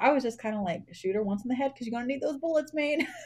I 0.00 0.10
was 0.12 0.22
just 0.22 0.38
kind 0.38 0.56
of 0.56 0.62
like 0.62 0.82
shoot 0.92 1.14
her 1.14 1.22
once 1.22 1.42
in 1.42 1.48
the 1.48 1.54
head 1.54 1.72
because 1.74 1.86
you're 1.86 1.92
gonna 1.98 2.06
need 2.06 2.20
those 2.22 2.38
bullets, 2.38 2.72
mate. 2.74 3.06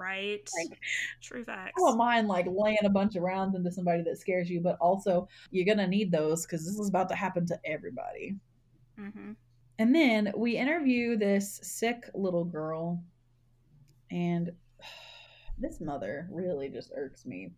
Right. 0.00 0.48
Like, 0.58 0.80
True 1.22 1.44
facts. 1.44 1.74
I 1.76 1.80
don't 1.80 1.98
mind 1.98 2.26
like 2.26 2.46
laying 2.48 2.78
a 2.84 2.88
bunch 2.88 3.14
of 3.14 3.22
rounds 3.22 3.54
into 3.54 3.70
somebody 3.70 4.02
that 4.02 4.18
scares 4.18 4.50
you, 4.50 4.60
but 4.60 4.76
also 4.80 5.28
you're 5.52 5.66
gonna 5.66 5.86
need 5.86 6.10
those 6.10 6.44
because 6.44 6.64
this 6.64 6.76
is 6.78 6.88
about 6.88 7.08
to 7.10 7.14
happen 7.14 7.46
to 7.46 7.60
everybody. 7.64 8.34
hmm 8.98 9.32
And 9.78 9.94
then 9.94 10.32
we 10.34 10.56
interview 10.56 11.16
this 11.16 11.60
sick 11.62 12.10
little 12.14 12.44
girl, 12.44 13.00
and 14.10 14.50
this 15.58 15.80
mother 15.80 16.28
really 16.30 16.68
just 16.68 16.90
irks 16.96 17.24
me. 17.26 17.52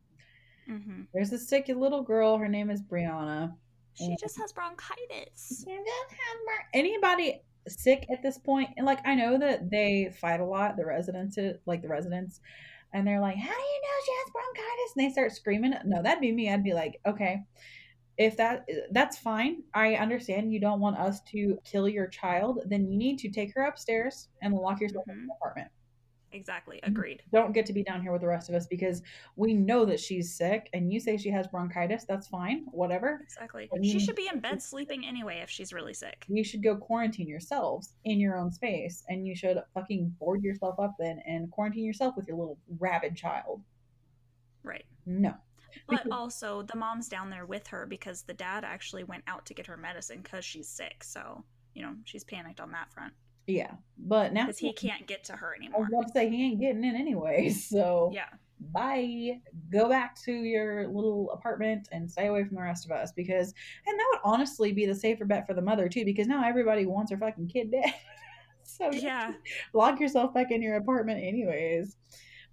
hmm 0.66 1.02
There's 1.12 1.30
this 1.30 1.48
sick 1.48 1.68
little 1.68 2.02
girl. 2.02 2.37
Her 2.38 2.48
name 2.48 2.70
is 2.70 2.82
Brianna. 2.82 3.54
She 3.94 4.14
just 4.20 4.38
has 4.38 4.52
bronchitis. 4.52 5.64
Anybody 6.74 7.42
sick 7.66 8.06
at 8.11 8.22
this 8.22 8.38
point? 8.38 8.70
and 8.76 8.87
like 8.87 9.00
I 9.06 9.14
know 9.14 9.38
that 9.38 9.70
they 9.70 10.14
fight 10.20 10.40
a 10.40 10.44
lot. 10.44 10.76
The 10.76 10.87
residents, 10.87 11.37
like 11.66 11.82
the 11.82 11.88
residents, 11.88 12.40
and 12.92 13.06
they're 13.06 13.20
like, 13.20 13.37
"How 13.37 13.50
do 13.50 13.62
you 13.62 13.80
know 13.82 14.04
she 14.06 14.12
has 14.12 14.30
bronchitis?" 14.32 14.92
And 14.96 15.04
they 15.04 15.11
start 15.12 15.32
screaming. 15.32 15.74
No, 15.84 16.02
that'd 16.02 16.20
be 16.20 16.32
me. 16.32 16.50
I'd 16.50 16.62
be 16.64 16.74
like, 16.74 17.00
"Okay." 17.06 17.42
If 18.16 18.37
that 18.37 18.68
that's 18.92 19.16
fine. 19.18 19.62
I 19.74 19.94
understand 19.96 20.52
you 20.52 20.61
don't 20.61 20.80
want 20.80 20.96
us 20.98 21.20
to 21.32 21.58
kill 21.64 21.88
your 21.88 22.08
child, 22.08 22.61
then 22.66 22.87
you 22.90 22.96
need 22.96 23.18
to 23.20 23.30
take 23.30 23.54
her 23.54 23.62
upstairs 23.62 24.28
and 24.42 24.54
lock 24.54 24.80
yourself 24.80 25.04
in 25.08 25.14
Mhm. 25.14 25.26
the 25.26 25.34
apartment. 25.34 25.70
Exactly. 26.33 26.77
Mm-hmm. 26.79 26.91
Agreed. 26.93 27.23
don't 27.33 27.53
get 27.53 27.64
to 27.67 27.73
be 27.73 27.83
down 27.83 28.03
here 28.03 28.12
with 28.12 28.21
the 28.21 28.27
rest 28.29 28.49
of 28.49 28.55
us 28.55 28.67
because 28.67 29.03
we 29.37 29.55
know 29.55 29.85
that 29.87 29.99
she's 29.99 30.35
sick 30.35 30.69
and 30.75 30.93
you 30.93 31.01
say 31.01 31.17
she 31.17 31.31
has 31.31 31.47
bronchitis 31.47 32.05
that's 32.05 32.27
fine 32.29 32.67
whatever 32.71 33.21
Exactly. 33.23 33.69
I 33.75 33.83
She 33.83 33.99
should 33.99 34.17
be 34.17 34.29
in 34.33 34.41
bed 34.41 34.61
sleeping 34.62 35.07
anyway 35.07 35.41
if 35.43 35.49
she's 35.51 35.73
really 35.73 35.95
sick. 35.95 36.25
you 36.29 36.45
should 36.45 36.62
go 36.62 36.77
quarantine 36.77 37.29
yourselves 37.29 37.95
in 38.05 38.21
your 38.21 38.37
own 38.37 38.51
space 38.51 39.05
and 39.09 39.27
you 39.27 39.35
should 39.35 39.59
fucking 39.75 40.14
board 40.21 40.43
yourself 40.43 40.79
up 40.79 40.95
then 40.99 41.21
and 41.27 41.51
quarantine 41.51 41.85
yourself 41.85 42.14
with 42.17 42.29
your 42.29 42.37
little 42.37 42.59
rabid 42.79 43.17
child 43.17 43.62
Right. 44.62 44.85
no 45.07 45.35
But 45.87 46.05
Because- 46.05 46.12
also, 46.12 46.62
the 46.62 46.77
mom's 46.77 47.09
down 47.09 47.31
there 47.31 47.47
with 47.47 47.67
her 47.69 47.87
because 47.87 48.23
the 48.23 48.35
dad 48.35 48.64
actually 48.64 49.05
went 49.05 49.25
out 49.27 49.47
to 49.47 49.55
get 49.55 49.67
her 49.67 49.77
medicine 49.77 50.21
because 50.23 50.45
she's 50.45 50.69
sick. 50.69 51.05
So, 51.05 51.45
you 51.75 51.83
know, 51.83 51.95
she's 52.05 52.25
panicked 52.25 52.61
on 52.61 52.73
that 52.73 52.91
front 52.93 53.14
yeah 53.48 53.72
but 53.96 54.32
now 54.32 54.42
because 54.46 54.58
he 54.58 54.72
can't 54.72 55.06
get 55.06 55.24
to 55.24 55.32
her 55.32 55.54
anymore. 55.56 55.78
i 55.78 55.80
was 55.80 55.88
about 55.92 56.06
to 56.06 56.12
say 56.12 56.28
he 56.28 56.44
ain't 56.44 56.61
getting 56.61 56.84
in 56.84 56.94
anyway 56.94 57.48
so 57.68 58.11
Yeah. 58.14 58.28
bye 58.72 59.40
go 59.70 59.88
back 59.88 60.14
to 60.24 60.32
your 60.32 60.87
little 60.88 61.30
apartment 61.32 61.88
and 61.90 62.08
stay 62.11 62.26
away 62.26 62.44
from 62.44 62.56
the 62.56 62.62
rest 62.62 62.84
of 62.84 62.92
us 62.92 63.11
because 63.12 63.54
and 63.87 63.98
that 63.98 64.06
would 64.12 64.20
honestly 64.32 64.70
be 64.72 64.84
the 64.87 64.94
safer 64.94 65.24
bet 65.24 65.46
for 65.46 65.54
the 65.54 65.62
mother 65.62 65.88
too 65.88 66.04
because 66.04 66.26
now 66.26 66.46
everybody 66.46 66.84
wants 66.87 67.11
her 67.11 67.18
fucking 67.18 67.48
kid 67.48 67.70
dead 67.72 67.92
so 68.62 68.90
Yeah. 68.92 69.32
lock 69.72 69.98
yourself 69.98 70.34
back 70.34 70.50
in 70.50 70.61
your 70.62 70.76
apartment 70.76 71.22
anyways 71.24 71.96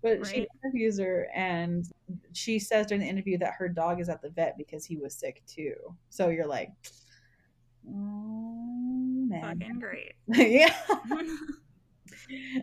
but 0.02 0.26
she 0.26 0.40
Right. 0.40 0.48
interviews 0.64 1.00
her 1.00 1.28
and 1.36 1.86
she 2.34 2.58
says 2.60 2.86
during 2.86 3.02
the 3.02 3.10
interview 3.10 3.38
that 3.40 3.54
her 3.58 3.68
dog 3.68 4.00
is 4.00 4.08
at 4.08 4.22
the 4.22 4.30
vet 4.30 4.58
because 4.58 4.86
he 4.86 4.96
was 4.98 5.14
sick 5.16 5.42
too 5.46 5.74
so 6.10 6.30
you're 6.30 6.48
like 6.48 6.72
oh 7.90 9.05
man 9.30 9.60
Fucking 9.60 9.80
great. 9.80 10.14
yeah. 10.28 10.74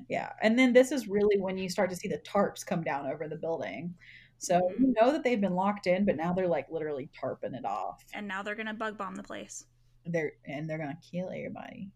Yeah 0.09 0.33
and 0.43 0.59
then 0.59 0.73
this 0.73 0.91
is 0.93 1.07
really 1.07 1.39
when 1.39 1.57
you 1.57 1.69
start 1.69 1.89
to 1.91 1.97
see 1.97 2.09
the 2.09 2.19
tarps 2.19 2.67
come 2.67 2.83
down 2.83 3.07
over 3.07 3.29
the 3.29 3.37
building. 3.37 3.95
So 4.39 4.61
Mhm. 4.61 4.79
you 4.81 4.95
know 5.01 5.13
that 5.13 5.23
they've 5.23 5.41
been 5.41 5.55
locked 5.55 5.87
in 5.87 6.05
but 6.05 6.17
now 6.17 6.33
they're 6.33 6.49
like 6.49 6.67
literally 6.71 7.09
tarping 7.21 7.55
it 7.57 7.65
off. 7.65 8.05
And 8.13 8.27
now 8.27 8.43
they're 8.43 8.57
going 8.57 8.67
to 8.67 8.75
bug 8.75 8.99
bomb 8.99 9.15
the 9.15 9.23
place. 9.23 9.67
they're 10.07 10.33
and 10.47 10.69
they're 10.69 10.79
gonna 10.79 10.99
kill 11.13 11.29
everybody. 11.29 11.93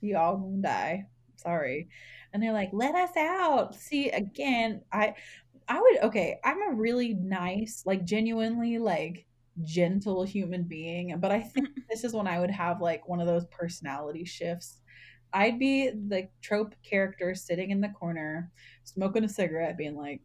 You 0.00 0.16
all 0.16 0.36
gonna 0.36 0.62
die. 0.62 1.06
Sorry. 1.36 1.88
And 2.32 2.40
they're 2.42 2.52
like 2.52 2.70
let 2.72 2.94
us 2.94 3.16
out. 3.16 3.74
See 3.74 4.10
again 4.10 4.82
i 4.92 5.14
i 5.68 5.80
would 5.80 5.98
okay 6.04 6.38
i'm 6.44 6.62
a 6.62 6.74
really 6.74 7.14
nice 7.14 7.82
like 7.86 8.04
genuinely 8.04 8.78
like 8.78 9.26
gentle 9.64 10.22
human 10.24 10.62
being 10.62 11.18
but 11.18 11.32
i 11.32 11.40
think 11.40 11.68
this 11.90 12.04
is 12.04 12.12
when 12.12 12.26
i 12.26 12.38
would 12.38 12.50
have 12.50 12.80
like 12.80 13.08
one 13.08 13.20
of 13.20 13.26
those 13.26 13.46
personality 13.46 14.24
shifts. 14.24 14.80
I'd 15.32 15.58
be 15.58 15.90
the 15.90 16.28
trope 16.40 16.74
character 16.82 17.34
sitting 17.34 17.70
in 17.70 17.82
the 17.82 17.90
corner 17.90 18.50
smoking 18.84 19.24
a 19.24 19.28
cigarette 19.28 19.76
being 19.76 19.94
like 19.94 20.22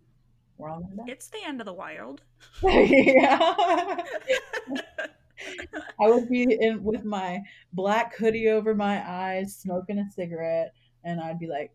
we're 0.58 0.70
all 0.70 0.80
gonna 0.82 0.96
die. 0.96 1.04
It's 1.08 1.28
the 1.28 1.44
end 1.46 1.60
of 1.62 1.66
the 1.66 1.74
wild. 1.74 2.22
yeah. 2.64 3.98
I 6.00 6.08
would 6.08 6.30
be 6.30 6.44
in 6.44 6.84
with 6.84 7.04
my 7.04 7.42
black 7.74 8.16
hoodie 8.16 8.50
over 8.50 8.74
my 8.76 9.04
eyes, 9.10 9.56
smoking 9.56 10.00
a 10.00 10.10
cigarette, 10.12 10.74
and 11.04 11.20
I'd 11.20 11.40
be 11.40 11.48
like, 11.48 11.72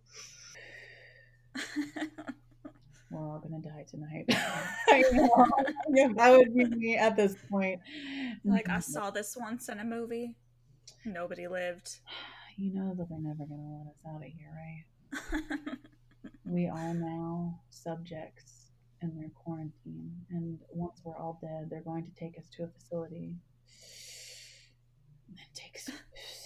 "We're 3.11 3.21
all 3.21 3.38
gonna 3.38 3.62
die 3.62 3.85
tonight." 3.88 4.27
I 4.88 5.05
know. 5.12 5.47
Yeah, 5.90 6.09
that 6.16 6.37
would 6.37 6.55
be 6.55 6.64
me 6.64 6.97
at 6.97 7.16
this 7.16 7.37
point. 7.51 7.81
like, 8.44 8.68
I 8.68 8.73
mm-hmm. 8.73 8.81
saw 8.81 9.11
this 9.11 9.37
once 9.38 9.68
in 9.68 9.81
a 9.81 9.85
movie. 9.85 10.37
Nobody 11.05 11.49
lived. 11.49 11.99
you 12.57 12.73
know 12.75 12.94
that 12.97 13.09
they're 13.09 13.18
never 13.18 13.44
gonna 13.44 13.79
let 13.79 13.88
us 13.88 14.01
out 14.07 14.23
of 14.23 14.33
here, 14.33 14.53
right? 14.55 15.79
We 16.51 16.66
are 16.66 16.94
now 16.94 17.61
subjects 17.68 18.71
in 19.03 19.14
their 19.14 19.29
quarantine, 19.35 20.12
and 20.31 20.59
once 20.71 20.99
we're 21.05 21.16
all 21.16 21.38
dead, 21.42 21.68
they're 21.68 21.83
going 21.83 22.05
to 22.05 22.14
take 22.14 22.38
us 22.38 22.47
to 22.57 22.64
a 22.64 22.68
facility 22.68 23.37
and 25.29 25.38
take 25.55 25.79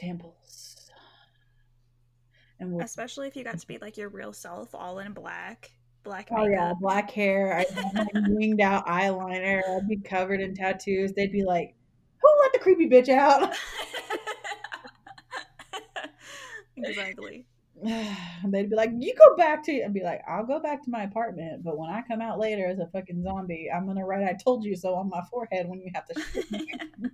samples. 0.00 0.90
And 2.58 2.72
we'll 2.72 2.84
Especially 2.84 3.28
if 3.28 3.36
you 3.36 3.44
got 3.44 3.60
to 3.60 3.66
be 3.66 3.78
like 3.78 3.96
your 3.96 4.08
real 4.08 4.32
self, 4.32 4.74
all 4.74 4.98
in 4.98 5.12
black, 5.12 5.70
black 6.04 6.28
Oh 6.30 6.46
yeah, 6.46 6.72
black 6.80 7.10
hair. 7.10 7.54
I'd 7.54 7.70
have 7.70 8.08
winged 8.28 8.60
out 8.60 8.86
eyeliner. 8.86 9.62
I'd 9.68 9.88
be 9.88 9.96
covered 9.96 10.40
in 10.40 10.54
tattoos. 10.54 11.12
They'd 11.12 11.32
be 11.32 11.44
like, 11.44 11.74
"Who 12.20 12.28
let 12.42 12.52
the 12.52 12.58
creepy 12.58 12.88
bitch 12.88 13.08
out?" 13.08 13.54
exactly. 16.76 17.46
They'd 17.82 18.70
be 18.70 18.76
like, 18.76 18.90
"You 18.98 19.14
go 19.14 19.36
back 19.36 19.64
to," 19.64 19.84
I'd 19.84 19.94
be 19.94 20.02
like, 20.02 20.22
"I'll 20.28 20.46
go 20.46 20.60
back 20.60 20.82
to 20.84 20.90
my 20.90 21.04
apartment, 21.04 21.64
but 21.64 21.78
when 21.78 21.90
I 21.90 22.02
come 22.02 22.20
out 22.20 22.38
later 22.38 22.66
as 22.66 22.78
a 22.78 22.86
fucking 22.86 23.22
zombie, 23.22 23.70
I'm 23.74 23.86
gonna 23.86 24.04
write 24.04 24.24
"I 24.24 24.34
told 24.34 24.64
you 24.64 24.76
so" 24.76 24.94
on 24.94 25.08
my 25.08 25.22
forehead 25.30 25.68
when 25.68 25.80
you 25.80 25.90
have 25.94 26.06
to 26.06 26.20
shoot 26.20 26.50
me." 26.50 26.68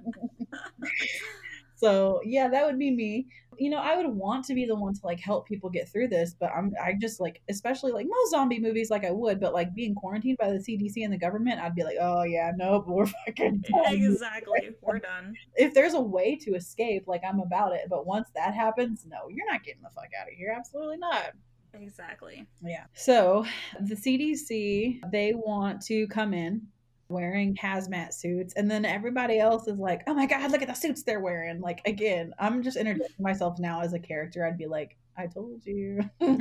so 1.79 2.21
yeah, 2.25 2.49
that 2.49 2.67
would 2.67 2.79
be 2.79 2.91
me. 2.91 3.29
You 3.57 3.71
know, 3.71 3.79
I 3.79 3.97
would 3.97 4.07
want 4.07 4.45
to 4.47 4.55
be 4.55 4.67
the 4.67 4.75
one 4.75 4.95
to 4.95 5.01
like 5.05 5.21
help 5.21 5.47
people 5.47 5.71
get 5.71 5.89
through 5.89 6.09
this, 6.09 6.35
but 6.39 6.51
I'm 6.55 6.73
I 6.83 6.95
just 7.01 7.21
like, 7.21 7.41
especially 7.49 7.93
like 7.93 8.07
most 8.09 8.31
zombie 8.31 8.59
movies, 8.59 8.91
like 8.91 9.05
I 9.05 9.11
would, 9.11 9.41
but 9.41 9.55
like 9.55 9.75
being 9.75 9.95
quarantined 9.95 10.39
by 10.39 10.51
the 10.51 10.59
CDC 10.59 11.05
and 11.05 11.13
the 11.13 11.19
government, 11.19 11.61
I'd 11.61 11.75
be 11.75 11.85
like, 11.85 11.97
oh 12.01 12.23
yeah, 12.23 12.53
nope, 12.57 12.87
we're 12.89 13.07
fucking 13.27 13.65
done. 13.71 13.95
exactly. 13.95 14.71
We're 14.83 14.99
done. 14.99 15.35
If 15.55 15.75
there's 15.75 15.95
a 15.95 16.01
way 16.01 16.37
to 16.37 16.55
escape, 16.55 17.05
like 17.07 17.23
I'm 17.29 17.41
about 17.41 17.73
it, 17.75 17.87
but 17.89 18.07
once 18.07 18.29
that 18.35 18.55
happens, 18.55 19.07
no, 19.09 19.29
you're 19.29 19.51
not 19.51 19.65
getting 19.65 19.83
the 19.83 19.91
fuck 19.95 20.11
out 20.21 20.29
of 20.29 20.35
here. 20.35 20.55
Absolutely 20.57 20.99
not. 20.99 21.33
Exactly. 21.75 22.47
Yeah. 22.63 22.85
So 22.95 23.45
the 23.81 23.95
CDC, 23.95 25.11
they 25.13 25.35
want 25.35 25.83
to 25.83 26.07
come 26.09 26.33
in 26.33 26.63
wearing 27.09 27.57
hazmat 27.57 28.13
suits, 28.13 28.55
and 28.55 28.71
then 28.71 28.85
everybody 28.85 29.39
else 29.39 29.67
is 29.67 29.79
like, 29.79 30.03
oh 30.07 30.15
my 30.15 30.27
God, 30.27 30.51
look 30.51 30.63
at 30.63 30.69
the 30.69 30.75
suits 30.75 31.03
they're 31.03 31.21
wearing. 31.21 31.61
Like, 31.61 31.81
again, 31.87 32.35
I'm 32.39 32.63
just 32.63 32.77
introducing 32.77 33.17
myself 33.19 33.59
now 33.59 33.81
as 33.81 33.93
a 33.93 33.99
character. 33.99 34.45
I'd 34.47 34.59
be 34.59 34.67
like, 34.67 34.97
I 35.19 35.27
told 35.27 35.67
you. 35.67 35.99
well, 36.21 36.39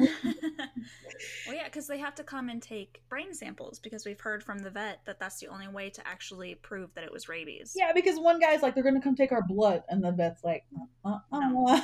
yeah, 1.51 1.63
because 1.65 1.87
they 1.87 1.97
have 1.97 2.13
to 2.15 2.23
come 2.23 2.47
and 2.49 2.61
take 2.61 3.01
brain 3.09 3.33
samples 3.33 3.79
because 3.79 4.05
we've 4.05 4.21
heard 4.21 4.43
from 4.43 4.59
the 4.59 4.69
vet 4.69 4.99
that 5.05 5.19
that's 5.19 5.39
the 5.39 5.47
only 5.47 5.67
way 5.67 5.89
to 5.89 6.07
actually 6.07 6.53
prove 6.55 6.93
that 6.93 7.03
it 7.03 7.11
was 7.11 7.27
rabies. 7.27 7.73
yeah, 7.75 7.91
because 7.93 8.19
one 8.19 8.39
guy's 8.39 8.61
like, 8.61 8.75
they're 8.75 8.83
going 8.83 8.95
to 8.95 9.01
come 9.01 9.15
take 9.15 9.31
our 9.31 9.41
blood, 9.41 9.83
and 9.89 10.03
the 10.03 10.11
vet's 10.11 10.43
like, 10.43 10.63
uh 11.03 11.17
uh 11.31 11.81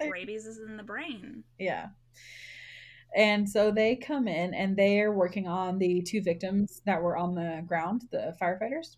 Rabies 0.10 0.44
is 0.44 0.58
in 0.58 0.76
the 0.76 0.82
brain. 0.82 1.44
Yeah. 1.58 1.88
And 3.14 3.48
so 3.48 3.70
they 3.70 3.96
come 3.96 4.26
in 4.26 4.54
and 4.54 4.76
they 4.76 5.00
are 5.00 5.12
working 5.12 5.46
on 5.46 5.78
the 5.78 6.00
two 6.02 6.22
victims 6.22 6.80
that 6.86 7.00
were 7.02 7.16
on 7.16 7.34
the 7.34 7.62
ground, 7.66 8.08
the 8.10 8.34
firefighters. 8.40 8.96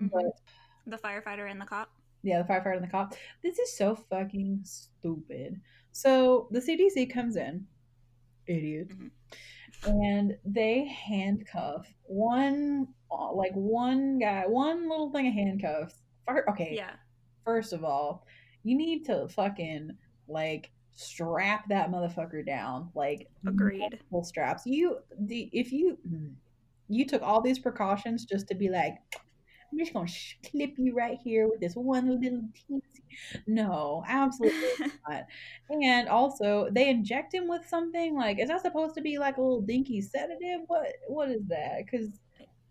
Mhm. 0.00 0.10
But 0.12 0.40
The 0.86 0.96
firefighter 0.98 1.50
and 1.50 1.60
the 1.60 1.64
cop. 1.66 1.90
yeah, 2.22 2.42
the 2.42 2.48
firefighter 2.48 2.76
and 2.76 2.84
the 2.84 2.90
cop. 2.90 3.14
This 3.42 3.58
is 3.58 3.76
so 3.76 3.94
fucking 3.96 4.60
stupid. 4.64 5.60
So 5.92 6.48
the 6.50 6.60
CDC 6.60 7.06
comes 7.06 7.36
in, 7.36 7.66
idiot, 8.46 8.88
Mhm. 8.90 9.10
and 9.84 10.38
they 10.44 10.84
handcuff 10.84 11.92
one, 12.04 12.94
uh, 13.10 13.32
like 13.32 13.52
one 13.54 14.18
guy, 14.18 14.46
one 14.46 14.88
little 14.88 15.10
thing 15.10 15.26
of 15.26 15.34
handcuffs. 15.34 16.02
Okay, 16.28 16.74
Yeah. 16.76 16.96
first 17.44 17.72
of 17.72 17.84
all, 17.84 18.26
you 18.62 18.76
need 18.76 19.04
to 19.06 19.28
fucking 19.28 19.96
like 20.28 20.70
strap 20.96 21.68
that 21.68 21.90
motherfucker 21.90 22.44
down. 22.44 22.90
Like 22.94 23.28
Agreed. 23.46 23.78
multiple 23.80 24.24
straps. 24.24 24.66
You 24.66 24.98
the 25.20 25.48
if 25.52 25.70
you 25.72 25.98
mm, 26.08 26.32
you 26.88 27.06
took 27.06 27.22
all 27.22 27.40
these 27.40 27.58
precautions 27.58 28.24
just 28.24 28.48
to 28.48 28.54
be 28.54 28.68
like, 28.68 28.96
I'm 29.72 29.78
just 29.78 29.92
gonna 29.92 30.06
sh- 30.08 30.36
clip 30.50 30.72
you 30.78 30.94
right 30.94 31.18
here 31.22 31.48
with 31.48 31.60
this 31.60 31.74
one 31.74 32.08
little 32.20 32.40
teensy. 32.70 32.80
No, 33.46 34.02
absolutely 34.08 34.86
not. 35.08 35.26
And 35.70 36.08
also, 36.08 36.68
they 36.70 36.88
inject 36.88 37.32
him 37.34 37.46
with 37.48 37.66
something 37.68 38.14
like, 38.14 38.38
is 38.38 38.48
that 38.48 38.62
supposed 38.62 38.94
to 38.96 39.00
be 39.02 39.18
like 39.18 39.36
a 39.36 39.40
little 39.42 39.60
dinky 39.62 40.00
sedative? 40.00 40.60
What 40.66 40.86
what 41.08 41.28
is 41.30 41.42
that? 41.48 41.84
Because 41.84 42.08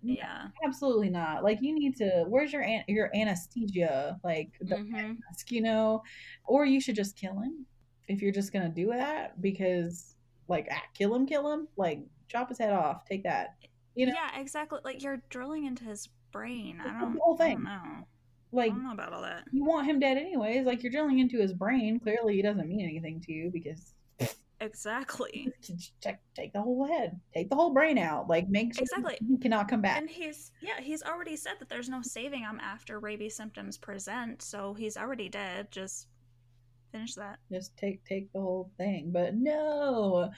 yeah. 0.01 0.47
absolutely 0.63 1.09
not. 1.09 1.43
Like 1.43 1.61
you 1.61 1.73
need 1.73 1.95
to. 1.97 2.25
Where's 2.27 2.53
your 2.53 2.63
an- 2.63 2.83
your 2.87 3.15
anesthesia? 3.15 4.19
Like 4.23 4.49
the 4.61 4.75
Mhm. 4.77 5.19
mask, 5.27 5.51
you 5.51 5.61
know, 5.61 6.01
or 6.45 6.65
you 6.65 6.79
should 6.81 6.95
just 6.95 7.15
kill 7.17 7.39
him 7.39 7.65
if 8.07 8.21
you're 8.21 8.31
just 8.31 8.53
gonna 8.53 8.69
do 8.69 8.87
that 8.87 9.41
because 9.41 10.15
like 10.47 10.67
ah, 10.71 10.81
kill 10.93 11.13
him, 11.15 11.25
kill 11.25 11.51
him, 11.51 11.67
like 11.77 11.99
chop 12.27 12.49
his 12.49 12.57
head 12.57 12.73
off, 12.73 13.05
take 13.05 13.23
that. 13.23 13.55
You 13.95 14.07
know, 14.07 14.13
Yeah, 14.13 14.39
exactly. 14.39 14.79
Like 14.83 15.01
you're 15.01 15.21
drilling 15.29 15.65
into 15.65 15.83
his 15.85 16.09
brain. 16.31 16.79
I 16.81 16.83
the 16.93 16.99
don't, 16.99 17.17
whole 17.19 17.35
I 17.39 17.45
thing. 17.45 17.55
don't 17.55 17.63
know. 17.63 17.71
I 17.71 18.03
like 18.51 18.71
don't 18.71 18.83
know 18.83 18.93
about 18.93 19.13
all 19.13 19.21
that. 19.23 19.43
you 19.51 19.63
want 19.65 19.87
him 19.87 19.99
dead 19.99 20.17
anyways. 20.17 20.65
Like 20.65 20.83
you're 20.83 20.91
drilling 20.91 21.19
into 21.19 21.39
his 21.39 21.53
brain. 21.53 21.99
Clearly, 21.99 22.35
he 22.35 22.41
doesn't 22.41 22.67
mean 22.67 22.81
anything 22.81 23.21
to 23.21 23.31
you 23.33 23.49
because 23.51 23.93
Exactly. 24.61 25.49
take 26.01 26.15
take 26.33 26.53
the 26.53 26.61
whole 26.61 26.85
head, 26.87 27.19
take 27.33 27.49
the 27.49 27.55
whole 27.55 27.71
brain 27.73 27.97
out. 27.97 28.29
Like 28.29 28.47
make 28.49 28.73
sure 28.73 28.83
Exactly. 28.83 29.17
he 29.27 29.37
cannot 29.37 29.67
come 29.67 29.81
back. 29.81 29.97
And 29.97 30.09
he's 30.09 30.51
yeah, 30.61 30.79
he's 30.81 31.03
already 31.03 31.35
said 31.35 31.53
that 31.59 31.67
there's 31.69 31.89
no 31.89 32.01
saving 32.01 32.41
him 32.41 32.59
after 32.61 32.99
rabies 32.99 33.35
symptoms 33.35 33.77
present, 33.77 34.41
so 34.41 34.73
he's 34.73 34.95
already 34.97 35.27
dead. 35.29 35.71
Just 35.71 36.07
finish 36.95 37.13
that. 37.15 37.37
just 37.51 37.75
take 37.77 38.03
take 38.05 38.31
the 38.33 38.39
whole 38.39 38.69
thing 38.77 39.11
but 39.11 39.35
no 39.35 40.29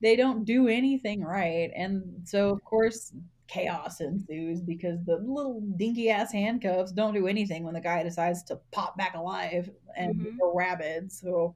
they 0.00 0.16
don't 0.16 0.44
do 0.44 0.68
anything 0.68 1.22
right 1.22 1.70
and 1.76 2.02
so 2.24 2.50
of 2.50 2.62
course 2.64 3.12
chaos 3.48 4.00
ensues 4.00 4.60
because 4.60 4.98
the 5.06 5.16
little 5.16 5.60
dinky 5.76 6.08
ass 6.10 6.32
handcuffs 6.32 6.92
don't 6.92 7.14
do 7.14 7.26
anything 7.26 7.64
when 7.64 7.74
the 7.74 7.80
guy 7.80 8.02
decides 8.02 8.42
to 8.44 8.56
pop 8.70 8.96
back 8.96 9.14
alive 9.14 9.68
and 9.96 10.14
Mhm. 10.14 10.38
go 10.38 10.52
rabid 10.54 11.10
so 11.10 11.54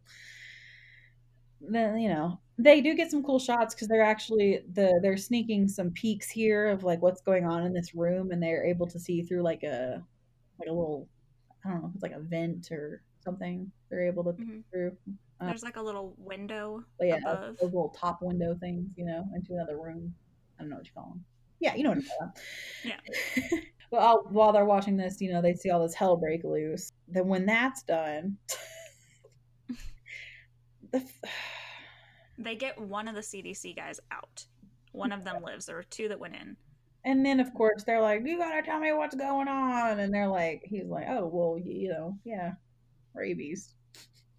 then 1.61 1.99
you 1.99 2.09
know 2.09 2.39
they 2.59 2.81
do 2.81 2.95
get 2.95 3.11
some 3.11 3.23
cool 3.23 3.39
shots 3.39 3.75
because 3.75 3.89
they're 3.89 4.03
actually 4.03 4.61
the 4.75 4.99
they're 5.03 5.17
sneaking 5.17 5.67
some 5.69 5.91
peeks 5.93 6.29
here 6.31 6.69
of 6.69 6.85
like 6.85 7.01
what's 7.03 7.21
going 7.23 7.45
on 7.45 7.65
in 7.65 7.73
this 7.73 7.95
room 7.95 8.31
and 8.31 8.43
they're 8.43 8.65
able 8.65 8.87
to 8.87 8.99
see 8.99 9.23
through 9.23 9.43
like 9.43 9.63
a 9.63 10.03
like 10.59 10.69
a 10.69 10.73
little 10.73 11.09
i 11.65 11.69
don't 11.71 11.81
know 11.81 11.89
if 11.89 11.95
it's 11.95 12.03
like 12.03 12.13
a 12.13 12.21
vent 12.21 12.71
or 12.71 13.03
something 13.25 13.71
they're 13.95 14.07
able 14.09 14.25
to 14.25 14.33
peek 14.33 14.49
Mhm. 14.49 14.65
through 14.71 14.97
Uh, 15.41 15.47
There's 15.47 15.63
like 15.65 15.77
a 15.77 15.83
little 15.83 16.15
window 16.17 16.85
yeah, 17.01 17.17
above. 17.17 17.57
those 17.59 17.63
little 17.73 17.89
top 17.91 18.23
window 18.23 18.55
things, 18.55 18.89
you 18.97 19.05
know, 19.05 19.25
into 19.35 19.53
another 19.55 19.77
room. 19.79 20.15
I 20.59 20.63
don't 20.63 20.71
know 20.71 20.77
what 20.77 20.87
you 20.87 20.93
call 20.95 21.09
them. 21.11 21.25
Yeah, 21.61 21.75
you 21.75 21.83
know 21.83 21.91
what 21.91 21.99
I'm 21.99 22.05
talking 22.05 22.43
Yeah. 22.85 22.99
about. 23.49 23.61
well, 23.91 24.27
while 24.31 24.53
they're 24.53 24.65
watching 24.65 24.97
this, 24.97 25.21
you 25.21 25.33
know, 25.33 25.43
they 25.43 25.55
see 25.55 25.71
all 25.71 25.83
this 25.83 25.95
hell 25.95 26.17
break 26.17 26.45
loose. 26.45 26.93
Then 27.09 27.27
when 27.27 27.47
that's 27.47 27.83
done, 27.83 28.37
the 30.93 30.99
f- 30.99 31.21
They 32.39 32.57
get 32.57 32.81
one 32.81 33.07
of 33.09 33.15
the 33.15 33.21
CDC 33.21 33.75
guys 33.77 34.01
out. 34.11 34.47
One 34.93 35.13
of 35.13 35.25
them 35.25 35.43
lives. 35.43 35.67
There 35.67 35.77
were 35.77 35.83
two 35.85 36.09
that 36.09 36.19
went 36.21 36.35
in. 36.37 36.57
and 37.05 37.25
then 37.27 37.39
of 37.41 37.53
course 37.55 37.85
they're 37.85 38.01
like, 38.01 38.23
"You 38.25 38.39
gotta 38.39 38.63
tell 38.63 38.79
me 38.81 38.93
what's 38.93 39.15
going 39.17 39.47
on," 39.49 39.99
and 40.01 40.13
they're 40.15 40.29
like, 40.29 40.63
"He's 40.65 40.87
like, 40.87 41.07
oh 41.09 41.27
well, 41.27 41.59
you 41.59 41.89
know, 41.91 42.17
yeah, 42.25 42.55
rabies." 43.15 43.75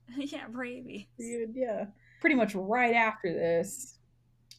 yeah, 0.18 0.46
rabies. 0.52 1.06
Dude, 1.18 1.56
yeah. 1.56 1.86
Pretty 2.22 2.36
much 2.36 2.56
right 2.56 2.94
after 2.96 3.34
this, 3.34 4.00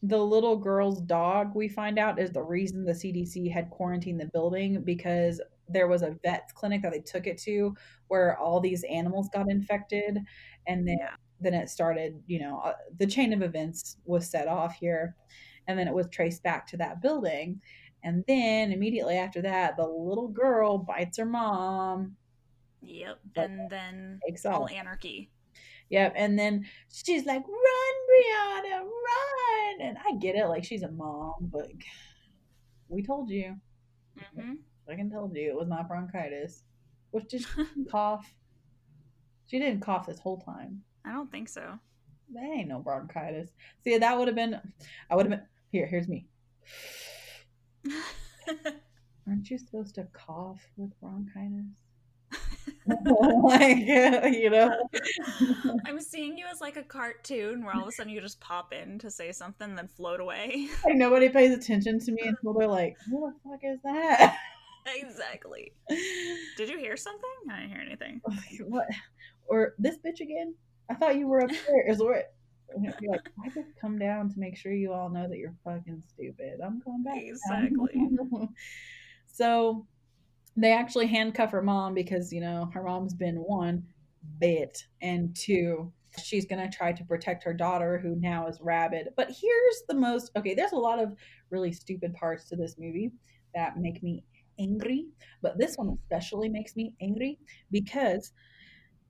the 0.03 0.17
little 0.17 0.57
girl's 0.57 1.01
dog, 1.01 1.55
we 1.55 1.67
find 1.67 1.97
out, 1.97 2.19
is 2.19 2.31
the 2.31 2.43
reason 2.43 2.85
the 2.85 2.91
CDC 2.93 3.51
had 3.51 3.69
quarantined 3.69 4.19
the 4.19 4.27
building 4.27 4.83
because 4.83 5.41
there 5.67 5.87
was 5.87 6.01
a 6.01 6.17
vet's 6.23 6.53
clinic 6.53 6.81
that 6.81 6.91
they 6.91 6.99
took 7.01 7.27
it 7.27 7.37
to 7.39 7.75
where 8.07 8.37
all 8.37 8.59
these 8.59 8.83
animals 8.85 9.29
got 9.33 9.49
infected. 9.49 10.19
And 10.67 10.87
then, 10.87 10.97
Yeah. 10.99 11.15
then 11.39 11.53
it 11.53 11.69
started, 11.69 12.21
you 12.27 12.39
know, 12.39 12.59
uh, 12.59 12.75
the 12.97 13.07
chain 13.07 13.33
of 13.33 13.41
events 13.41 13.97
was 14.05 14.29
set 14.29 14.47
off 14.47 14.75
here. 14.75 15.15
And 15.67 15.77
then 15.77 15.87
it 15.87 15.93
was 15.93 16.07
traced 16.09 16.43
back 16.43 16.65
to 16.67 16.77
that 16.77 17.01
building. 17.01 17.61
And 18.03 18.23
then 18.27 18.71
immediately 18.71 19.17
after 19.17 19.41
that, 19.41 19.75
the 19.75 19.85
little 19.85 20.29
girl 20.29 20.77
bites 20.77 21.17
her 21.17 21.25
mom, 21.25 22.15
Yep. 22.81 23.19
And 23.35 23.69
then 23.69 24.19
takes 24.25 24.45
all 24.45 24.67
anarchy. 24.69 25.31
Yep. 25.89 26.13
And 26.15 26.37
then 26.37 26.65
she's 26.91 27.25
like, 27.25 27.43
run, 27.47 27.95
Brianna, 28.09 28.81
run. 28.81 29.81
And 29.81 29.97
I 30.05 30.15
get 30.17 30.35
it. 30.35 30.47
Like, 30.47 30.63
she's 30.63 30.83
a 30.83 30.91
mom, 30.91 31.33
but 31.41 31.71
we 32.89 33.03
told 33.03 33.29
you. 33.29 33.55
hmm 34.35 34.53
I 34.89 34.95
can 34.95 35.09
tell 35.09 35.29
you 35.33 35.49
it 35.49 35.55
was 35.55 35.67
not 35.67 35.89
bronchitis. 35.89 36.63
Which 37.11 37.27
did 37.29 37.41
she 37.41 37.85
cough? 37.91 38.33
She 39.47 39.59
didn't 39.59 39.81
cough 39.81 40.07
this 40.07 40.19
whole 40.19 40.39
time. 40.39 40.81
I 41.05 41.11
don't 41.13 41.31
think 41.31 41.49
so. 41.49 41.79
That 42.33 42.43
ain't 42.43 42.67
no 42.67 42.79
bronchitis. 42.79 43.49
See, 43.83 43.97
that 43.97 44.17
would 44.17 44.27
have 44.27 44.35
been, 44.35 44.59
I 45.09 45.15
would 45.15 45.25
have 45.25 45.39
been, 45.39 45.47
here, 45.71 45.87
here's 45.87 46.07
me. 46.07 46.25
Aren't 49.27 49.49
you 49.49 49.57
supposed 49.57 49.95
to 49.95 50.07
cough 50.13 50.61
with 50.75 50.97
bronchitis? 50.99 51.65
like, 53.43 53.77
uh, 53.89 54.27
you 54.27 54.49
know? 54.49 54.75
I'm 55.85 55.99
seeing 55.99 56.37
you 56.37 56.45
as 56.51 56.61
like 56.61 56.77
a 56.77 56.83
cartoon 56.83 57.63
where 57.63 57.75
all 57.75 57.83
of 57.83 57.87
a 57.87 57.91
sudden 57.91 58.11
you 58.11 58.21
just 58.21 58.39
pop 58.39 58.73
in 58.73 58.99
to 58.99 59.11
say 59.11 59.31
something, 59.31 59.75
then 59.75 59.87
float 59.87 60.19
away. 60.19 60.67
Like, 60.85 60.95
nobody 60.95 61.29
pays 61.29 61.55
attention 61.55 61.99
to 61.99 62.11
me 62.11 62.21
until 62.25 62.53
they're 62.53 62.67
like, 62.67 62.97
who 63.09 63.31
the 63.31 63.49
fuck 63.49 63.59
is 63.63 63.79
that? 63.83 64.37
exactly. 64.87 65.73
Did 66.57 66.69
you 66.69 66.77
hear 66.77 66.97
something? 66.97 67.29
I 67.51 67.61
didn't 67.61 67.71
hear 67.71 67.81
anything. 67.85 68.21
what? 68.67 68.87
Or 69.47 69.75
this 69.77 69.97
bitch 69.97 70.21
again? 70.21 70.55
I 70.89 70.95
thought 70.95 71.17
you 71.17 71.27
were 71.27 71.39
upstairs. 71.39 71.99
Or 71.99 72.23
you're 72.81 73.11
like, 73.11 73.29
I 73.45 73.49
just 73.49 73.69
come 73.79 73.97
down 73.97 74.29
to 74.29 74.39
make 74.39 74.57
sure 74.57 74.71
you 74.71 74.93
all 74.93 75.09
know 75.09 75.27
that 75.27 75.37
you're 75.37 75.55
fucking 75.63 76.03
stupid. 76.13 76.59
I'm 76.63 76.79
going 76.79 77.03
back. 77.03 77.17
Exactly. 77.17 78.09
so 79.27 79.85
they 80.57 80.73
actually 80.73 81.07
handcuff 81.07 81.51
her 81.51 81.61
mom 81.61 81.93
because 81.93 82.33
you 82.33 82.41
know 82.41 82.69
her 82.73 82.83
mom's 82.83 83.13
been 83.13 83.35
one 83.35 83.83
bit 84.39 84.83
and 85.01 85.35
two 85.35 85.91
she's 86.23 86.45
going 86.45 86.69
to 86.69 86.75
try 86.75 86.91
to 86.91 87.03
protect 87.03 87.43
her 87.43 87.53
daughter 87.53 87.99
who 87.99 88.15
now 88.15 88.47
is 88.47 88.59
rabid. 88.61 89.09
But 89.15 89.27
here's 89.27 89.83
the 89.87 89.95
most 89.95 90.31
okay 90.35 90.53
there's 90.53 90.71
a 90.71 90.77
lot 90.77 90.99
of 90.99 91.13
really 91.49 91.71
stupid 91.71 92.13
parts 92.13 92.45
to 92.49 92.55
this 92.55 92.75
movie 92.77 93.11
that 93.53 93.77
make 93.77 94.03
me 94.03 94.23
angry 94.59 95.05
but 95.43 95.57
this 95.57 95.75
one 95.75 95.95
especially 96.01 96.49
makes 96.49 96.75
me 96.75 96.91
angry 96.99 97.37
because 97.69 98.31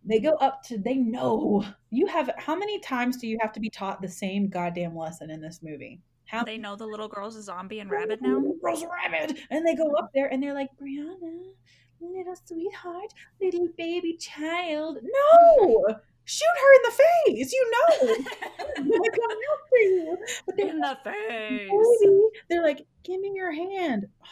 they 0.03 0.19
go 0.19 0.33
up 0.35 0.61
to 0.61 0.77
they 0.77 0.95
know 0.95 1.63
you 1.89 2.05
have 2.05 2.29
how 2.37 2.53
many 2.53 2.79
times 2.79 3.15
do 3.15 3.27
you 3.27 3.37
have 3.39 3.53
to 3.53 3.61
be 3.61 3.69
taught 3.69 4.01
the 4.01 4.09
same 4.09 4.49
goddamn 4.49 4.95
lesson 4.95 5.29
in 5.29 5.39
this 5.39 5.61
movie 5.63 6.01
how 6.27 6.43
They 6.43 6.57
know 6.57 6.75
the 6.75 6.85
little 6.85 7.07
girl's 7.07 7.35
a 7.35 7.41
zombie 7.41 7.79
and 7.79 7.89
rabid 7.89 8.21
now. 8.21 8.41
Girls 8.61 8.83
rabid. 8.83 9.37
And 9.49 9.65
they 9.65 9.75
go 9.75 9.93
up 9.95 10.11
there 10.13 10.27
and 10.27 10.41
they're 10.41 10.53
like, 10.53 10.69
Brianna, 10.81 11.53
little 11.99 12.35
sweetheart, 12.45 13.13
little 13.41 13.69
baby 13.77 14.17
child. 14.17 14.99
No! 15.03 15.95
shoot 16.27 16.45
her 16.61 16.75
in 16.75 16.81
the 16.83 16.91
face. 16.91 17.53
You 17.53 17.71
know, 17.71 18.15
I'm 18.77 18.89
gonna 18.89 19.09
come 19.11 19.37
you. 19.73 20.17
But 20.45 20.57
they're 20.57 20.69
In 20.69 20.79
the 20.79 20.97
face. 21.03 21.71
Lady, 21.71 22.21
They're 22.49 22.63
like, 22.63 22.85
give 23.03 23.19
me 23.21 23.31
your 23.33 23.51
hand. 23.51 24.07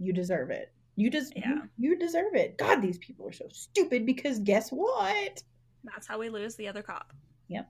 You 0.00 0.12
deserve 0.12 0.50
it. 0.50 0.72
You 0.94 1.10
just 1.10 1.32
Yeah. 1.36 1.54
you, 1.76 1.90
you 1.90 1.98
deserve 1.98 2.36
it. 2.36 2.56
God, 2.56 2.80
these 2.80 2.98
people 2.98 3.26
are 3.26 3.32
so 3.32 3.46
stupid 3.50 4.06
because 4.06 4.38
guess 4.38 4.70
what? 4.70 5.42
That's 5.82 6.06
how 6.06 6.20
we 6.20 6.28
lose 6.28 6.54
the 6.54 6.68
other 6.68 6.82
cop. 6.82 7.12
Yep. 7.48 7.68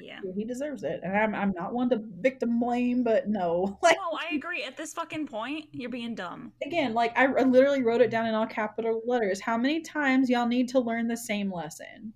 Yeah. 0.00 0.20
He 0.34 0.44
deserves 0.44 0.84
it. 0.84 1.00
And 1.02 1.16
I'm 1.16 1.34
I'm 1.34 1.52
not 1.52 1.74
one 1.74 1.90
to 1.90 2.00
victim 2.20 2.58
blame, 2.58 3.02
but 3.02 3.28
no. 3.28 3.78
Like 3.82 3.96
No, 3.96 4.18
I 4.18 4.34
agree. 4.34 4.62
At 4.64 4.76
this 4.76 4.92
fucking 4.94 5.26
point, 5.26 5.66
you're 5.72 5.90
being 5.90 6.14
dumb. 6.14 6.52
again, 6.64 6.94
like 6.94 7.16
I, 7.18 7.26
I 7.26 7.42
literally 7.42 7.82
wrote 7.82 8.00
it 8.00 8.10
down 8.10 8.26
in 8.26 8.34
all 8.34 8.46
capital 8.46 9.02
letters. 9.06 9.40
How 9.40 9.58
many 9.58 9.80
times 9.80 10.30
y'all 10.30 10.46
need 10.46 10.68
to 10.70 10.80
learn 10.80 11.08
the 11.08 11.16
same 11.16 11.52
lesson? 11.52 12.12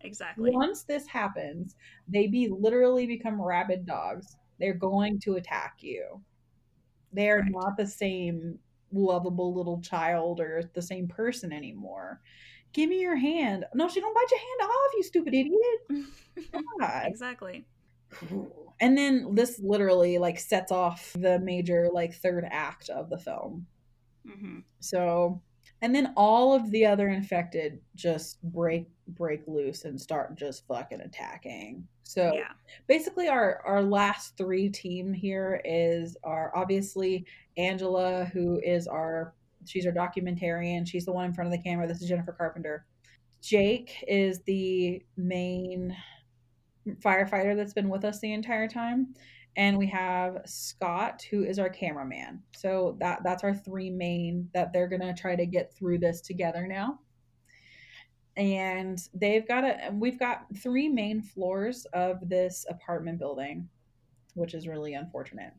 Exactly. 0.00 0.50
Once 0.52 0.84
this 0.84 1.06
happens, 1.06 1.74
they 2.06 2.28
be 2.28 2.48
literally 2.48 3.06
become 3.06 3.40
rabid 3.42 3.84
dogs. 3.84 4.36
They're 4.58 4.74
going 4.74 5.18
to 5.20 5.34
attack 5.34 5.76
you. 5.80 6.20
They're 7.12 7.38
Correct. 7.40 7.50
not 7.52 7.76
the 7.76 7.86
same 7.86 8.58
lovable 8.92 9.54
little 9.54 9.80
child 9.80 10.40
or 10.40 10.62
the 10.74 10.82
same 10.82 11.08
person 11.08 11.52
anymore. 11.52 12.20
Give 12.78 12.88
me 12.88 13.00
your 13.00 13.16
hand. 13.16 13.64
No, 13.74 13.88
she 13.88 14.00
don't 14.00 14.14
bite 14.14 14.30
your 14.30 14.38
hand 14.40 14.70
off, 14.70 14.92
you 14.96 15.02
stupid 15.02 15.34
idiot. 15.34 16.06
Exactly. 17.06 17.66
And 18.80 18.96
then 18.96 19.34
this 19.34 19.60
literally 19.62 20.18
like 20.18 20.38
sets 20.38 20.70
off 20.70 21.12
the 21.18 21.38
major 21.40 21.88
like 21.92 22.14
third 22.14 22.46
act 22.50 22.88
of 22.90 23.10
the 23.10 23.18
film. 23.18 23.66
hmm 24.26 24.60
So, 24.80 25.42
and 25.82 25.94
then 25.94 26.12
all 26.16 26.54
of 26.54 26.70
the 26.70 26.86
other 26.86 27.08
infected 27.08 27.80
just 27.96 28.42
break 28.42 28.88
break 29.08 29.42
loose 29.46 29.84
and 29.84 30.00
start 30.00 30.36
just 30.36 30.66
fucking 30.66 31.00
attacking. 31.00 31.88
So 32.04 32.32
Yeah. 32.34 32.52
basically, 32.86 33.28
our 33.28 33.60
our 33.66 33.82
last 33.82 34.36
three 34.36 34.68
team 34.70 35.12
here 35.12 35.60
is 35.64 36.16
our 36.24 36.52
obviously 36.56 37.26
Angela, 37.56 38.26
who 38.32 38.60
is 38.60 38.86
our 38.86 39.34
she's 39.68 39.86
our 39.86 39.92
documentarian. 39.92 40.88
She's 40.88 41.04
the 41.04 41.12
one 41.12 41.26
in 41.26 41.32
front 41.32 41.52
of 41.52 41.52
the 41.52 41.62
camera. 41.62 41.86
This 41.86 42.02
is 42.02 42.08
Jennifer 42.08 42.32
Carpenter. 42.32 42.86
Jake 43.40 44.04
is 44.08 44.42
the 44.42 45.02
main 45.16 45.96
firefighter 47.00 47.54
that's 47.54 47.74
been 47.74 47.88
with 47.88 48.04
us 48.04 48.20
the 48.20 48.32
entire 48.32 48.66
time 48.66 49.14
and 49.58 49.76
we 49.76 49.88
have 49.88 50.40
Scott 50.46 51.20
who 51.30 51.42
is 51.42 51.58
our 51.58 51.68
cameraman. 51.68 52.40
So 52.56 52.96
that 53.00 53.20
that's 53.24 53.42
our 53.42 53.54
three 53.54 53.90
main 53.90 54.48
that 54.54 54.72
they're 54.72 54.88
going 54.88 55.02
to 55.02 55.12
try 55.12 55.34
to 55.34 55.46
get 55.46 55.74
through 55.74 55.98
this 55.98 56.20
together 56.20 56.66
now. 56.66 57.00
And 58.36 59.02
they've 59.12 59.46
got 59.46 59.64
a 59.64 59.90
we've 59.92 60.18
got 60.18 60.46
three 60.56 60.88
main 60.88 61.20
floors 61.20 61.86
of 61.92 62.28
this 62.28 62.66
apartment 62.70 63.18
building, 63.18 63.68
which 64.34 64.54
is 64.54 64.68
really 64.68 64.94
unfortunate. 64.94 65.52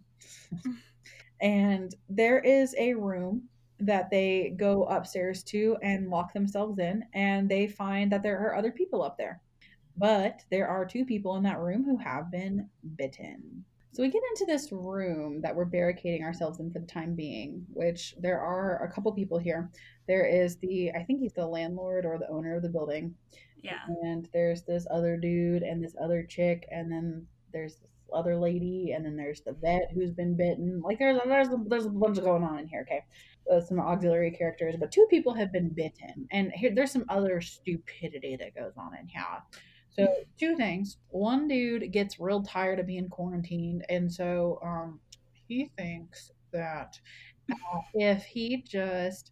and 1.41 1.93
there 2.08 2.39
is 2.39 2.74
a 2.78 2.93
room 2.93 3.50
that 3.79 4.09
they 4.09 4.53
go 4.57 4.83
upstairs 4.83 5.43
to 5.43 5.77
and 5.81 6.09
lock 6.09 6.33
themselves 6.33 6.79
in 6.79 7.03
and 7.13 7.49
they 7.49 7.67
find 7.67 8.11
that 8.11 8.23
there 8.23 8.39
are 8.39 8.55
other 8.55 8.71
people 8.71 9.01
up 9.01 9.17
there. 9.17 9.41
But 9.97 10.43
there 10.49 10.67
are 10.67 10.85
two 10.85 11.05
people 11.05 11.35
in 11.35 11.43
that 11.43 11.59
room 11.59 11.83
who 11.83 11.97
have 11.97 12.31
been 12.31 12.69
bitten. 12.95 13.65
So 13.91 14.03
we 14.03 14.09
get 14.09 14.21
into 14.31 14.45
this 14.45 14.71
room 14.71 15.41
that 15.41 15.55
we're 15.55 15.65
barricading 15.65 16.23
ourselves 16.23 16.59
in 16.59 16.71
for 16.71 16.79
the 16.79 16.85
time 16.85 17.15
being, 17.15 17.65
which 17.73 18.15
there 18.19 18.39
are 18.39 18.83
a 18.83 18.91
couple 18.91 19.11
people 19.11 19.39
here. 19.39 19.69
There 20.07 20.25
is 20.25 20.57
the, 20.57 20.91
I 20.91 21.03
think 21.03 21.19
he's 21.19 21.33
the 21.33 21.45
landlord 21.45 22.05
or 22.05 22.17
the 22.17 22.29
owner 22.29 22.55
of 22.55 22.61
the 22.61 22.69
building. 22.69 23.15
Yeah. 23.63 23.79
And 24.03 24.29
there's 24.31 24.63
this 24.63 24.85
other 24.89 25.17
dude 25.17 25.63
and 25.63 25.83
this 25.83 25.95
other 26.01 26.23
chick, 26.23 26.67
and 26.71 26.91
then 26.91 27.25
there's 27.51 27.75
this 27.75 27.89
other 28.13 28.37
lady, 28.37 28.93
and 28.95 29.05
then 29.05 29.15
there's 29.15 29.41
the 29.41 29.53
vet 29.53 29.91
who's 29.93 30.11
been 30.11 30.35
bitten. 30.35 30.81
Like 30.81 30.99
there's 30.99 31.19
there's 31.25 31.49
there's 31.67 31.85
a 31.85 31.89
bunch 31.89 32.21
going 32.21 32.43
on 32.43 32.59
in 32.59 32.67
here. 32.67 32.81
Okay, 32.81 33.03
uh, 33.51 33.62
some 33.62 33.79
auxiliary 33.79 34.31
characters, 34.31 34.75
but 34.79 34.91
two 34.91 35.05
people 35.09 35.33
have 35.33 35.51
been 35.51 35.69
bitten, 35.69 36.27
and 36.31 36.51
here 36.53 36.73
there's 36.73 36.91
some 36.91 37.05
other 37.09 37.41
stupidity 37.41 38.35
that 38.35 38.55
goes 38.55 38.73
on 38.77 38.95
in 38.99 39.07
here. 39.07 39.23
So 39.91 40.07
two 40.39 40.55
things. 40.55 40.97
One 41.09 41.47
dude 41.47 41.91
gets 41.91 42.19
real 42.19 42.41
tired 42.43 42.79
of 42.79 42.88
being 42.88 43.09
quarantined, 43.09 43.85
and 43.89 44.12
so 44.12 44.59
um, 44.63 44.99
he 45.47 45.71
thinks 45.77 46.31
that 46.53 46.97
uh, 47.51 47.79
if 47.93 48.23
he 48.23 48.63
just 48.67 49.31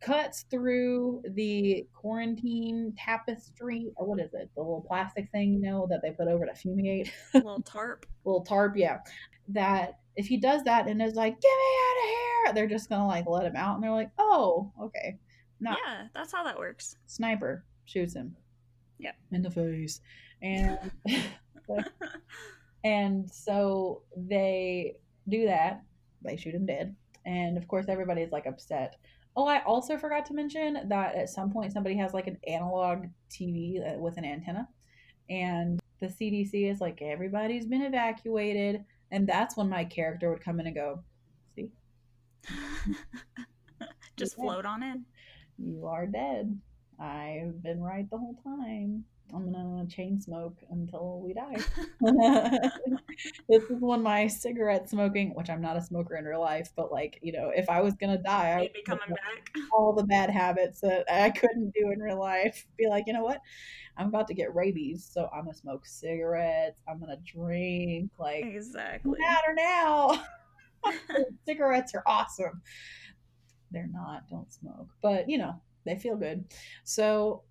cuts 0.00 0.46
through 0.50 1.22
the 1.34 1.86
quarantine 1.94 2.94
tapestry, 2.96 3.92
or 3.96 4.06
what 4.06 4.20
is 4.20 4.32
it? 4.32 4.50
The 4.54 4.62
little 4.62 4.84
plastic 4.86 5.30
thing, 5.30 5.52
you 5.52 5.60
know, 5.60 5.86
that 5.90 6.00
they 6.02 6.10
put 6.10 6.28
over 6.28 6.46
to 6.46 6.54
fumigate, 6.54 7.12
Little 7.34 7.62
tarp. 7.62 8.06
little 8.24 8.42
tarp, 8.42 8.76
yeah. 8.76 8.98
That 9.52 9.98
if 10.16 10.26
he 10.26 10.36
does 10.36 10.62
that 10.64 10.88
and 10.88 11.00
is 11.02 11.14
like, 11.14 11.40
"Get 11.40 11.48
me 11.48 11.78
out 11.82 12.04
of 12.04 12.10
here," 12.10 12.54
they're 12.54 12.68
just 12.76 12.88
gonna 12.88 13.06
like 13.06 13.26
let 13.26 13.46
him 13.46 13.56
out, 13.56 13.74
and 13.74 13.82
they're 13.84 13.90
like, 13.90 14.10
"Oh, 14.18 14.72
okay." 14.80 15.18
No, 15.60 15.72
Yeah, 15.86 16.06
that's 16.14 16.32
how 16.32 16.42
that 16.44 16.58
works. 16.58 16.96
sniper 17.06 17.64
shoots 17.84 18.14
him. 18.14 18.36
Yeah. 18.98 19.12
In 19.32 19.42
the 19.42 19.50
face. 19.50 20.00
And 20.42 20.78
and 22.84 23.30
so 23.30 24.02
they 24.16 24.96
do 25.28 25.46
that. 25.46 25.82
They 26.22 26.36
shoot 26.36 26.54
him 26.54 26.66
dead. 26.66 26.94
And 27.26 27.56
of 27.58 27.68
course 27.68 27.86
everybody's 27.88 28.32
like 28.32 28.46
upset. 28.46 28.96
Oh, 29.36 29.46
I 29.46 29.62
also 29.64 29.96
forgot 29.96 30.24
to 30.26 30.34
mention 30.34 30.88
that 30.88 31.14
at 31.14 31.28
some 31.28 31.50
point 31.52 31.72
somebody 31.72 31.96
has 31.96 32.12
like 32.14 32.26
an 32.26 32.38
analog 32.46 33.06
TV 33.30 33.78
uh, 33.80 33.98
with 33.98 34.16
an 34.16 34.24
antenna. 34.24 34.68
And 35.28 35.80
the 36.00 36.08
CDC 36.08 36.70
is 36.70 36.80
like 36.80 37.00
everybody's 37.02 37.66
been 37.66 37.82
evacuated 37.82 38.84
and 39.10 39.26
that's 39.26 39.56
when 39.56 39.68
my 39.68 39.84
character 39.84 40.30
would 40.30 40.44
come 40.44 40.60
in 40.60 40.66
and 40.66 40.74
go, 40.74 41.02
"See? 41.54 41.70
Just 44.16 44.36
float 44.36 44.66
on 44.66 44.82
in. 44.82 45.04
You 45.58 45.86
are 45.86 46.06
dead. 46.06 46.60
I've 46.98 47.62
been 47.62 47.80
right 47.80 48.08
the 48.10 48.18
whole 48.18 48.36
time. 48.44 49.04
I'm 49.34 49.52
gonna 49.52 49.86
chain 49.86 50.20
smoke 50.20 50.56
until 50.70 51.20
we 51.20 51.34
die. 51.34 51.56
this 53.48 53.62
is 53.64 53.80
when 53.80 54.02
my 54.02 54.26
cigarette 54.26 54.88
smoking, 54.88 55.34
which 55.34 55.50
I'm 55.50 55.60
not 55.60 55.76
a 55.76 55.82
smoker 55.82 56.16
in 56.16 56.24
real 56.24 56.40
life, 56.40 56.70
but 56.76 56.90
like, 56.92 57.18
you 57.22 57.32
know, 57.32 57.50
if 57.54 57.68
I 57.68 57.80
was 57.80 57.94
gonna 57.94 58.18
die, 58.18 58.54
I 58.56 58.60
They'd 58.60 58.72
be 58.72 58.82
coming 58.82 59.08
back. 59.08 59.56
all 59.72 59.92
the 59.92 60.04
bad 60.04 60.30
habits 60.30 60.80
that 60.80 61.04
I 61.12 61.30
couldn't 61.30 61.72
do 61.74 61.90
in 61.90 62.00
real 62.00 62.18
life. 62.18 62.66
Be 62.78 62.88
like, 62.88 63.04
you 63.06 63.12
know 63.12 63.24
what? 63.24 63.40
I'm 63.96 64.06
about 64.08 64.28
to 64.28 64.34
get 64.34 64.54
rabies, 64.54 65.08
so 65.12 65.28
I'm 65.34 65.44
gonna 65.44 65.54
smoke 65.54 65.84
cigarettes, 65.86 66.80
I'm 66.88 67.00
gonna 67.00 67.18
drink, 67.24 68.10
like 68.18 68.44
Exactly. 68.44 69.18
matter 69.18 69.54
now. 69.54 70.22
Cigarettes 71.46 71.94
are 71.94 72.02
awesome. 72.06 72.62
They're 73.70 73.90
not, 73.92 74.28
don't 74.28 74.52
smoke. 74.52 74.88
But, 75.02 75.28
you 75.28 75.38
know, 75.38 75.60
they 75.84 75.96
feel 75.96 76.16
good. 76.16 76.44
So, 76.84 77.42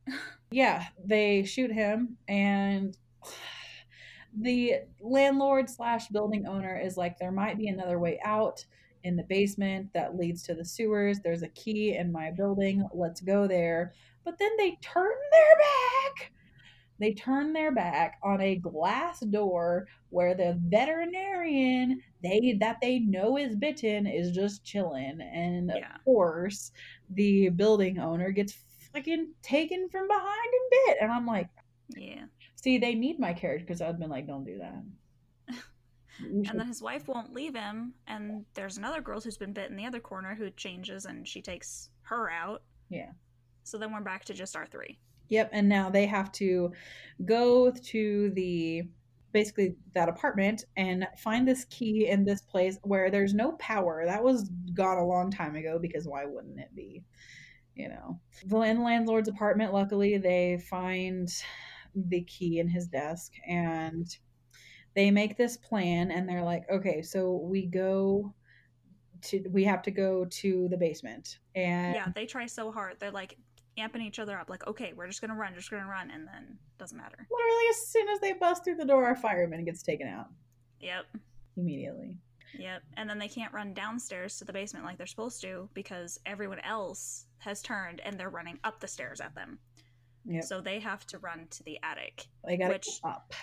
yeah, 0.52 0.86
they 1.04 1.44
shoot 1.44 1.72
him, 1.72 2.18
and 2.28 2.98
the 4.42 4.76
landlord 5.02 5.70
slash 5.70 6.08
building 6.10 6.46
owner 6.46 6.80
is 6.80 6.98
like, 6.98 7.18
there 7.18 7.32
might 7.32 7.58
be 7.58 7.68
another 7.68 8.00
way 8.00 8.20
out 8.24 8.64
in 9.04 9.16
the 9.16 9.24
basement 9.24 9.92
that 9.94 10.18
leads 10.18 10.44
to 10.44 10.54
the 10.54 10.66
sewers. 10.66 11.20
There's 11.20 11.44
a 11.44 11.50
key 11.50 11.96
in 11.96 12.12
my 12.12 12.32
building. 12.32 12.88
Let's 12.94 13.22
go 13.22 13.48
there. 13.48 13.94
But 14.26 14.38
then 14.38 14.52
they 14.58 14.78
turn 14.82 15.08
their 15.32 15.58
back. 15.58 16.32
They 17.00 17.14
turn 17.14 17.54
their 17.54 17.72
back 17.72 18.20
on 18.22 18.42
a 18.42 18.58
glass 18.58 19.22
door 19.22 19.88
where 20.10 20.36
the 20.36 20.60
veterinarian 20.68 22.02
they 22.22 22.58
that 22.60 22.78
they 22.82 23.00
know 23.00 23.38
is 23.38 23.56
bitten 23.56 24.06
is 24.06 24.32
just 24.32 24.66
chilling 24.66 25.22
and 25.22 25.72
Yeah. 25.74 25.96
of 25.96 26.04
course 26.04 26.72
the 27.12 27.50
building 27.50 28.00
owner 28.00 28.32
gets 28.32 28.54
fucking 28.94 29.32
taken 29.42 29.88
from 29.90 30.08
behind 30.08 30.26
and 30.54 30.86
bit 30.86 30.98
and 31.02 31.12
i'm 31.12 31.26
like 31.26 31.48
Yeah. 31.96 32.24
see 32.56 32.78
they 32.78 32.96
need 32.96 33.20
my 33.20 33.34
character 33.34 33.66
because 33.66 33.82
i've 33.82 34.00
been 34.00 34.10
like 34.10 34.28
don't 34.28 34.46
do 34.46 34.58
that 34.60 34.84
And 36.22 36.46
then 36.60 36.68
his 36.68 36.82
wife 36.82 37.08
won't 37.08 37.34
leave 37.34 37.56
him, 37.56 37.94
and 38.06 38.44
there's 38.54 38.78
another 38.78 39.00
girl 39.00 39.22
who's 39.22 39.38
been 39.38 39.54
bit 39.54 39.70
in 39.70 39.78
the 39.78 39.86
other 39.86 40.02
corner 40.02 40.36
who 40.36 40.50
changes 40.52 41.06
and 41.06 41.26
she 41.26 41.42
takes 41.42 41.92
her 42.02 42.30
out. 42.30 42.62
Yeah. 42.90 43.12
So 43.64 43.78
then 43.78 43.94
we're 43.94 44.02
back 44.02 44.26
to 44.26 44.34
just 44.34 44.56
our 44.58 44.66
three. 44.66 45.00
Yep, 45.30 45.52
and 45.54 45.70
now 45.70 45.90
they 45.90 46.06
have 46.08 46.30
to 46.34 46.74
go 47.24 47.72
to 47.72 48.32
the 48.32 48.84
basically 49.32 49.76
that 49.94 50.10
apartment 50.10 50.66
and 50.78 51.08
find 51.18 51.48
this 51.48 51.66
key 51.66 52.08
in 52.08 52.26
this 52.26 52.42
place 52.42 52.78
where 52.84 53.12
there's 53.12 53.34
no 53.34 53.54
power. 53.54 54.04
That 54.06 54.24
was 54.24 54.50
gone 54.74 54.98
a 54.98 55.06
long 55.06 55.32
time 55.32 55.56
ago 55.56 55.80
because 55.80 56.08
why 56.08 56.26
wouldn't 56.26 56.60
it 56.60 56.74
be? 56.76 57.04
You 57.76 57.90
know. 57.90 58.20
The 58.46 58.58
landlord's 58.58 59.30
apartment, 59.30 59.74
luckily, 59.74 60.18
they 60.18 60.64
find 60.70 61.30
the 61.96 62.24
key 62.24 62.60
in 62.60 62.68
his 62.68 62.88
desk 62.88 63.34
and 63.48 64.08
they 64.96 65.12
make 65.12 65.38
this 65.38 65.58
plan 65.58 66.12
and 66.12 66.28
they're 66.28 66.44
like, 66.44 66.64
okay, 66.70 67.02
so 67.02 67.40
we 67.44 67.66
go 67.66 68.34
to 69.22 69.44
we 69.52 69.66
have 69.66 69.82
to 69.82 69.92
go 69.92 70.26
to 70.26 70.68
the 70.70 70.78
basement 70.78 71.40
and 71.56 71.96
Yeah, 71.96 72.08
they 72.16 72.26
try 72.26 72.46
so 72.46 72.72
hard. 72.72 72.98
They're 73.00 73.12
like, 73.12 73.38
amping 73.78 74.02
each 74.02 74.20
other 74.20 74.38
up, 74.38 74.50
like, 74.50 74.66
okay, 74.68 74.94
we're 74.94 75.08
just 75.08 75.22
gonna 75.22 75.36
run, 75.36 75.54
just 75.56 75.70
gonna 75.72 75.86
run, 75.88 76.12
and 76.12 76.28
then 76.28 76.58
doesn't 76.78 76.98
matter. 76.98 77.28
Literally, 77.30 77.64
as 77.70 77.88
soon 77.88 78.10
as 78.10 78.20
they 78.20 78.34
bust 78.34 78.64
through 78.64 78.76
the 78.76 78.86
door, 78.86 79.06
our 79.06 79.16
fireman 79.16 79.64
gets 79.66 79.82
taken 79.84 80.08
out 80.08 80.28
Yep. 80.80 81.06
immediately. 81.58 82.18
Yep. 82.58 82.82
And 82.98 83.10
then 83.10 83.20
they 83.20 83.28
can't 83.28 83.54
run 83.54 83.74
downstairs 83.74 84.38
to 84.40 84.46
the 84.46 84.54
basement 84.54 84.86
like 84.86 84.98
they're 84.98 85.06
supposed 85.08 85.42
to 85.42 85.70
because 85.74 86.20
everyone 86.26 86.60
else 86.62 87.28
has 87.40 87.62
turned 87.62 88.00
and 88.02 88.20
they're 88.20 88.30
running 88.30 88.60
up 88.64 88.80
the 88.80 88.88
stairs 88.88 89.22
at 89.22 89.36
them. 89.36 89.60
Yep. 90.26 90.44
So 90.44 90.60
they 90.62 90.80
have 90.80 91.06
to 91.08 91.20
run 91.20 91.48
to 91.52 91.64
the 91.64 91.80
attic. 91.84 92.26
They 92.46 92.58
got 92.58 92.68
to 92.68 92.74
which- 92.74 93.00
up. 93.04 93.34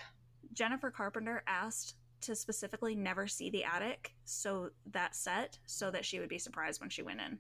Jennifer 0.53 0.91
Carpenter 0.91 1.43
asked 1.47 1.97
to 2.23 2.35
specifically 2.35 2.95
never 2.95 3.27
see 3.27 3.51
the 3.51 3.63
attic 3.63 4.15
so 4.25 4.71
that 4.87 5.15
set 5.15 5.59
so 5.67 5.91
that 5.91 6.05
she 6.05 6.19
would 6.19 6.31
be 6.31 6.39
surprised 6.39 6.81
when 6.81 6.89
she 6.91 7.03
went 7.03 7.21
in 7.21 7.27
and 7.27 7.39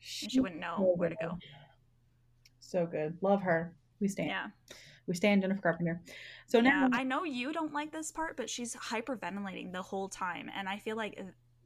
she 0.00 0.38
wouldn't 0.38 0.60
know 0.60 0.92
where 0.96 1.08
to 1.08 1.16
go. 1.20 1.38
So 2.68 2.84
good. 2.86 3.16
Love 3.22 3.40
her. 3.42 3.72
We 3.98 4.08
stand. 4.08 4.28
Yeah. 4.28 4.46
We 5.06 5.14
stand 5.14 5.40
Jennifer 5.40 5.62
Carpenter. 5.62 6.02
So 6.46 6.60
now 6.60 6.88
Yeah, 6.92 6.98
I 6.98 7.02
know 7.02 7.24
you 7.24 7.52
don't 7.52 7.72
like 7.72 7.90
this 7.92 8.12
part, 8.12 8.36
but 8.36 8.50
she's 8.50 8.74
hyperventilating 8.76 9.72
the 9.72 9.80
whole 9.80 10.08
time, 10.10 10.50
and 10.54 10.68
I 10.68 10.76
feel 10.78 10.96
like 10.96 11.18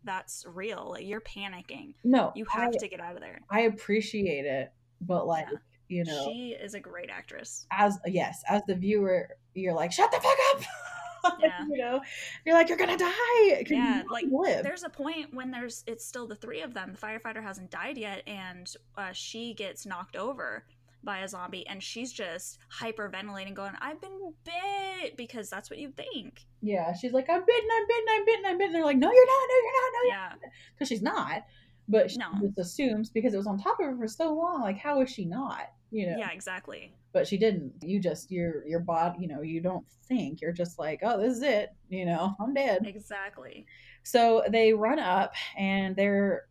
that's 0.05 0.45
real. 0.49 0.91
Like, 0.93 1.05
you're 1.07 1.21
panicking. 1.21 1.95
no, 2.05 2.33
You 2.37 2.45
have 2.51 2.73
I, 2.75 2.79
to 2.79 2.89
get 2.89 3.01
out 3.01 3.15
of 3.17 3.21
there. 3.21 3.41
I 3.51 3.63
appreciate 3.63 4.45
it, 4.45 4.73
but 5.01 5.27
like 5.27 5.47
Yeah. 5.51 5.59
you 5.89 6.05
know, 6.05 6.25
She 6.25 6.57
is 6.61 6.75
a 6.75 6.81
great 6.81 7.11
actress. 7.11 7.67
as 7.73 7.99
yes, 8.07 8.43
as 8.49 8.63
the 8.69 8.75
viewer, 8.77 9.29
you're 9.55 9.75
like, 9.75 9.91
shut 9.91 10.11
the 10.13 10.21
fuck 10.21 10.39
up. 10.55 10.63
Yeah. 11.41 11.65
you 11.71 11.79
know, 11.79 12.01
you're 12.45 12.55
like, 12.57 12.69
you're 12.69 12.79
gonna 12.79 12.97
die. 12.99 13.63
Can 13.65 13.77
Yeah, 13.77 14.03
like, 14.11 14.25
live. 14.29 14.65
There's 14.65 14.83
a 14.83 14.89
point 14.89 15.33
when 15.33 15.53
there's 15.53 15.85
it's 15.87 16.05
still 16.05 16.27
the 16.27 16.35
three 16.35 16.63
of 16.63 16.75
them. 16.75 16.93
The 16.95 16.99
firefighter 17.07 17.41
hasn't 17.43 17.71
died 17.71 17.97
yet, 17.97 18.23
and 18.27 18.73
uh, 18.97 19.13
she 19.13 19.55
gets 19.55 19.87
knocked 19.87 20.17
over 20.17 20.65
by 21.05 21.19
a 21.21 21.29
zombie, 21.29 21.67
and 21.67 21.83
she's 21.83 22.13
just 22.13 22.59
hyperventilating, 22.81 23.55
going, 23.55 23.73
"I've 23.81 24.01
been 24.01 24.33
bit," 24.45 25.17
because 25.17 25.51
that's 25.51 25.71
what 25.71 25.79
you 25.79 25.91
think. 25.91 26.45
Yeah, 26.61 26.93
she's 26.95 27.13
like, 27.13 27.29
I'm 27.29 27.45
bitten, 27.45 27.69
I'm 27.75 27.87
bitten, 27.87 28.05
I'm 28.11 28.25
bitten, 28.25 28.47
I'm 28.47 28.59
bitten. 28.59 28.73
They're 28.73 28.85
like, 28.85 28.97
no, 28.97 29.11
you're 29.13 29.27
not, 29.27 29.49
no, 29.49 29.55
you're 29.55 29.73
not, 29.73 29.93
no, 29.93 30.03
you're 30.05 30.15
Yeah, 30.15 30.49
because 30.75 30.89
she's 30.89 31.03
not. 31.03 31.45
But 31.89 32.11
she 32.13 32.19
No. 32.19 32.29
just 32.41 32.59
assumes 32.59 33.11
because 33.11 33.35
it 33.35 33.37
was 33.37 33.49
on 33.49 33.59
top 33.59 33.81
of 33.81 33.87
her 33.87 33.97
for 33.97 34.07
so 34.07 34.33
long. 34.33 34.61
Like, 34.63 34.79
how 34.79 35.01
is 35.01 35.11
she 35.11 35.25
not? 35.25 35.73
You 35.91 36.07
know. 36.07 36.17
yeah, 36.19 36.31
exactly. 36.31 36.95
But 37.13 37.27
she 37.27 37.37
didn't. 37.37 37.73
You 37.83 37.99
just 38.01 38.31
your 38.31 38.67
your 38.67 38.81
body. 38.81 39.19
You 39.21 39.29
know, 39.29 39.43
you 39.43 39.61
don't 39.61 39.85
think. 40.09 40.41
You're 40.41 40.53
just 40.53 40.79
like, 40.79 41.01
oh, 41.03 41.21
this 41.21 41.37
is 41.37 41.43
it. 41.43 41.71
You 41.91 42.07
know, 42.07 42.35
I'm 42.41 42.55
dead. 42.55 42.87
Exactly. 42.87 43.67
So 44.05 44.43
they 44.49 44.73
run 44.73 44.99
up, 45.01 45.35
and 45.59 45.95
they're 45.97 46.47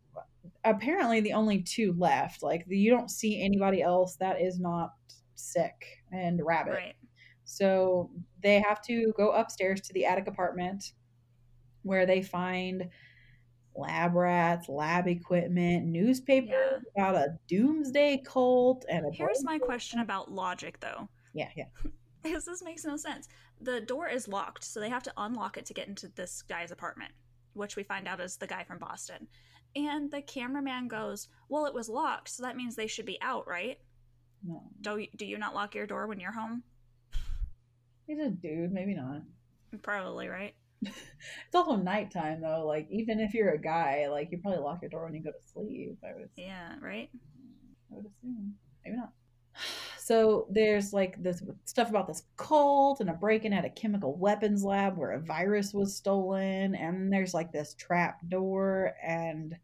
apparently 0.63 1.19
the 1.19 1.33
only 1.33 1.61
two 1.61 1.93
left. 1.97 2.43
Like 2.43 2.65
you 2.67 2.91
don't 2.91 3.09
see 3.09 3.41
anybody 3.41 3.81
else 3.81 4.15
that 4.17 4.41
is 4.41 4.59
not 4.59 4.93
sick 5.35 6.01
and 6.11 6.41
rabbit. 6.43 6.73
Right. 6.73 6.95
So 7.45 8.09
they 8.41 8.59
have 8.59 8.81
to 8.83 9.13
go 9.17 9.31
upstairs 9.31 9.81
to 9.81 9.93
the 9.93 10.05
attic 10.05 10.27
apartment 10.27 10.93
where 11.83 12.05
they 12.05 12.21
find 12.21 12.89
lab 13.75 14.15
rats, 14.15 14.69
lab 14.69 15.07
equipment, 15.07 15.85
newspapers 15.85 16.83
about 16.95 17.15
a 17.15 17.37
doomsday 17.47 18.21
cult, 18.25 18.85
and 18.89 19.05
a 19.05 19.11
Here's 19.11 19.43
my 19.43 19.57
question 19.57 19.99
about 19.99 20.31
logic, 20.31 20.79
though. 20.79 21.09
yeah, 21.33 21.49
yeah. 21.55 21.65
because 22.23 22.45
this 22.45 22.63
makes 22.63 22.85
no 22.85 22.97
sense. 22.97 23.27
The 23.59 23.81
door 23.81 24.07
is 24.07 24.27
locked, 24.27 24.63
so 24.63 24.79
they 24.79 24.89
have 24.89 25.03
to 25.03 25.13
unlock 25.17 25.57
it 25.57 25.65
to 25.67 25.73
get 25.73 25.87
into 25.87 26.09
this 26.09 26.41
guy's 26.43 26.71
apartment, 26.71 27.11
which 27.53 27.75
we 27.75 27.83
find 27.83 28.07
out 28.07 28.19
is 28.19 28.37
the 28.37 28.47
guy 28.47 28.63
from 28.63 28.77
Boston. 28.77 29.27
And 29.75 30.11
the 30.11 30.21
cameraman 30.21 30.87
goes, 30.87 31.27
"Well, 31.49 31.65
it 31.65 31.73
was 31.73 31.87
locked, 31.89 32.29
so 32.29 32.43
that 32.43 32.57
means 32.57 32.75
they 32.75 32.87
should 32.87 33.05
be 33.05 33.19
out, 33.21 33.47
right? 33.47 33.79
No, 34.43 34.63
Do 34.81 35.05
do 35.15 35.25
you 35.25 35.37
not 35.37 35.53
lock 35.55 35.75
your 35.75 35.87
door 35.87 36.07
when 36.07 36.19
you're 36.19 36.31
home? 36.33 36.63
he's 38.07 38.19
a 38.19 38.29
dude. 38.29 38.71
Maybe 38.71 38.93
not. 38.95 39.21
Probably, 39.81 40.27
right? 40.27 40.55
It's 40.83 41.55
also 41.55 41.75
nighttime 41.75 42.41
though. 42.41 42.65
Like 42.65 42.87
even 42.89 43.19
if 43.19 43.33
you're 43.33 43.51
a 43.51 43.61
guy, 43.61 44.07
like 44.09 44.31
you 44.31 44.39
probably 44.39 44.59
lock 44.61 44.81
your 44.81 44.89
door 44.89 45.05
when 45.05 45.13
you 45.13 45.23
go 45.23 45.31
to 45.31 45.47
sleep. 45.53 45.97
I 46.03 46.13
would, 46.15 46.29
Yeah, 46.35 46.75
right. 46.81 47.09
I 47.91 47.95
would 47.95 48.05
assume. 48.05 48.55
Maybe 48.83 48.97
not. 48.97 49.11
So 50.11 50.45
there's 50.49 50.91
like 50.91 51.23
this 51.23 51.41
stuff 51.63 51.89
about 51.89 52.05
this 52.05 52.23
cult 52.35 52.99
and 52.99 53.09
a 53.09 53.13
break-in 53.13 53.53
at 53.53 53.63
a 53.63 53.69
chemical 53.69 54.13
weapons 54.17 54.61
lab 54.61 54.97
where 54.97 55.11
a 55.11 55.21
virus 55.21 55.73
was 55.73 55.95
stolen, 55.95 56.75
and 56.75 57.13
there's 57.13 57.33
like 57.33 57.53
this 57.53 57.75
trap 57.75 58.19
door, 58.27 58.93
and 59.01 59.55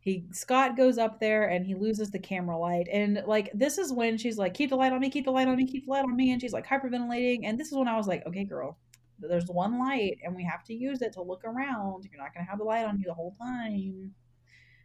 he 0.00 0.26
Scott 0.32 0.76
goes 0.76 0.98
up 0.98 1.18
there 1.18 1.48
and 1.48 1.64
he 1.64 1.74
loses 1.74 2.10
the 2.10 2.18
camera 2.18 2.58
light, 2.58 2.88
and 2.92 3.22
like 3.26 3.50
this 3.54 3.78
is 3.78 3.90
when 3.90 4.18
she's 4.18 4.36
like, 4.36 4.52
"Keep 4.52 4.68
the 4.68 4.76
light 4.76 4.92
on 4.92 5.00
me, 5.00 5.08
keep 5.08 5.24
the 5.24 5.30
light 5.32 5.48
on 5.48 5.56
me, 5.56 5.66
keep 5.66 5.86
the 5.86 5.92
light 5.92 6.04
on 6.04 6.14
me," 6.14 6.30
and 6.32 6.42
she's 6.42 6.52
like 6.52 6.66
hyperventilating, 6.66 7.40
and 7.44 7.58
this 7.58 7.68
is 7.68 7.78
when 7.78 7.88
I 7.88 7.96
was 7.96 8.06
like, 8.06 8.26
"Okay, 8.26 8.44
girl." 8.44 8.76
There's 9.18 9.46
one 9.48 9.78
light, 9.78 10.18
and 10.22 10.36
we 10.36 10.44
have 10.44 10.62
to 10.64 10.74
use 10.74 11.00
it 11.00 11.14
to 11.14 11.22
look 11.22 11.42
around. 11.44 12.04
You're 12.04 12.22
not 12.22 12.34
gonna 12.34 12.46
have 12.46 12.58
the 12.58 12.64
light 12.64 12.84
on 12.84 12.98
you 12.98 13.06
the 13.06 13.14
whole 13.14 13.34
time. 13.40 14.14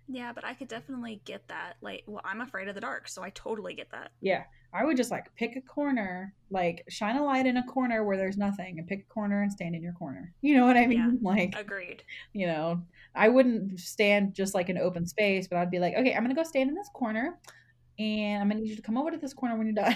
Yeah, 0.08 0.34
but 0.34 0.46
I 0.46 0.54
could 0.54 0.68
definitely 0.68 1.22
get 1.26 1.48
that. 1.48 1.74
Like, 1.82 2.04
well, 2.06 2.22
I'm 2.24 2.42
afraid 2.42 2.68
of 2.68 2.76
the 2.76 2.82
dark, 2.82 3.08
so 3.08 3.24
I 3.24 3.32
totally 3.32 3.74
get 3.74 3.92
that. 3.92 4.12
Yeah, 4.22 4.44
I 4.74 4.84
would 4.86 4.98
just 4.98 5.10
like 5.10 5.34
pick 5.36 5.56
a 5.56 5.62
corner, 5.62 6.34
like 6.52 6.84
shine 6.90 7.16
a 7.16 7.24
light 7.24 7.46
in 7.46 7.58
a 7.58 7.64
corner 7.64 8.04
where 8.04 8.18
there's 8.18 8.38
nothing, 8.38 8.78
and 8.78 8.88
pick 8.88 9.02
a 9.10 9.14
corner 9.14 9.42
and 9.42 9.52
stand 9.52 9.76
in 9.76 9.82
your 9.82 9.94
corner. 9.94 10.34
You 10.42 10.58
know 10.58 10.66
what 10.66 10.78
I 10.78 10.86
mean? 10.86 11.00
Yeah. 11.00 11.30
Like, 11.30 11.56
Agreed. 11.58 12.04
you 12.34 12.46
know, 12.46 12.84
I 13.16 13.30
wouldn't 13.30 13.80
stand 13.80 14.36
just 14.36 14.54
like 14.54 14.70
in 14.70 14.78
open 14.78 15.08
space, 15.08 15.48
but 15.48 15.58
I'd 15.58 15.72
be 15.72 15.80
like, 15.80 15.96
okay, 15.96 16.14
I'm 16.14 16.24
gonna 16.24 16.36
go 16.36 16.44
stand 16.44 16.70
in 16.70 16.76
this 16.76 16.90
corner, 16.94 17.40
and 17.98 18.42
I'm 18.42 18.50
gonna 18.50 18.62
need 18.62 18.70
you 18.70 18.76
to 18.76 18.82
come 18.82 18.98
over 18.98 19.10
to 19.10 19.18
this 19.18 19.34
corner 19.34 19.58
when 19.58 19.66
you're 19.68 19.76
done. 19.76 19.96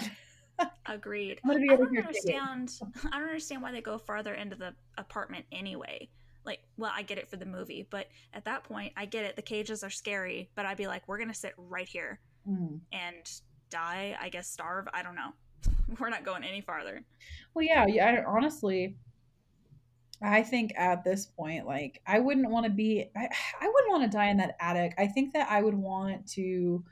Agreed. 0.88 1.40
I'm 1.44 1.52
gonna 1.52 1.62
be 1.62 1.70
I 1.70 1.76
don't 1.76 1.98
understand. 1.98 2.72
I 3.12 3.20
don't 3.20 3.28
understand 3.28 3.62
why 3.62 3.72
they 3.72 3.82
go 3.82 3.98
farther 3.98 4.34
into 4.34 4.56
the 4.56 4.74
apartment 4.98 5.46
anyway. 5.52 6.10
Like, 6.46 6.62
well, 6.78 6.92
I 6.94 7.04
get 7.04 7.18
it 7.18 7.30
for 7.30 7.38
the 7.38 7.46
movie, 7.46 7.88
but 7.90 8.08
at 8.34 8.46
that 8.46 8.64
point, 8.64 8.94
I 8.98 9.06
get 9.06 9.26
it. 9.26 9.36
The 9.36 9.42
cages 9.42 9.84
are 9.84 9.90
scary, 9.90 10.50
but 10.56 10.66
I'd 10.66 10.78
be 10.78 10.88
like, 10.88 11.08
we're 11.08 11.20
gonna 11.20 11.34
sit 11.34 11.54
right 11.58 11.88
here 11.88 12.20
Mm. 12.48 12.82
and 12.92 13.26
die. 13.70 14.18
I 14.20 14.30
guess 14.30 14.50
starve. 14.50 14.88
I 14.94 15.04
don't 15.04 15.16
know. 15.16 15.34
We're 16.00 16.10
not 16.10 16.26
going 16.26 16.44
any 16.44 16.62
farther. 16.62 17.06
Well, 17.54 17.64
yeah, 17.66 17.86
yeah. 17.88 18.06
I, 18.08 18.24
honestly, 18.26 18.98
I 20.22 20.44
think 20.44 20.74
at 20.78 21.04
this 21.04 21.26
point, 21.26 21.66
like, 21.66 22.02
I 22.06 22.20
wouldn't 22.20 22.50
want 22.50 22.66
to 22.66 22.72
be. 22.72 23.10
I, 23.16 23.30
I 23.62 23.68
wouldn't 23.70 23.92
want 23.92 24.04
to 24.04 24.18
die 24.18 24.28
in 24.28 24.38
that 24.38 24.56
attic. 24.60 24.94
I 24.98 25.08
think 25.08 25.34
that 25.34 25.50
I 25.50 25.62
would 25.62 25.76
want 25.76 26.28
to. 26.32 26.84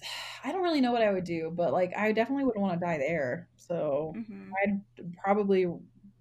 I 0.44 0.52
don't 0.52 0.62
really 0.62 0.80
know 0.80 0.92
what 0.92 1.02
I 1.02 1.12
would 1.12 1.24
do, 1.24 1.50
but 1.54 1.72
like, 1.72 1.92
I 1.96 2.12
definitely 2.12 2.44
wouldn't 2.44 2.62
want 2.62 2.78
to 2.78 2.84
die 2.86 2.98
there. 2.98 3.48
So 3.56 4.20
hmm 4.28 4.56
I'd 4.62 4.80
probably, 5.24 5.66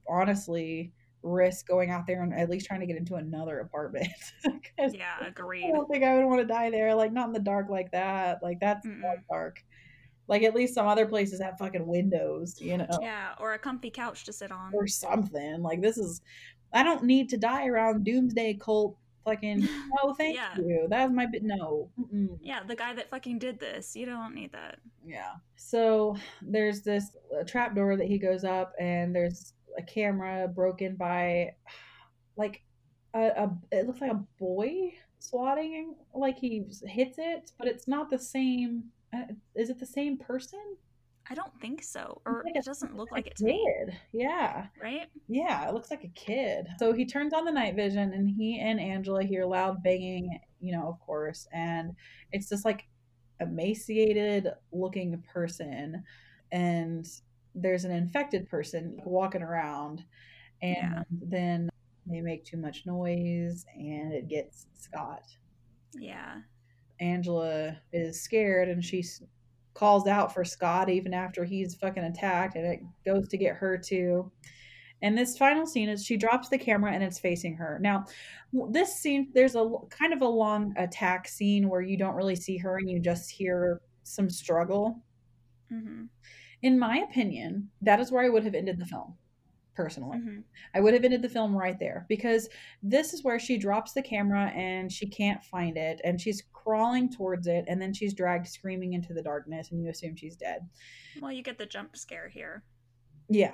honestly, 0.08 0.94
risk 1.24 1.68
going 1.68 1.92
out 1.92 2.08
there 2.08 2.24
and 2.24 2.34
at 2.34 2.50
least 2.50 2.66
trying 2.66 2.80
to 2.80 2.86
get 2.86 2.98
into 2.98 3.16
another 3.16 3.60
apartment. 3.60 4.08
Yeah, 4.92 5.24
agreed. 5.28 5.66
I 5.66 5.72
don't 5.72 5.88
think 5.88 6.04
I 6.04 6.16
would 6.18 6.26
want 6.26 6.40
to 6.42 6.46
die 6.48 6.72
there. 6.72 6.96
Like, 6.96 7.14
not 7.14 7.28
in 7.28 7.34
the 7.34 7.40
dark 7.40 7.70
like 7.70 7.92
that. 7.92 8.42
Like, 8.42 8.60
that's 8.60 8.88
dark. 9.30 9.64
Like, 10.28 10.42
at 10.42 10.56
least 10.56 10.74
some 10.74 10.88
other 10.88 11.06
places 11.06 11.40
have 11.40 11.60
fucking 11.60 11.86
windows, 11.86 12.60
you 12.60 12.78
know? 12.78 12.88
Yeah, 13.00 13.34
or 13.40 13.54
a 13.54 13.60
comfy 13.60 13.92
couch 13.92 14.24
to 14.26 14.34
sit 14.34 14.52
on. 14.52 14.72
or 14.74 14.88
something. 14.88 15.62
Like 15.62 15.82
this 15.82 16.00
is 16.00 16.22
I 16.74 16.82
don't 16.82 17.04
need 17.04 17.30
to 17.30 17.38
die 17.38 17.68
around 17.68 18.06
doomsday 18.06 18.56
cult 18.56 18.96
fucking 19.24 19.60
no 20.04 20.14
thank 20.16 20.36
Yeah. 20.38 20.56
you. 20.58 20.88
That's 20.90 21.14
my 21.14 21.28
bit 21.28 21.44
no. 21.44 21.90
Mm-mm. 22.00 22.40
Yeah, 22.42 22.64
the 22.64 22.76
guy 22.76 22.94
that 22.96 23.12
fucking 23.12 23.38
did 23.38 23.60
this. 23.60 23.96
You 23.96 24.08
don't 24.08 24.34
need 24.34 24.52
that. 24.54 24.80
Yeah. 25.06 25.34
So 25.58 26.16
there's 26.42 26.82
this 26.82 27.16
uh, 27.40 27.44
trap 27.44 27.76
door 27.76 27.96
that 27.98 28.08
he 28.08 28.18
goes 28.18 28.44
up 28.44 28.74
and 28.80 29.14
there's 29.16 29.54
a 29.78 29.82
camera 29.82 30.48
broken 30.48 30.96
by 30.96 31.52
like 32.38 32.64
a, 33.14 33.20
a 33.22 33.58
it 33.72 33.88
looks 33.88 34.02
like 34.02 34.12
a 34.12 34.24
boy 34.40 34.94
swatting 35.20 35.96
like 36.14 36.38
he 36.38 36.66
hits 36.86 37.18
it, 37.18 37.52
but 37.58 37.68
it's 37.68 37.88
not 37.88 38.10
the 38.10 38.20
same 38.20 38.84
uh, 39.14 39.24
is 39.56 39.70
it 39.70 39.80
the 39.80 39.86
same 39.86 40.18
person? 40.18 40.78
I 41.30 41.34
don't 41.34 41.54
think 41.62 41.84
so. 41.84 42.22
Or 42.26 42.44
like 42.46 42.56
it 42.56 42.66
doesn't 42.66 42.96
look 42.98 43.12
like 43.12 43.28
it 43.28 43.38
kid. 43.38 43.98
Yeah. 44.12 44.68
Right? 44.82 45.08
Yeah, 45.28 45.68
it 45.68 45.74
looks 45.74 45.92
like 45.92 46.04
a 46.04 46.10
kid. 46.10 46.68
So 46.80 46.94
he 46.94 47.06
turns 47.06 47.34
on 47.34 47.46
the 47.46 47.52
night 47.52 47.76
vision 47.76 48.14
and 48.14 48.30
he 48.30 48.60
and 48.60 48.80
Angela 48.80 49.24
hear 49.24 49.46
loud 49.46 49.84
banging, 49.84 50.40
you 50.60 50.74
know, 50.74 50.88
of 50.88 51.00
course. 51.00 51.48
And 51.54 51.96
it's 52.32 52.50
this 52.50 52.66
like 52.66 52.86
emaciated 53.40 54.50
looking 54.72 55.24
person. 55.34 56.04
And 56.52 57.08
there's 57.56 57.86
an 57.86 57.92
infected 57.92 58.48
person 58.50 59.00
walking 59.06 59.42
around. 59.42 60.04
And 60.62 60.76
Yeah. 60.78 61.04
then 61.12 61.70
they 62.06 62.22
make 62.22 62.46
too 62.46 62.58
much 62.58 62.86
noise 62.86 63.66
and 63.76 64.14
it 64.14 64.28
gets 64.28 64.68
Scott. 64.74 65.24
Yeah. 65.94 66.42
Angela 67.00 67.78
is 67.92 68.22
scared 68.22 68.70
and 68.70 68.84
she 68.84 69.04
calls 69.74 70.08
out 70.08 70.34
for 70.34 70.44
Scott 70.44 70.90
even 70.90 71.14
after 71.14 71.44
he's 71.44 71.76
fucking 71.76 72.04
attacked 72.04 72.56
and 72.56 72.66
it 72.66 72.82
goes 73.06 73.28
to 73.30 73.38
get 73.38 73.56
her 73.56 73.78
too. 73.78 74.32
And 75.02 75.18
this 75.18 75.36
final 75.38 75.66
scene 75.66 75.90
is 75.90 76.06
she 76.06 76.16
drops 76.16 76.50
the 76.50 76.60
camera 76.60 76.92
and 76.92 77.04
it's 77.04 77.18
facing 77.18 77.56
her. 77.56 77.80
Now, 77.82 78.06
this 78.70 78.94
scene, 78.96 79.32
there's 79.34 79.56
a 79.56 79.68
kind 79.90 80.14
of 80.14 80.22
a 80.22 80.28
long 80.28 80.74
attack 80.78 81.28
scene 81.28 81.70
where 81.70 81.82
you 81.82 81.98
don't 81.98 82.14
really 82.16 82.36
see 82.36 82.58
her 82.58 82.78
and 82.78 82.88
you 82.88 83.00
just 83.00 83.32
hear 83.32 83.82
some 84.04 84.30
struggle. 84.30 85.02
Mm-hmm. 85.72 86.04
In 86.62 86.78
my 86.80 86.98
opinion, 87.00 87.70
that 87.82 88.00
is 88.00 88.12
where 88.12 88.24
I 88.24 88.30
would 88.30 88.44
have 88.44 88.56
ended 88.56 88.80
the 88.80 88.86
film. 88.86 89.16
Personally, 89.74 90.18
Mm-hmm. 90.20 90.40
I 90.76 90.82
would 90.82 90.94
have 90.94 91.06
ended 91.06 91.22
the 91.22 91.30
film 91.30 91.56
right 91.56 91.80
there 91.80 92.06
because 92.10 92.50
this 92.84 93.14
is 93.14 93.24
where 93.24 93.40
she 93.40 93.58
drops 93.58 93.94
the 93.94 94.02
camera 94.02 94.52
and 94.54 94.92
she 94.92 95.08
can't 95.08 95.44
find 95.46 95.78
it 95.78 96.02
and 96.04 96.20
she's 96.20 96.44
crawling 96.52 97.10
towards 97.10 97.48
it 97.48 97.66
and 97.68 97.82
then 97.82 97.94
she's 97.94 98.14
dragged 98.14 98.48
screaming 98.48 98.94
into 98.94 99.14
the 99.14 99.24
darkness 99.24 99.72
and 99.72 99.82
you 99.82 99.90
assume 99.90 100.16
she's 100.16 100.36
dead. 100.36 100.68
Well, 101.22 101.32
you 101.32 101.42
get 101.42 101.58
the 101.58 101.66
jump 101.66 101.96
scare 101.96 102.28
here. 102.28 102.64
Yeah, 103.30 103.54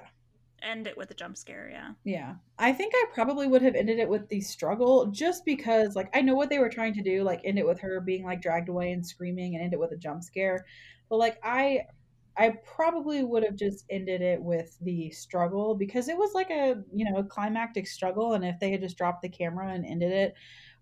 End 0.63 0.87
it 0.87 0.97
with 0.97 1.09
the 1.09 1.13
jump 1.13 1.37
scare, 1.37 1.69
yeah. 1.71 1.91
Yeah. 2.03 2.35
I 2.57 2.73
think 2.73 2.93
I 2.95 3.05
probably 3.13 3.45
would 3.45 3.61
have 3.61 3.75
ended 3.75 3.99
it 3.99 4.09
with 4.09 4.27
the 4.27 4.41
struggle 4.41 5.05
just 5.07 5.45
because 5.45 5.95
like 5.95 6.09
I 6.15 6.21
know 6.21 6.33
what 6.33 6.49
they 6.49 6.57
were 6.57 6.69
trying 6.69 6.95
to 6.95 7.03
do, 7.03 7.23
like 7.23 7.41
end 7.43 7.59
it 7.59 7.65
with 7.65 7.79
her 7.81 8.01
being 8.01 8.23
like 8.25 8.41
dragged 8.41 8.69
away 8.69 8.91
and 8.91 9.05
screaming 9.05 9.53
and 9.53 9.63
end 9.63 9.73
it 9.73 9.79
with 9.79 9.91
a 9.91 9.97
jump 9.97 10.23
scare. 10.23 10.65
But 11.09 11.17
like 11.17 11.37
I 11.43 11.81
I 12.37 12.51
probably 12.63 13.23
would 13.23 13.43
have 13.43 13.55
just 13.55 13.85
ended 13.89 14.21
it 14.21 14.41
with 14.41 14.77
the 14.81 15.09
struggle 15.11 15.75
because 15.75 16.07
it 16.07 16.17
was 16.17 16.33
like 16.33 16.49
a, 16.51 16.83
you 16.93 17.09
know, 17.09 17.23
climactic 17.23 17.87
struggle 17.87 18.33
and 18.33 18.45
if 18.45 18.59
they 18.59 18.71
had 18.71 18.81
just 18.81 18.97
dropped 18.97 19.21
the 19.23 19.29
camera 19.29 19.69
and 19.73 19.85
ended 19.85 20.11
it 20.11 20.35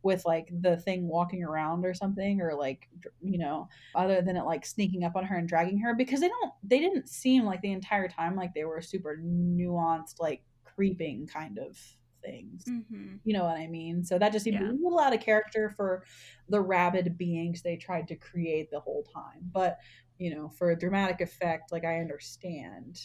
with 0.04 0.24
like 0.26 0.50
the 0.62 0.78
thing 0.78 1.08
walking 1.08 1.44
around 1.44 1.84
or 1.86 1.94
something 1.94 2.40
or 2.40 2.54
like 2.54 2.88
you 3.24 3.40
know 3.40 3.68
other 3.96 4.22
than 4.22 4.36
it 4.38 4.44
like 4.44 4.64
sneaking 4.64 5.04
up 5.04 5.16
on 5.16 5.26
her 5.26 5.36
and 5.38 5.50
dragging 5.50 5.80
her 5.80 5.96
because 5.96 6.20
they 6.20 6.28
don't 6.28 6.54
they 6.64 6.80
didn't 6.80 7.10
seem 7.10 7.44
like 7.44 7.60
the 7.62 7.72
entire 7.72 8.08
time 8.08 8.36
like 8.36 8.54
they 8.54 8.66
were 8.66 8.82
super 8.82 9.18
nuanced 9.24 10.20
like 10.20 10.44
creeping 10.64 11.26
kind 11.26 11.58
of 11.58 11.76
things 12.24 12.66
Mm-hmm. 12.68 13.16
you 13.24 13.34
know 13.34 13.44
what 13.44 13.58
i 13.58 13.68
mean 13.68 14.04
so 14.04 14.18
that 14.18 14.32
just 14.32 14.44
seemed 14.46 14.60
Yeah. 14.60 14.70
a 14.70 14.74
little 14.74 15.00
out 15.00 15.14
of 15.14 15.20
character 15.22 15.70
for 15.76 16.04
the 16.50 16.60
rabid 16.60 17.18
beings 17.18 17.62
they 17.62 17.76
tried 17.76 18.08
to 18.10 18.16
create 18.16 18.70
the 18.72 18.80
whole 18.80 19.04
time 19.14 19.50
but 19.54 19.78
you 20.18 20.34
know 20.34 20.50
for 20.50 20.72
a 20.72 20.80
dramatic 20.80 21.22
effect 21.22 21.72
like 21.72 21.84
i 21.86 22.00
understand 22.00 23.00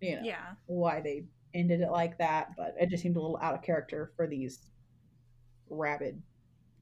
you 0.00 0.16
know 0.16 0.22
Yeah. 0.24 0.54
why 0.66 1.00
they 1.00 1.24
ended 1.54 1.80
it 1.80 1.90
like 1.90 2.18
that 2.18 2.48
but 2.56 2.74
it 2.80 2.88
just 2.90 3.02
seemed 3.02 3.16
a 3.16 3.20
little 3.20 3.38
out 3.40 3.54
of 3.54 3.62
character 3.62 4.12
for 4.16 4.26
these 4.26 4.70
rabid 5.70 6.20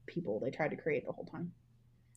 people 0.05 0.39
they 0.39 0.49
tried 0.51 0.69
to 0.69 0.75
create 0.77 1.05
the 1.05 1.11
whole 1.11 1.25
time 1.25 1.51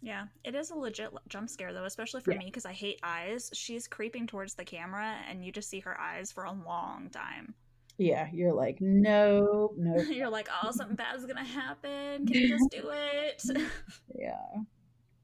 Yeah. 0.02 0.26
It 0.44 0.54
is 0.54 0.70
a 0.70 0.74
legit 0.76 1.10
jump 1.28 1.50
scare, 1.50 1.74
though, 1.74 1.84
especially 1.84 2.22
for 2.22 2.32
Yeah. 2.32 2.38
me 2.38 2.46
because 2.46 2.64
I 2.64 2.72
hate 2.72 2.98
eyes. 3.02 3.50
She's 3.52 3.86
creeping 3.86 4.26
towards 4.26 4.54
the 4.54 4.64
camera, 4.64 5.18
and 5.28 5.44
you 5.44 5.52
just 5.52 5.68
see 5.68 5.80
her 5.80 6.00
eyes 6.00 6.32
for 6.32 6.44
a 6.44 6.52
long 6.52 7.10
time. 7.10 7.54
yeah 7.98 8.28
you're 8.32 8.54
like 8.54 8.80
no 8.80 9.74
no 9.76 9.94
You're 10.08 10.30
like, 10.30 10.48
oh, 10.62 10.70
something 10.70 10.96
bad's 10.96 11.26
gonna 11.26 11.44
happen. 11.44 12.26
Can 12.26 12.34
you 12.34 12.48
just 12.48 12.70
do 12.70 12.90
it? 12.90 13.42
yeah 14.18 14.62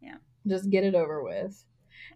Yeah. 0.03 0.16
just 0.47 0.68
get 0.68 0.84
it 0.84 0.95
over 0.95 1.22
with 1.22 1.64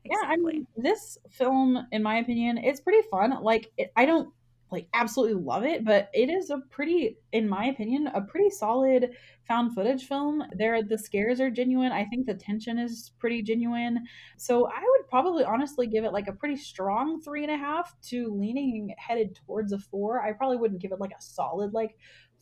yeah 0.04 0.16
i 0.24 0.34
exactly. 0.34 0.52
mean 0.52 0.66
this 0.76 1.18
film 1.30 1.86
in 1.92 2.02
my 2.02 2.18
opinion 2.18 2.58
it's 2.58 2.80
pretty 2.80 3.06
fun. 3.10 3.42
Like 3.42 3.70
it, 3.76 3.92
i 3.96 4.04
don't 4.06 4.32
like 4.72 4.86
absolutely 4.94 5.42
love 5.42 5.64
it 5.64 5.84
but 5.84 6.08
it 6.14 6.30
is 6.30 6.50
a 6.50 6.58
pretty 6.70 7.16
in 7.32 7.48
my 7.48 7.66
opinion 7.66 8.06
a 8.14 8.20
pretty 8.20 8.50
solid 8.50 9.10
found 9.50 9.74
footage 9.74 10.06
film. 10.06 10.44
There 10.54 10.80
the 10.80 10.96
scares 10.96 11.40
are 11.40 11.50
genuine. 11.50 11.90
I 11.90 12.04
think 12.04 12.24
the 12.24 12.34
tension 12.34 12.78
is 12.78 13.10
pretty 13.18 13.42
genuine. 13.42 14.06
So 14.36 14.66
i 14.66 14.80
would 14.80 15.08
probably 15.08 15.42
honestly 15.42 15.88
give 15.88 16.04
it 16.04 16.12
like 16.12 16.28
a 16.28 16.32
pretty 16.32 16.54
strong 16.54 17.20
three 17.20 17.42
and 17.42 17.52
a 17.52 17.56
half 17.56 18.00
to 18.10 18.32
leaning 18.32 18.94
headed 18.96 19.34
towards 19.34 19.72
a 19.72 19.78
four. 19.78 20.22
I 20.22 20.32
probably 20.34 20.56
wouldn't 20.56 20.80
give 20.80 20.92
it 20.92 21.00
like 21.00 21.10
a 21.10 21.20
solid 21.20 21.72
like 21.74 21.96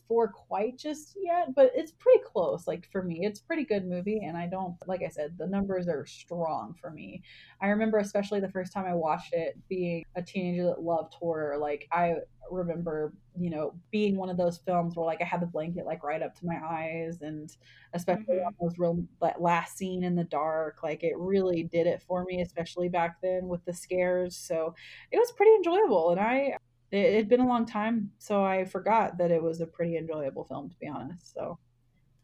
four 0.09 0.27
quite 0.33 0.77
just 0.77 1.15
yet 1.21 1.55
but 1.55 1.71
it's 1.75 1.93
pretty 1.93 2.21
close 2.25 2.67
like 2.67 2.89
for 2.91 3.03
me 3.03 3.25
it's 3.25 3.39
a 3.39 3.45
pretty 3.45 3.63
good 3.63 3.85
movie 3.85 4.19
and 4.25 4.35
i 4.35 4.47
don't 4.47 4.75
like 4.87 5.03
i 5.03 5.07
said 5.09 5.37
the 5.37 5.47
numbers 5.47 5.87
are 5.87 6.05
strong 6.05 6.75
for 6.81 6.91
me 6.91 7.23
I 7.61 7.67
remember 7.67 7.97
especially 7.99 8.39
the 8.39 8.49
first 8.49 8.73
time 8.73 8.85
I 8.85 8.95
watched 8.95 9.33
it 9.33 9.55
being 9.67 10.03
a 10.15 10.21
teenager 10.23 10.65
that 10.65 10.81
loved 10.81 11.13
horror. 11.13 11.57
Like 11.57 11.87
I 11.91 12.15
remember, 12.51 13.13
you 13.37 13.49
know, 13.49 13.79
being 13.91 14.17
one 14.17 14.29
of 14.29 14.37
those 14.37 14.57
films 14.57 14.95
where 14.95 15.05
like 15.05 15.21
I 15.21 15.25
had 15.25 15.41
the 15.41 15.45
blanket 15.45 15.85
like 15.85 16.03
right 16.03 16.21
up 16.21 16.35
to 16.35 16.45
my 16.45 16.59
eyes 16.63 17.21
and 17.21 17.55
especially 17.93 18.23
Mhm. 18.27 18.43
on 18.45 18.55
those 18.59 18.79
real 18.79 19.05
that 19.21 19.41
last 19.41 19.77
scene 19.77 20.03
in 20.03 20.15
the 20.15 20.23
dark, 20.23 20.81
like 20.83 21.03
it 21.03 21.17
really 21.17 21.63
did 21.63 21.87
it 21.87 22.01
for 22.01 22.23
me, 22.25 22.41
especially 22.41 22.89
back 22.89 23.17
then 23.21 23.47
with 23.47 23.63
the 23.65 23.73
scares. 23.73 24.35
So 24.37 24.73
it 25.11 25.17
was 25.17 25.31
pretty 25.33 25.53
enjoyable 25.55 26.11
and 26.11 26.19
I 26.19 26.57
it 26.91 27.15
had 27.15 27.29
been 27.29 27.39
a 27.39 27.47
long 27.47 27.65
time, 27.65 28.11
so 28.19 28.43
I 28.43 28.65
forgot 28.65 29.17
that 29.17 29.31
it 29.31 29.41
was 29.41 29.61
a 29.61 29.65
pretty 29.67 29.97
enjoyable 29.97 30.43
film 30.45 30.69
to 30.69 30.75
be 30.79 30.87
honest. 30.87 31.33
So 31.33 31.57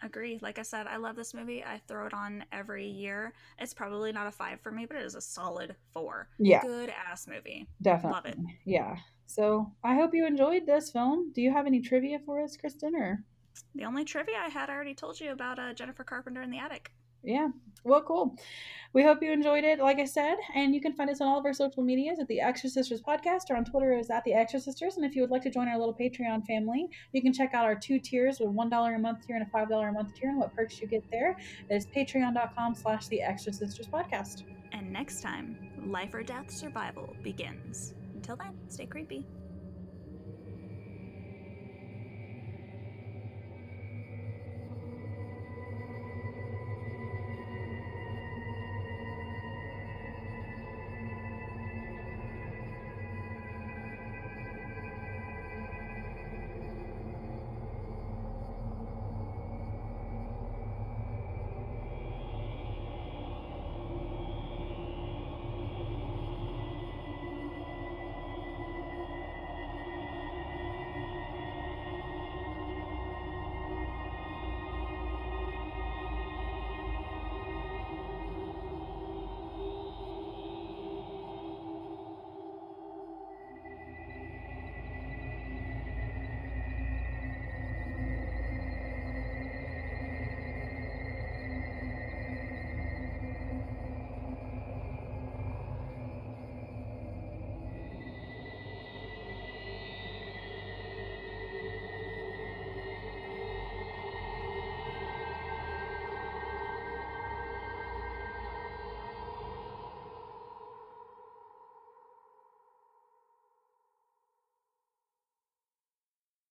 Agree. 0.03 0.37
Like 0.41 0.59
I 0.59 0.61
said, 0.61 0.87
I 0.87 0.97
love 0.97 1.15
this 1.15 1.33
movie. 1.33 1.63
I 1.63 1.81
throw 1.87 2.05
it 2.05 2.13
on 2.13 2.43
every 2.51 2.85
year. 2.85 3.33
It's 3.57 3.73
probably 3.73 4.11
not 4.11 4.27
a 4.27 4.31
five 4.31 4.59
for 4.61 4.71
me, 4.71 4.85
but 4.85 4.97
it 4.97 5.03
is 5.03 5.15
a 5.15 5.21
solid 5.21 5.75
four. 5.93 6.27
yeah, 6.37 6.61
Good 6.61 6.91
ass 7.09 7.27
movie. 7.27 7.67
definitely. 7.81 8.13
Love 8.13 8.25
it. 8.25 8.37
Yeah. 8.65 8.97
So 9.25 9.71
I 9.83 9.95
hope 9.95 10.13
you 10.13 10.27
enjoyed 10.27 10.65
this 10.67 10.91
film. 10.91 11.31
Do 11.33 11.41
you 11.41 11.51
have 11.51 11.65
any 11.65 11.79
trivia 11.81 12.19
for 12.25 12.41
us, 12.43 12.55
Kristin, 12.57 12.93
or 12.93 13.23
The 13.73 13.85
only 13.85 14.03
trivia 14.03 14.35
I 14.37 14.49
had, 14.49 14.69
I 14.69 14.73
already 14.75 14.93
told 14.93 15.19
you 15.19 15.31
about 15.31 15.57
uh, 15.59 15.73
Jennifer 15.73 16.03
Carpenter 16.03 16.41
in 16.41 16.51
the 16.51 16.59
attic. 16.59 16.91
Yeah. 17.25 17.47
Well, 17.83 18.01
cool. 18.01 18.35
We 18.93 19.03
hope 19.03 19.21
you 19.21 19.31
enjoyed 19.31 19.63
it, 19.63 19.79
like 19.79 19.99
I 19.99 20.05
said. 20.05 20.37
And 20.55 20.73
you 20.73 20.81
can 20.81 20.93
find 20.93 21.09
us 21.09 21.21
on 21.21 21.27
all 21.27 21.37
of 21.37 21.45
our 21.45 21.53
social 21.53 21.83
medias 21.83 22.19
at 22.19 22.27
the 22.27 22.39
Exorcisters 22.39 23.01
Podcast 23.01 23.49
or 23.49 23.57
on 23.57 23.65
Twitter 23.65 23.97
is 23.97 24.09
at 24.09 24.23
the 24.23 24.31
Exorcisters. 24.31 24.95
And 24.95 25.05
if 25.05 25.15
you 25.15 25.21
would 25.21 25.31
like 25.31 25.43
to 25.43 25.49
join 25.49 25.67
our 25.67 25.77
little 25.77 25.93
Patreon 25.93 26.45
family, 26.45 26.87
you 27.11 27.21
can 27.21 27.33
check 27.33 27.53
out 27.53 27.65
our 27.65 27.75
two 27.75 27.99
tiers 27.99 28.39
with 28.39 28.49
$1 28.49 28.95
a 28.95 28.99
month 28.99 29.27
tier 29.27 29.35
and 29.35 29.45
a 29.45 29.49
$5 29.55 29.89
a 29.89 29.91
month 29.91 30.15
tier 30.15 30.29
and 30.29 30.39
what 30.39 30.55
perks 30.55 30.79
you 30.79 30.87
get 30.87 31.03
there. 31.11 31.35
That 31.69 31.75
is 31.75 31.85
patreon.com 31.87 32.73
slash 32.73 33.07
the 33.07 33.21
Exorcisters 33.23 33.89
Podcast. 33.89 34.43
And 34.71 34.91
next 34.91 35.21
time, 35.21 35.57
life 35.85 36.13
or 36.13 36.23
death 36.23 36.49
survival 36.49 37.15
begins. 37.21 37.93
Until 38.15 38.37
then, 38.37 38.53
stay 38.69 38.85
creepy. 38.85 39.27